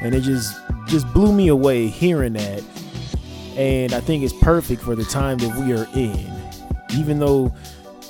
and 0.00 0.14
it 0.14 0.22
just 0.22 0.56
just 0.86 1.12
blew 1.12 1.32
me 1.32 1.48
away 1.48 1.88
hearing 1.88 2.34
that. 2.34 2.62
And 3.56 3.92
I 3.92 4.00
think 4.00 4.22
it's 4.22 4.32
perfect 4.40 4.82
for 4.82 4.94
the 4.94 5.04
time 5.04 5.38
that 5.38 5.56
we 5.56 5.72
are 5.72 5.88
in, 5.94 6.32
even 6.96 7.18
though 7.18 7.52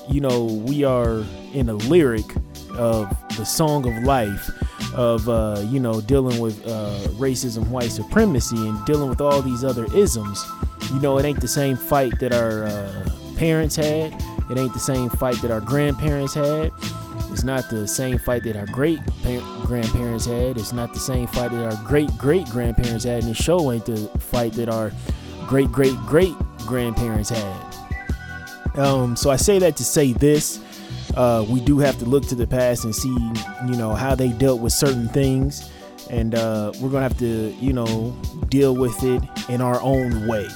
you 0.08 0.20
know 0.20 0.44
we 0.44 0.84
are 0.84 1.24
in 1.54 1.68
a 1.68 1.74
lyric 1.74 2.26
of 2.74 3.08
the 3.36 3.44
song 3.44 3.88
of 3.88 4.04
life 4.04 4.50
of 4.94 5.28
uh, 5.28 5.64
you 5.68 5.80
know 5.80 6.00
dealing 6.02 6.38
with 6.38 6.66
uh, 6.66 6.98
racism, 7.12 7.68
white 7.68 7.90
supremacy, 7.90 8.56
and 8.56 8.84
dealing 8.84 9.08
with 9.08 9.20
all 9.20 9.40
these 9.40 9.64
other 9.64 9.86
isms 9.94 10.44
you 10.92 11.00
know, 11.00 11.18
it 11.18 11.24
ain't 11.24 11.40
the 11.40 11.48
same 11.48 11.76
fight 11.76 12.18
that 12.20 12.32
our 12.32 12.64
uh, 12.64 13.10
parents 13.36 13.76
had. 13.76 14.12
It 14.50 14.56
ain't 14.56 14.72
the 14.72 14.78
same 14.78 15.10
fight 15.10 15.40
that 15.42 15.50
our 15.50 15.60
grandparents 15.60 16.34
had. 16.34 16.72
It's 17.30 17.44
not 17.44 17.68
the 17.68 17.86
same 17.86 18.18
fight 18.18 18.42
that 18.44 18.56
our 18.56 18.66
great 18.66 19.00
grandparents 19.62 20.24
had. 20.24 20.56
It's 20.56 20.72
not 20.72 20.94
the 20.94 20.98
same 20.98 21.26
fight 21.26 21.50
that 21.50 21.72
our 21.72 21.84
great 21.86 22.10
great 22.16 22.46
grandparents 22.46 23.04
had. 23.04 23.22
And 23.22 23.30
the 23.30 23.34
show 23.34 23.70
ain't 23.70 23.84
the 23.84 24.08
fight 24.18 24.54
that 24.54 24.68
our 24.68 24.92
great 25.46 25.70
great 25.70 25.94
great 26.06 26.34
grandparents 26.66 27.28
had. 27.28 27.68
Um, 28.76 29.16
so 29.16 29.30
I 29.30 29.36
say 29.36 29.58
that 29.58 29.76
to 29.76 29.84
say 29.84 30.12
this. 30.12 30.60
Uh, 31.16 31.44
we 31.48 31.60
do 31.60 31.78
have 31.78 31.98
to 31.98 32.04
look 32.04 32.26
to 32.28 32.34
the 32.34 32.46
past 32.46 32.84
and 32.84 32.94
see, 32.94 33.16
you 33.66 33.76
know, 33.76 33.94
how 33.94 34.14
they 34.14 34.28
dealt 34.28 34.60
with 34.60 34.72
certain 34.72 35.08
things. 35.08 35.70
And 36.10 36.34
uh, 36.34 36.72
we're 36.80 36.88
going 36.88 36.92
to 36.92 37.08
have 37.08 37.18
to, 37.18 37.54
you 37.60 37.72
know, 37.72 38.16
deal 38.48 38.74
with 38.74 39.02
it 39.02 39.22
in 39.48 39.60
our 39.60 39.80
own 39.82 40.26
way. 40.26 40.48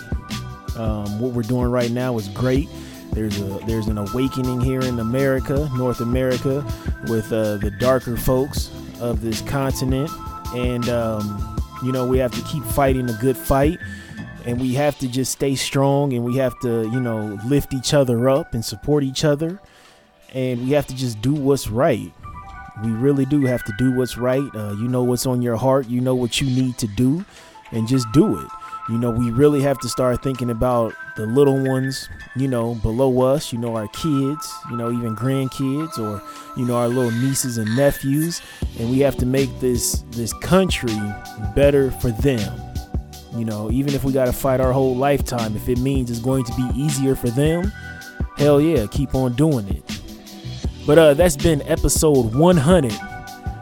Um, 0.76 1.20
what 1.20 1.32
we're 1.32 1.42
doing 1.42 1.70
right 1.70 1.90
now 1.90 2.16
is 2.16 2.28
great. 2.28 2.68
There's 3.12 3.38
a 3.40 3.58
there's 3.66 3.88
an 3.88 3.98
awakening 3.98 4.60
here 4.62 4.80
in 4.80 4.98
America, 4.98 5.70
North 5.76 6.00
America, 6.00 6.64
with 7.08 7.30
uh, 7.30 7.58
the 7.58 7.70
darker 7.70 8.16
folks 8.16 8.70
of 9.00 9.20
this 9.20 9.42
continent, 9.42 10.10
and 10.54 10.88
um, 10.88 11.60
you 11.82 11.92
know 11.92 12.06
we 12.06 12.16
have 12.18 12.32
to 12.32 12.40
keep 12.42 12.64
fighting 12.64 13.10
a 13.10 13.12
good 13.20 13.36
fight, 13.36 13.78
and 14.46 14.58
we 14.58 14.72
have 14.74 14.98
to 15.00 15.08
just 15.08 15.32
stay 15.32 15.54
strong, 15.54 16.14
and 16.14 16.24
we 16.24 16.36
have 16.38 16.58
to 16.60 16.88
you 16.90 17.00
know 17.00 17.38
lift 17.44 17.74
each 17.74 17.92
other 17.92 18.30
up 18.30 18.54
and 18.54 18.64
support 18.64 19.04
each 19.04 19.24
other, 19.26 19.60
and 20.32 20.64
we 20.64 20.70
have 20.70 20.86
to 20.86 20.96
just 20.96 21.20
do 21.20 21.34
what's 21.34 21.68
right. 21.68 22.12
We 22.82 22.92
really 22.92 23.26
do 23.26 23.44
have 23.44 23.62
to 23.64 23.74
do 23.76 23.92
what's 23.92 24.16
right. 24.16 24.48
Uh, 24.54 24.74
you 24.78 24.88
know 24.88 25.04
what's 25.04 25.26
on 25.26 25.42
your 25.42 25.56
heart. 25.56 25.86
You 25.86 26.00
know 26.00 26.14
what 26.14 26.40
you 26.40 26.46
need 26.46 26.78
to 26.78 26.86
do, 26.86 27.26
and 27.72 27.86
just 27.86 28.10
do 28.12 28.38
it 28.38 28.48
you 28.88 28.98
know, 28.98 29.10
we 29.10 29.30
really 29.30 29.60
have 29.60 29.78
to 29.78 29.88
start 29.88 30.22
thinking 30.22 30.50
about 30.50 30.94
the 31.16 31.24
little 31.24 31.62
ones, 31.64 32.08
you 32.34 32.48
know, 32.48 32.74
below 32.76 33.22
us, 33.22 33.52
you 33.52 33.58
know, 33.58 33.76
our 33.76 33.86
kids, 33.88 34.52
you 34.70 34.76
know, 34.76 34.90
even 34.90 35.14
grandkids 35.14 35.98
or, 35.98 36.20
you 36.56 36.66
know, 36.66 36.76
our 36.76 36.88
little 36.88 37.10
nieces 37.10 37.58
and 37.58 37.76
nephews. 37.76 38.42
And 38.78 38.90
we 38.90 38.98
have 39.00 39.16
to 39.18 39.26
make 39.26 39.60
this 39.60 40.02
this 40.10 40.32
country 40.32 40.96
better 41.54 41.90
for 41.90 42.10
them. 42.10 42.60
You 43.36 43.44
know, 43.44 43.70
even 43.70 43.94
if 43.94 44.04
we 44.04 44.12
gotta 44.12 44.32
fight 44.32 44.60
our 44.60 44.72
whole 44.72 44.96
lifetime, 44.96 45.54
if 45.54 45.68
it 45.68 45.78
means 45.78 46.10
it's 46.10 46.20
going 46.20 46.44
to 46.44 46.54
be 46.54 46.68
easier 46.74 47.14
for 47.14 47.30
them, 47.30 47.72
hell 48.36 48.60
yeah, 48.60 48.86
keep 48.90 49.14
on 49.14 49.34
doing 49.34 49.68
it. 49.68 50.00
But 50.86 50.98
uh 50.98 51.14
that's 51.14 51.36
been 51.36 51.62
episode 51.62 52.34
100 52.34 52.92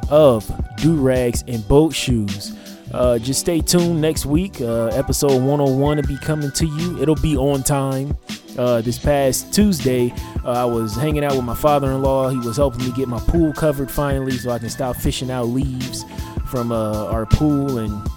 of 0.08 0.50
Do 0.76 0.96
Rags 0.96 1.44
and 1.46 1.66
Boat 1.68 1.94
Shoes. 1.94 2.56
Uh, 2.92 3.18
just 3.18 3.40
stay 3.40 3.60
tuned 3.60 4.00
next 4.00 4.26
week. 4.26 4.60
Uh, 4.60 4.86
episode 4.86 5.42
101 5.42 5.96
will 5.96 6.02
be 6.02 6.18
coming 6.18 6.50
to 6.52 6.66
you. 6.66 7.00
It'll 7.00 7.14
be 7.14 7.36
on 7.36 7.62
time. 7.62 8.16
Uh, 8.58 8.80
this 8.80 8.98
past 8.98 9.54
Tuesday, 9.54 10.12
uh, 10.44 10.50
I 10.50 10.64
was 10.64 10.96
hanging 10.96 11.24
out 11.24 11.36
with 11.36 11.44
my 11.44 11.54
father 11.54 11.92
in 11.92 12.02
law. 12.02 12.28
He 12.28 12.38
was 12.38 12.56
helping 12.56 12.84
me 12.84 12.92
get 12.92 13.06
my 13.06 13.20
pool 13.20 13.52
covered 13.52 13.90
finally 13.90 14.32
so 14.32 14.50
I 14.50 14.58
can 14.58 14.70
stop 14.70 14.96
fishing 14.96 15.30
out 15.30 15.44
leaves 15.44 16.04
from 16.46 16.72
uh, 16.72 17.06
our 17.06 17.26
pool. 17.26 17.78
And, 17.78 18.08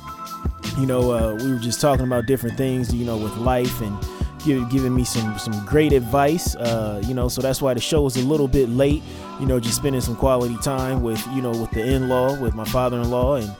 you 0.80 0.88
know, 0.88 1.12
uh, 1.12 1.36
we 1.36 1.52
were 1.52 1.60
just 1.60 1.80
talking 1.80 2.06
about 2.06 2.26
different 2.26 2.58
things, 2.58 2.94
you 2.94 3.06
know, 3.06 3.18
with 3.18 3.36
life 3.38 3.80
and 3.82 3.98
giving 4.44 4.94
me 4.94 5.04
some, 5.06 5.38
some 5.38 5.66
great 5.66 5.94
advice. 5.94 6.56
you 7.08 7.14
know, 7.14 7.28
so 7.28 7.42
that's 7.42 7.62
why 7.62 7.76
the 7.76 7.80
show 7.80 8.08
is 8.08 8.18
a 8.18 8.24
little 8.24 8.48
bit 8.48 8.70
late. 8.70 9.04
You 9.40 9.46
know, 9.46 9.60
just 9.60 9.76
spending 9.76 10.02
some 10.02 10.16
quality 10.16 10.58
time 10.58 11.04
with, 11.04 11.26
you 11.28 11.44
know, 11.44 11.52
with 11.52 11.70
the 11.72 11.86
in 11.86 12.10
law, 12.10 12.40
with 12.40 12.56
my 12.56 12.66
father 12.66 12.98
in 12.98 13.12
law. 13.12 13.36
And, 13.36 13.56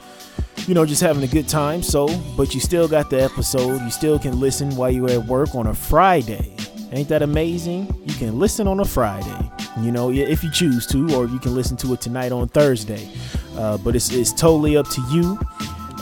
you 0.66 0.74
know, 0.74 0.86
just 0.86 1.02
having 1.02 1.22
a 1.22 1.26
good 1.26 1.48
time. 1.48 1.82
So, 1.82 2.08
but 2.36 2.54
you 2.54 2.60
still 2.60 2.88
got 2.88 3.10
the 3.10 3.22
episode. 3.22 3.80
You 3.82 3.90
still 3.90 4.18
can 4.18 4.40
listen 4.40 4.74
while 4.76 4.90
you're 4.90 5.10
at 5.10 5.26
work 5.26 5.54
on 5.54 5.66
a 5.66 5.74
Friday. 5.74 6.56
Ain't 6.92 7.08
that 7.08 7.22
amazing? 7.22 7.92
You 8.06 8.14
can 8.14 8.38
listen 8.38 8.68
on 8.68 8.80
a 8.80 8.84
Friday, 8.84 9.50
you 9.80 9.90
know, 9.90 10.12
if 10.12 10.44
you 10.44 10.50
choose 10.50 10.86
to, 10.88 11.12
or 11.14 11.26
you 11.26 11.40
can 11.40 11.54
listen 11.54 11.76
to 11.78 11.92
it 11.92 12.00
tonight 12.00 12.30
on 12.30 12.48
Thursday. 12.48 13.10
Uh, 13.56 13.76
but 13.78 13.96
it's, 13.96 14.12
it's 14.12 14.32
totally 14.32 14.76
up 14.76 14.88
to 14.90 15.02
you. 15.10 15.38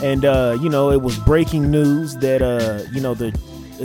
And, 0.03 0.23
uh, 0.23 0.57
you 0.61 0.69
know, 0.69 0.91
it 0.91 1.01
was 1.01 1.17
breaking 1.19 1.71
news 1.71 2.15
that, 2.17 2.41
uh, 2.41 2.83
you 2.91 3.01
know, 3.01 3.13
the 3.13 3.31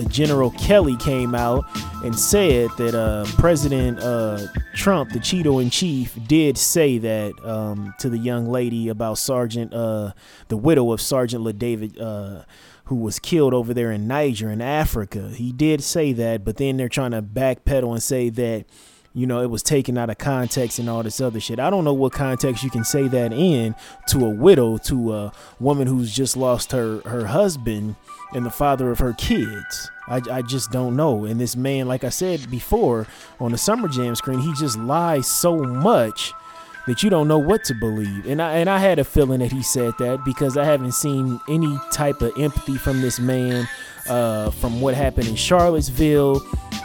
General 0.05 0.51
Kelly 0.53 0.96
came 0.96 1.34
out 1.34 1.64
and 2.05 2.18
said 2.18 2.70
that 2.78 2.94
uh, 2.94 3.24
President 3.36 3.99
uh, 4.01 4.46
Trump, 4.74 5.11
the 5.11 5.18
Cheeto 5.18 5.61
in 5.61 5.70
chief, 5.70 6.16
did 6.26 6.57
say 6.59 6.99
that 6.99 7.32
um, 7.44 7.94
to 7.99 8.09
the 8.09 8.18
young 8.18 8.49
lady 8.49 8.88
about 8.88 9.18
Sergeant, 9.18 9.72
uh, 9.72 10.12
the 10.49 10.57
widow 10.57 10.92
of 10.92 11.01
Sergeant 11.01 11.44
LaDavid, 11.44 12.01
uh, 12.01 12.44
who 12.84 12.96
was 12.96 13.18
killed 13.18 13.53
over 13.53 13.74
there 13.74 13.90
in 13.90 14.07
Niger 14.07 14.51
in 14.51 14.62
Africa. 14.62 15.30
He 15.34 15.53
did 15.53 15.82
say 15.82 16.12
that, 16.14 16.44
but 16.44 16.57
then 16.57 16.76
they're 16.76 16.88
trying 16.88 17.11
to 17.11 17.20
backpedal 17.20 17.92
and 17.92 18.03
say 18.03 18.30
that 18.30 18.64
you 19.18 19.26
know, 19.26 19.42
it 19.42 19.50
was 19.50 19.64
taken 19.64 19.98
out 19.98 20.10
of 20.10 20.18
context 20.18 20.78
and 20.78 20.88
all 20.88 21.02
this 21.02 21.20
other 21.20 21.40
shit. 21.40 21.58
I 21.58 21.70
don't 21.70 21.82
know 21.82 21.92
what 21.92 22.12
context 22.12 22.62
you 22.62 22.70
can 22.70 22.84
say 22.84 23.08
that 23.08 23.32
in 23.32 23.74
to 24.10 24.24
a 24.24 24.30
widow, 24.30 24.78
to 24.78 25.12
a 25.12 25.32
woman 25.58 25.88
who's 25.88 26.14
just 26.14 26.36
lost 26.36 26.70
her 26.70 27.00
her 27.00 27.26
husband 27.26 27.96
and 28.32 28.46
the 28.46 28.50
father 28.50 28.92
of 28.92 29.00
her 29.00 29.14
kids. 29.14 29.90
I, 30.06 30.22
I 30.30 30.42
just 30.42 30.70
don't 30.70 30.94
know. 30.94 31.24
And 31.24 31.40
this 31.40 31.56
man, 31.56 31.88
like 31.88 32.04
I 32.04 32.10
said 32.10 32.48
before 32.48 33.08
on 33.40 33.50
the 33.50 33.58
Summer 33.58 33.88
Jam 33.88 34.14
screen, 34.14 34.38
he 34.38 34.54
just 34.54 34.78
lies 34.78 35.26
so 35.26 35.56
much 35.64 36.32
that 36.89 37.03
you 37.03 37.11
don't 37.11 37.28
know 37.28 37.39
what 37.39 37.64
to 37.64 37.74
believe. 37.74 38.26
And 38.26 38.43
I 38.43 38.59
and 38.59 38.68
I 38.68 38.78
had 38.78 38.99
a 38.99 39.05
feeling 39.05 39.41
that 39.41 39.53
he 39.53 39.62
said 39.62 39.93
that 39.99 40.24
because 40.24 40.57
I 40.57 40.64
haven't 40.64 40.93
seen 40.93 41.41
any 41.49 41.78
type 41.93 42.20
of 42.22 42.32
empathy 42.39 42.76
from 42.76 43.01
this 43.01 43.20
man 43.20 43.68
uh, 44.09 44.51
from 44.51 44.80
what 44.80 44.95
happened 44.95 45.28
in 45.28 45.36
Charlottesville 45.36 46.41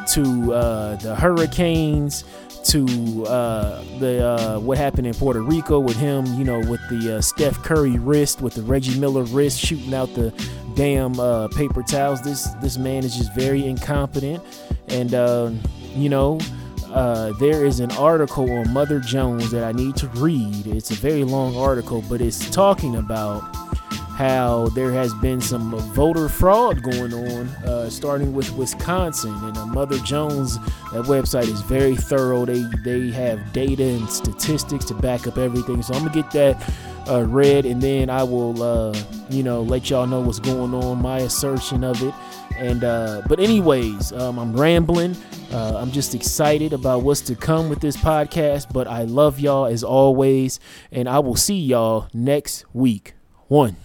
to 0.10 0.54
uh, 0.54 0.96
the 0.98 1.16
hurricanes 1.16 2.24
to 2.64 3.26
uh, 3.28 3.84
the 4.00 4.26
uh, 4.26 4.60
what 4.60 4.78
happened 4.78 5.08
in 5.08 5.14
Puerto 5.14 5.42
Rico 5.42 5.80
with 5.80 5.98
him, 5.98 6.26
you 6.36 6.44
know, 6.44 6.60
with 6.60 6.82
the 6.90 7.18
uh, 7.18 7.22
Steph 7.22 7.58
Curry 7.64 8.00
wrist, 8.00 8.42
with 8.42 8.56
the 8.56 8.62
Reggie 8.62 9.00
Miller 9.00 9.24
wrist, 9.24 9.60
shooting 9.60 9.94
out 9.94 10.14
the 10.16 10.32
damn 10.76 11.20
uh, 11.20 11.50
paper 11.50 11.84
towels. 11.84 12.22
This 12.22 12.46
this 12.62 12.78
man 12.78 13.04
is 13.04 13.16
just 13.16 13.34
very 13.34 13.66
incompetent, 13.66 14.44
and 14.90 15.14
uh, 15.14 15.52
you 15.96 16.10
know. 16.10 16.40
Uh, 16.94 17.34
there 17.40 17.66
is 17.66 17.80
an 17.80 17.92
article 17.94 18.52
on 18.52 18.72
Mother 18.72 19.00
Jones 19.00 19.50
that 19.50 19.64
I 19.64 19.72
need 19.72 19.96
to 19.96 20.08
read. 20.10 20.68
It's 20.68 20.92
a 20.92 20.96
very 20.96 21.24
long 21.24 21.58
article, 21.58 22.04
but 22.08 22.22
it's 22.22 22.52
talking 22.52 22.98
about 22.98 23.42
how 24.16 24.68
there 24.76 24.92
has 24.92 25.12
been 25.16 25.42
some 25.42 25.76
voter 25.94 26.30
fraud 26.30 26.84
going 26.84 27.12
on, 27.12 27.48
uh, 27.66 27.90
starting 27.90 28.32
with 28.32 28.52
Wisconsin. 28.52 29.34
And 29.44 29.58
uh, 29.58 29.66
Mother 29.66 29.98
Jones, 30.00 30.60
that 30.92 31.06
website 31.06 31.48
is 31.48 31.62
very 31.62 31.96
thorough. 31.96 32.46
They 32.46 32.64
they 32.84 33.10
have 33.10 33.52
data 33.54 33.84
and 33.84 34.08
statistics 34.08 34.86
to 34.86 34.94
back 34.94 35.26
up 35.26 35.40
everything. 35.40 35.82
So 35.82 35.96
I'm 35.96 36.06
gonna 36.06 36.14
get 36.14 36.30
that 36.32 36.74
uh, 37.10 37.24
read, 37.26 37.66
and 37.66 37.82
then 37.82 38.12
I 38.12 38.22
will, 38.22 38.62
uh, 38.62 38.96
you 39.32 39.42
know, 39.42 39.64
let 39.64 39.90
y'all 39.90 40.06
know 40.06 40.22
what's 40.22 40.40
going 40.40 40.76
on, 40.76 41.02
my 41.02 41.20
assertion 41.20 41.84
of 41.84 42.02
it. 42.04 42.14
And 42.58 42.84
uh, 42.84 43.22
but 43.28 43.40
anyways, 43.40 44.12
um, 44.14 44.38
I'm 44.40 44.56
rambling. 44.56 45.16
Uh, 45.52 45.78
I'm 45.78 45.92
just 45.92 46.16
excited 46.16 46.74
about 46.74 47.04
what's 47.04 47.22
to 47.22 47.36
come 47.36 47.70
with 47.70 47.80
this 47.80 47.98
podcast. 47.98 48.72
But 48.72 48.88
I 48.88 49.04
love 49.04 49.40
y'all 49.40 49.66
as 49.66 49.84
always, 49.84 50.60
and 50.92 51.08
I 51.10 51.20
will 51.20 51.36
see 51.36 51.60
y'all 51.60 52.08
next 52.14 52.66
week. 52.74 53.14
One. 53.48 53.76